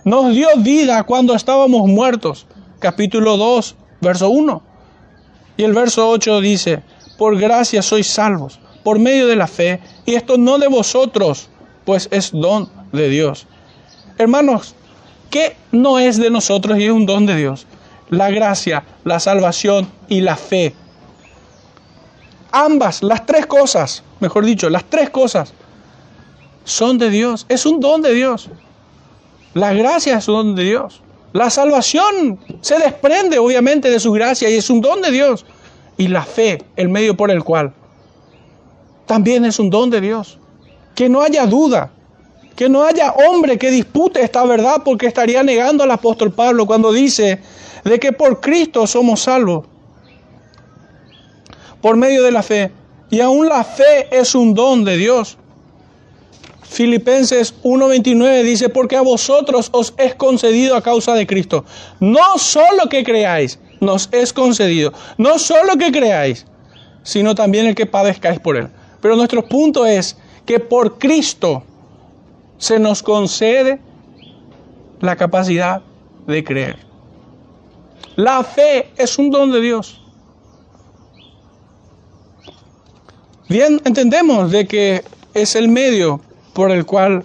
Nos 0.04 0.34
dio 0.34 0.48
vida 0.56 1.04
cuando 1.04 1.34
estábamos 1.34 1.86
muertos. 1.86 2.46
Capítulo 2.80 3.36
2, 3.36 3.76
verso 4.00 4.30
1. 4.30 4.62
Y 5.58 5.62
el 5.62 5.74
verso 5.74 6.10
8 6.10 6.40
dice, 6.40 6.82
por 7.16 7.38
gracia 7.38 7.82
sois 7.82 8.08
salvos, 8.08 8.58
por 8.82 8.98
medio 8.98 9.28
de 9.28 9.36
la 9.36 9.46
fe, 9.46 9.80
y 10.06 10.14
esto 10.14 10.38
no 10.38 10.58
de 10.58 10.66
vosotros, 10.66 11.50
pues 11.84 12.08
es 12.10 12.32
don 12.32 12.68
de 12.90 13.08
Dios. 13.08 13.46
Hermanos, 14.18 14.74
¿qué 15.30 15.56
no 15.72 15.98
es 15.98 16.18
de 16.18 16.30
nosotros 16.30 16.78
y 16.78 16.84
es 16.84 16.90
un 16.90 17.06
don 17.06 17.26
de 17.26 17.36
Dios? 17.36 17.66
La 18.08 18.30
gracia, 18.30 18.84
la 19.04 19.20
salvación 19.20 19.88
y 20.08 20.20
la 20.20 20.36
fe. 20.36 20.74
Ambas, 22.52 23.02
las 23.02 23.24
tres 23.26 23.46
cosas, 23.46 24.02
mejor 24.18 24.44
dicho, 24.44 24.68
las 24.68 24.84
tres 24.84 25.10
cosas 25.10 25.54
son 26.64 26.98
de 26.98 27.10
Dios. 27.10 27.46
Es 27.48 27.64
un 27.64 27.80
don 27.80 28.02
de 28.02 28.12
Dios. 28.12 28.50
La 29.54 29.72
gracia 29.72 30.18
es 30.18 30.28
un 30.28 30.34
don 30.34 30.54
de 30.56 30.64
Dios. 30.64 31.00
La 31.32 31.48
salvación 31.48 32.40
se 32.60 32.78
desprende 32.78 33.38
obviamente 33.38 33.88
de 33.88 34.00
su 34.00 34.10
gracia 34.10 34.50
y 34.50 34.56
es 34.56 34.68
un 34.68 34.80
don 34.80 35.00
de 35.00 35.12
Dios 35.12 35.46
y 35.96 36.08
la 36.08 36.22
fe, 36.22 36.64
el 36.76 36.88
medio 36.88 37.16
por 37.16 37.30
el 37.30 37.44
cual, 37.44 37.72
también 39.06 39.44
es 39.44 39.58
un 39.58 39.70
don 39.70 39.90
de 39.90 40.00
Dios. 40.00 40.38
Que 40.94 41.08
no 41.08 41.20
haya 41.20 41.46
duda, 41.46 41.90
que 42.56 42.68
no 42.68 42.84
haya 42.84 43.12
hombre 43.12 43.58
que 43.58 43.70
dispute 43.70 44.22
esta 44.22 44.44
verdad 44.44 44.82
porque 44.84 45.06
estaría 45.06 45.42
negando 45.42 45.84
al 45.84 45.90
apóstol 45.90 46.32
Pablo 46.32 46.66
cuando 46.66 46.92
dice 46.92 47.40
de 47.84 47.98
que 47.98 48.12
por 48.12 48.40
Cristo 48.40 48.86
somos 48.86 49.20
salvos, 49.20 49.66
por 51.80 51.96
medio 51.96 52.22
de 52.22 52.30
la 52.30 52.42
fe. 52.42 52.70
Y 53.10 53.20
aún 53.20 53.48
la 53.48 53.64
fe 53.64 54.08
es 54.10 54.34
un 54.34 54.54
don 54.54 54.84
de 54.84 54.96
Dios. 54.96 55.36
Filipenses 56.62 57.54
1:29 57.64 58.44
dice, 58.44 58.68
porque 58.68 58.96
a 58.96 59.00
vosotros 59.00 59.70
os 59.72 59.92
es 59.96 60.14
concedido 60.14 60.76
a 60.76 60.82
causa 60.82 61.14
de 61.14 61.26
Cristo, 61.26 61.64
no 61.98 62.38
solo 62.38 62.88
que 62.88 63.02
creáis, 63.02 63.58
nos 63.80 64.08
es 64.12 64.32
concedido. 64.32 64.92
No 65.18 65.38
solo 65.38 65.76
que 65.76 65.90
creáis, 65.90 66.46
sino 67.02 67.34
también 67.34 67.66
el 67.66 67.74
que 67.74 67.86
padezcáis 67.86 68.38
por 68.38 68.56
él. 68.56 68.68
Pero 69.00 69.16
nuestro 69.16 69.48
punto 69.48 69.84
es 69.86 70.16
que 70.46 70.60
por 70.60 70.98
Cristo 70.98 71.64
se 72.60 72.78
nos 72.78 73.02
concede 73.02 73.80
la 75.00 75.16
capacidad 75.16 75.82
de 76.26 76.44
creer. 76.44 76.78
La 78.16 78.44
fe 78.44 78.92
es 78.96 79.18
un 79.18 79.30
don 79.30 79.50
de 79.50 79.60
Dios. 79.60 80.00
Bien, 83.48 83.80
entendemos 83.84 84.52
de 84.52 84.68
que 84.68 85.02
es 85.32 85.56
el 85.56 85.68
medio 85.68 86.20
por 86.52 86.70
el 86.70 86.84
cual 86.84 87.24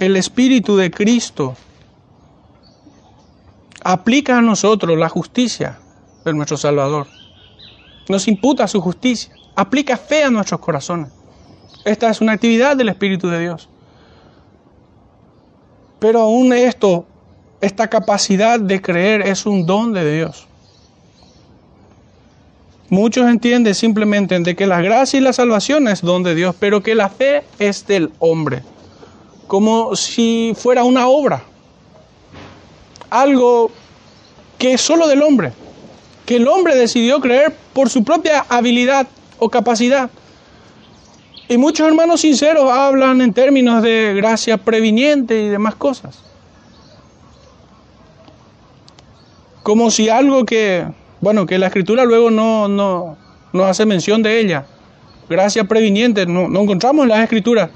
el 0.00 0.16
Espíritu 0.16 0.76
de 0.76 0.90
Cristo 0.90 1.54
aplica 3.84 4.38
a 4.38 4.42
nosotros 4.42 4.98
la 4.98 5.10
justicia 5.10 5.78
de 6.24 6.32
nuestro 6.32 6.56
Salvador. 6.56 7.06
Nos 8.08 8.26
imputa 8.26 8.66
su 8.66 8.80
justicia, 8.80 9.34
aplica 9.54 9.98
fe 9.98 10.24
a 10.24 10.30
nuestros 10.30 10.60
corazones. 10.60 11.12
Esta 11.84 12.08
es 12.08 12.22
una 12.22 12.32
actividad 12.32 12.76
del 12.78 12.88
Espíritu 12.88 13.28
de 13.28 13.40
Dios. 13.40 13.68
Pero 15.98 16.20
aún 16.20 16.52
esto, 16.52 17.06
esta 17.60 17.88
capacidad 17.88 18.60
de 18.60 18.80
creer 18.80 19.22
es 19.22 19.46
un 19.46 19.66
don 19.66 19.92
de 19.92 20.16
Dios. 20.16 20.46
Muchos 22.90 23.28
entienden 23.28 23.74
simplemente 23.74 24.38
de 24.38 24.56
que 24.56 24.66
la 24.66 24.80
gracia 24.80 25.18
y 25.18 25.22
la 25.22 25.32
salvación 25.32 25.88
es 25.88 26.00
don 26.00 26.22
de 26.22 26.34
Dios, 26.34 26.54
pero 26.58 26.82
que 26.82 26.94
la 26.94 27.08
fe 27.10 27.42
es 27.58 27.86
del 27.86 28.10
hombre, 28.18 28.62
como 29.46 29.94
si 29.94 30.54
fuera 30.56 30.84
una 30.84 31.08
obra 31.08 31.44
algo 33.10 33.70
que 34.58 34.74
es 34.74 34.80
solo 34.80 35.06
del 35.06 35.22
hombre, 35.22 35.52
que 36.26 36.36
el 36.36 36.48
hombre 36.48 36.76
decidió 36.76 37.20
creer 37.20 37.54
por 37.72 37.90
su 37.90 38.04
propia 38.04 38.44
habilidad 38.48 39.06
o 39.38 39.48
capacidad. 39.48 40.10
Y 41.50 41.56
muchos 41.56 41.88
hermanos 41.88 42.20
sinceros 42.20 42.70
hablan 42.70 43.22
en 43.22 43.32
términos 43.32 43.82
de 43.82 44.12
gracia 44.14 44.58
previniente 44.58 45.44
y 45.44 45.48
demás 45.48 45.74
cosas. 45.76 46.20
Como 49.62 49.90
si 49.90 50.10
algo 50.10 50.44
que, 50.44 50.86
bueno, 51.22 51.46
que 51.46 51.56
la 51.56 51.68
escritura 51.68 52.04
luego 52.04 52.30
no, 52.30 52.68
no, 52.68 53.16
no 53.54 53.64
hace 53.64 53.86
mención 53.86 54.22
de 54.22 54.40
ella. 54.40 54.66
Gracia 55.30 55.64
previniente, 55.64 56.26
no, 56.26 56.48
no 56.48 56.60
encontramos 56.60 57.04
en 57.04 57.08
las 57.08 57.20
escrituras. 57.20 57.70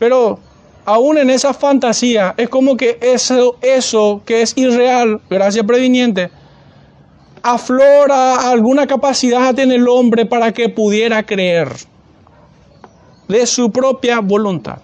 Pero 0.00 0.40
aún 0.84 1.16
en 1.16 1.30
esa 1.30 1.54
fantasía, 1.54 2.34
es 2.36 2.48
como 2.48 2.76
que 2.76 2.98
eso, 3.00 3.58
eso 3.62 4.22
que 4.26 4.42
es 4.42 4.54
irreal, 4.56 5.20
gracia 5.30 5.62
previniente, 5.62 6.30
aflora 7.42 8.50
alguna 8.50 8.88
capacidad 8.88 9.56
en 9.60 9.70
el 9.70 9.86
hombre 9.86 10.26
para 10.26 10.52
que 10.52 10.68
pudiera 10.68 11.22
creer 11.22 11.68
de 13.28 13.46
su 13.46 13.70
propia 13.70 14.20
voluntad. 14.20 14.78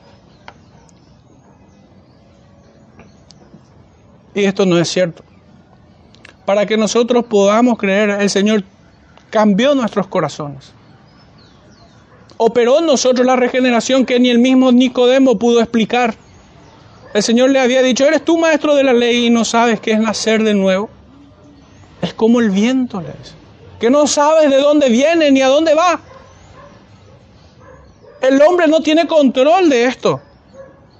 Y 4.34 4.44
esto 4.44 4.64
no 4.64 4.78
es 4.78 4.88
cierto. 4.88 5.22
Para 6.44 6.66
que 6.66 6.76
nosotros 6.76 7.24
podamos 7.24 7.78
creer, 7.78 8.10
el 8.10 8.30
Señor 8.30 8.64
cambió 9.30 9.74
nuestros 9.74 10.06
corazones 10.06 10.72
operó 12.42 12.78
en 12.78 12.86
nosotros 12.86 13.26
la 13.26 13.36
regeneración 13.36 14.06
que 14.06 14.18
ni 14.18 14.30
el 14.30 14.38
mismo 14.38 14.72
Nicodemo 14.72 15.38
pudo 15.38 15.60
explicar. 15.60 16.14
El 17.12 17.22
Señor 17.22 17.50
le 17.50 17.60
había 17.60 17.82
dicho, 17.82 18.06
eres 18.06 18.24
tú 18.24 18.38
maestro 18.38 18.74
de 18.74 18.82
la 18.82 18.94
ley 18.94 19.26
y 19.26 19.30
no 19.30 19.44
sabes 19.44 19.78
qué 19.78 19.92
es 19.92 20.00
nacer 20.00 20.42
de 20.42 20.54
nuevo. 20.54 20.88
Es 22.00 22.14
como 22.14 22.40
el 22.40 22.48
viento, 22.48 23.02
le 23.02 23.08
dice, 23.08 23.34
que 23.78 23.90
no 23.90 24.06
sabes 24.06 24.48
de 24.48 24.56
dónde 24.56 24.88
viene 24.88 25.30
ni 25.30 25.42
a 25.42 25.48
dónde 25.48 25.74
va. 25.74 26.00
El 28.20 28.40
hombre 28.42 28.68
no 28.68 28.80
tiene 28.80 29.06
control 29.06 29.68
de 29.68 29.84
esto. 29.84 30.20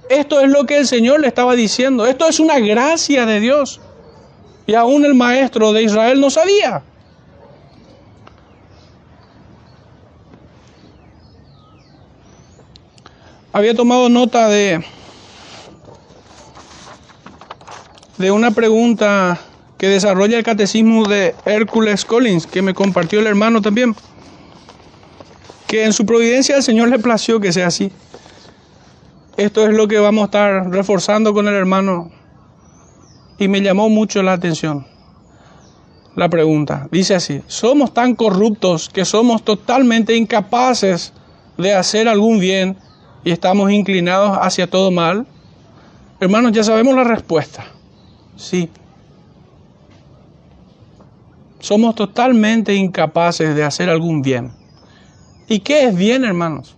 Esto 0.09 0.39
es 0.39 0.49
lo 0.49 0.65
que 0.65 0.77
el 0.77 0.87
Señor 0.87 1.21
le 1.21 1.27
estaba 1.27 1.55
diciendo. 1.55 2.05
Esto 2.05 2.27
es 2.27 2.39
una 2.39 2.59
gracia 2.59 3.25
de 3.25 3.39
Dios. 3.39 3.79
Y 4.67 4.75
aún 4.75 5.05
el 5.05 5.13
maestro 5.13 5.73
de 5.73 5.83
Israel 5.83 6.19
no 6.19 6.29
sabía. 6.29 6.83
había 13.53 13.75
tomado 13.75 14.09
nota 14.09 14.47
de, 14.47 14.83
de 18.17 18.31
una 18.31 18.51
pregunta 18.51 19.39
que 19.77 19.87
desarrolla 19.87 20.37
el 20.37 20.43
catecismo 20.43 21.07
de 21.07 21.35
Hércules 21.45 22.05
Collins, 22.05 22.47
que 22.47 22.61
me 22.61 22.73
compartió 22.73 23.19
el 23.19 23.27
hermano 23.27 23.61
también, 23.61 23.95
que 25.71 25.85
en 25.85 25.93
su 25.93 26.05
providencia 26.05 26.57
el 26.57 26.63
Señor 26.63 26.89
le 26.89 26.99
plació 26.99 27.39
que 27.39 27.53
sea 27.53 27.67
así. 27.67 27.93
Esto 29.37 29.65
es 29.65 29.73
lo 29.73 29.87
que 29.87 29.99
vamos 29.99 30.23
a 30.23 30.25
estar 30.25 30.69
reforzando 30.69 31.33
con 31.33 31.47
el 31.47 31.53
hermano 31.53 32.11
y 33.39 33.47
me 33.47 33.61
llamó 33.61 33.87
mucho 33.87 34.21
la 34.21 34.33
atención 34.33 34.85
la 36.17 36.27
pregunta. 36.27 36.89
Dice 36.91 37.15
así, 37.15 37.41
somos 37.47 37.93
tan 37.93 38.15
corruptos 38.15 38.89
que 38.89 39.05
somos 39.05 39.45
totalmente 39.45 40.13
incapaces 40.13 41.13
de 41.57 41.73
hacer 41.73 42.09
algún 42.09 42.41
bien 42.41 42.75
y 43.23 43.31
estamos 43.31 43.71
inclinados 43.71 44.37
hacia 44.41 44.69
todo 44.69 44.91
mal? 44.91 45.25
Hermanos, 46.19 46.51
ya 46.51 46.65
sabemos 46.65 46.95
la 46.95 47.05
respuesta. 47.05 47.63
Sí. 48.35 48.69
Somos 51.59 51.95
totalmente 51.95 52.75
incapaces 52.75 53.55
de 53.55 53.63
hacer 53.63 53.89
algún 53.89 54.21
bien. 54.21 54.59
¿Y 55.51 55.59
qué 55.59 55.83
es 55.83 55.93
bien, 55.93 56.23
hermanos? 56.23 56.77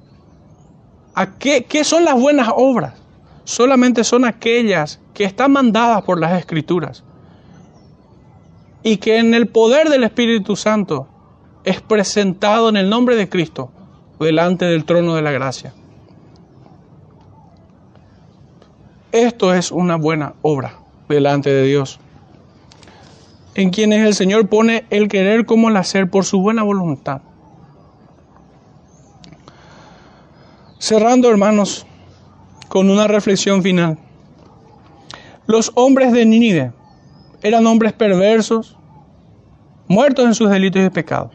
¿A 1.13 1.37
qué, 1.37 1.65
qué 1.65 1.83
son 1.83 2.05
las 2.05 2.19
buenas 2.19 2.49
obras? 2.55 2.95
Solamente 3.43 4.03
son 4.03 4.25
aquellas 4.25 4.99
que 5.13 5.25
están 5.25 5.51
mandadas 5.51 6.01
por 6.01 6.19
las 6.19 6.39
Escrituras 6.39 7.03
y 8.81 8.97
que 8.97 9.19
en 9.19 9.35
el 9.35 9.45
poder 9.45 9.89
del 9.89 10.03
Espíritu 10.03 10.55
Santo 10.55 11.07
es 11.63 11.81
presentado 11.81 12.67
en 12.67 12.77
el 12.77 12.89
nombre 12.89 13.15
de 13.15 13.29
Cristo 13.29 13.69
delante 14.19 14.65
del 14.65 14.85
trono 14.85 15.13
de 15.13 15.21
la 15.21 15.31
gracia. 15.31 15.71
Esto 19.11 19.53
es 19.53 19.71
una 19.71 19.97
buena 19.97 20.33
obra 20.41 20.79
delante 21.07 21.51
de 21.51 21.61
Dios, 21.67 21.99
en 23.53 23.69
quienes 23.69 24.03
el 24.03 24.15
Señor 24.15 24.49
pone 24.49 24.87
el 24.89 25.09
querer 25.09 25.45
como 25.45 25.69
el 25.69 25.77
hacer 25.77 26.09
por 26.09 26.25
su 26.25 26.41
buena 26.41 26.63
voluntad. 26.63 27.21
Cerrando, 30.83 31.29
hermanos, 31.29 31.85
con 32.67 32.89
una 32.89 33.07
reflexión 33.07 33.63
final. 33.63 33.97
Los 35.47 35.71
hombres 35.75 36.11
de 36.11 36.25
Nínive 36.25 36.73
eran 37.41 37.65
hombres 37.67 37.93
perversos, 37.93 38.75
muertos 39.87 40.25
en 40.25 40.35
sus 40.35 40.49
delitos 40.49 40.85
y 40.85 40.89
pecados, 40.89 41.31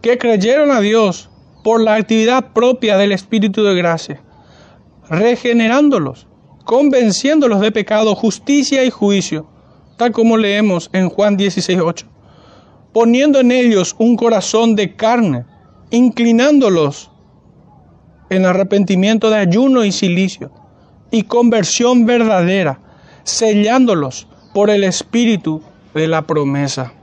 que 0.00 0.18
creyeron 0.18 0.72
a 0.72 0.80
Dios 0.80 1.30
por 1.62 1.80
la 1.80 1.94
actividad 1.94 2.52
propia 2.52 2.96
del 2.96 3.12
Espíritu 3.12 3.62
de 3.62 3.76
gracia, 3.76 4.20
regenerándolos 5.08 6.26
convenciéndolos 6.64 7.60
de 7.60 7.70
pecado, 7.70 8.16
justicia 8.16 8.84
y 8.84 8.90
juicio, 8.90 9.46
tal 9.96 10.10
como 10.10 10.36
leemos 10.36 10.90
en 10.92 11.08
Juan 11.08 11.36
16:8, 11.36 12.06
poniendo 12.92 13.38
en 13.38 13.52
ellos 13.52 13.94
un 14.00 14.16
corazón 14.16 14.74
de 14.74 14.96
carne, 14.96 15.44
inclinándolos 15.92 17.11
en 18.32 18.46
arrepentimiento 18.46 19.28
de 19.28 19.36
ayuno 19.36 19.84
y 19.84 19.92
silicio 19.92 20.50
y 21.10 21.24
conversión 21.24 22.06
verdadera, 22.06 22.80
sellándolos 23.24 24.26
por 24.54 24.70
el 24.70 24.84
espíritu 24.84 25.60
de 25.92 26.08
la 26.08 26.22
promesa. 26.22 26.94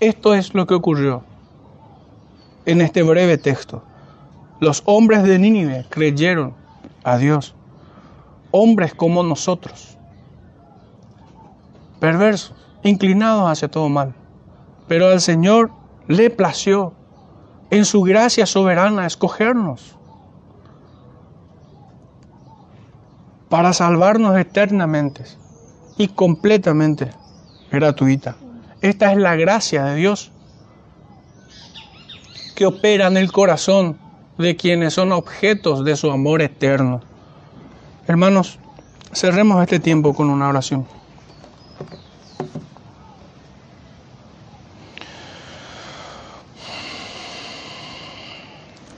Esto 0.00 0.34
es 0.34 0.54
lo 0.54 0.66
que 0.66 0.72
ocurrió 0.72 1.24
en 2.64 2.80
este 2.80 3.02
breve 3.02 3.36
texto. 3.36 3.82
Los 4.60 4.82
hombres 4.86 5.24
de 5.24 5.38
Nínive 5.38 5.84
creyeron 5.90 6.54
a 7.04 7.18
Dios. 7.18 7.54
Hombres 8.50 8.94
como 8.94 9.22
nosotros. 9.22 9.98
Perversos, 11.98 12.54
inclinados 12.82 13.50
hacia 13.50 13.68
todo 13.68 13.90
mal. 13.90 14.14
Pero 14.88 15.08
al 15.08 15.20
Señor 15.20 15.70
le 16.08 16.30
plació 16.30 16.94
en 17.70 17.84
su 17.84 18.00
gracia 18.00 18.46
soberana 18.46 19.06
escogernos 19.06 19.99
para 23.50 23.72
salvarnos 23.72 24.38
eternamente 24.38 25.24
y 25.98 26.08
completamente 26.08 27.10
gratuita. 27.70 28.36
Esta 28.80 29.12
es 29.12 29.18
la 29.18 29.34
gracia 29.34 29.84
de 29.84 29.96
Dios 29.96 30.30
que 32.54 32.64
opera 32.64 33.08
en 33.08 33.16
el 33.16 33.30
corazón 33.32 33.98
de 34.38 34.56
quienes 34.56 34.94
son 34.94 35.12
objetos 35.12 35.84
de 35.84 35.96
su 35.96 36.10
amor 36.12 36.42
eterno. 36.42 37.00
Hermanos, 38.06 38.58
cerremos 39.12 39.60
este 39.62 39.80
tiempo 39.80 40.14
con 40.14 40.30
una 40.30 40.48
oración. 40.48 40.86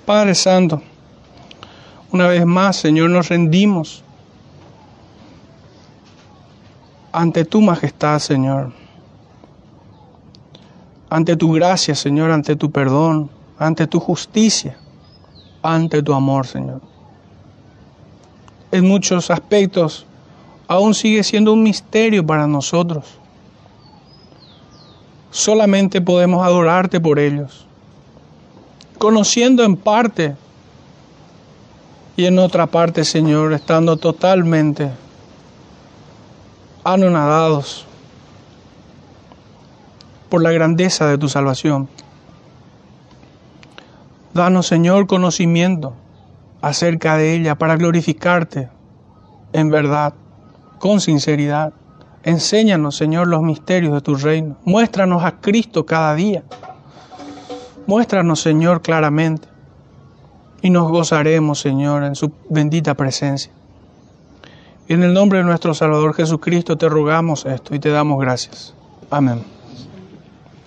Padre 0.05 0.35
Santo, 0.35 0.83
una 2.11 2.29
vez 2.29 2.45
más, 2.45 2.77
Señor, 2.77 3.09
nos 3.09 3.31
rendimos 3.31 4.05
ante 7.13 7.45
tu 7.45 7.61
majestad, 7.61 8.19
Señor, 8.19 8.73
ante 11.11 11.37
tu 11.37 11.53
gracia, 11.53 11.95
Señor, 11.95 12.31
ante 12.31 12.57
tu 12.57 12.71
perdón, 12.71 13.31
ante 13.59 13.87
tu 13.87 14.01
justicia, 14.01 14.79
ante 15.63 16.03
tu 16.03 16.15
amor, 16.15 16.47
Señor. 16.47 16.81
En 18.71 18.89
muchos 18.89 19.31
aspectos 19.31 20.07
aún 20.67 20.95
sigue 20.95 21.23
siendo 21.23 21.53
un 21.53 21.63
misterio 21.63 22.25
para 22.27 22.47
nosotros. 22.47 23.19
Solamente 25.31 26.01
podemos 26.01 26.45
adorarte 26.45 26.99
por 26.99 27.19
ellos, 27.19 27.67
conociendo 28.97 29.65
en 29.65 29.77
parte 29.77 30.35
y 32.17 32.25
en 32.25 32.39
otra 32.39 32.67
parte, 32.67 33.05
Señor, 33.05 33.53
estando 33.53 33.97
totalmente 33.99 34.91
anonadados 36.85 37.87
por 40.29 40.43
la 40.43 40.51
grandeza 40.51 41.07
de 41.07 41.19
tu 41.19 41.29
salvación. 41.29 41.89
Danos, 44.35 44.67
Señor, 44.67 45.07
conocimiento 45.07 45.95
acerca 46.63 47.17
de 47.17 47.35
ella 47.35 47.57
para 47.57 47.77
glorificarte 47.77 48.71
en 49.53 49.71
verdad, 49.71 50.15
con 50.79 51.01
sinceridad. 51.01 51.73
Enséñanos, 52.23 52.97
Señor, 52.97 53.29
los 53.29 53.43
misterios 53.43 53.93
de 53.93 54.01
tu 54.01 54.15
reino. 54.15 54.57
Muéstranos 54.65 55.25
a 55.25 55.41
Cristo 55.41 55.85
cada 55.85 56.15
día. 56.15 56.45
Muéstranos, 57.87 58.41
Señor, 58.41 58.81
claramente. 58.81 59.49
Y 60.63 60.71
nos 60.71 60.91
gozaremos, 60.91 61.61
Señor, 61.61 62.05
en 62.05 62.15
su 62.15 62.33
bendita 62.49 62.95
presencia. 62.95 63.53
En 64.93 65.03
el 65.03 65.15
nombre 65.15 65.39
de 65.39 65.45
nuestro 65.45 65.73
Salvador 65.73 66.13
Jesucristo 66.13 66.77
te 66.77 66.87
rogamos 66.87 67.47
esto 67.47 67.75
y 67.75 67.79
te 67.79 67.89
damos 67.89 68.21
gracias. 68.21 68.75
Amén. 69.11 69.43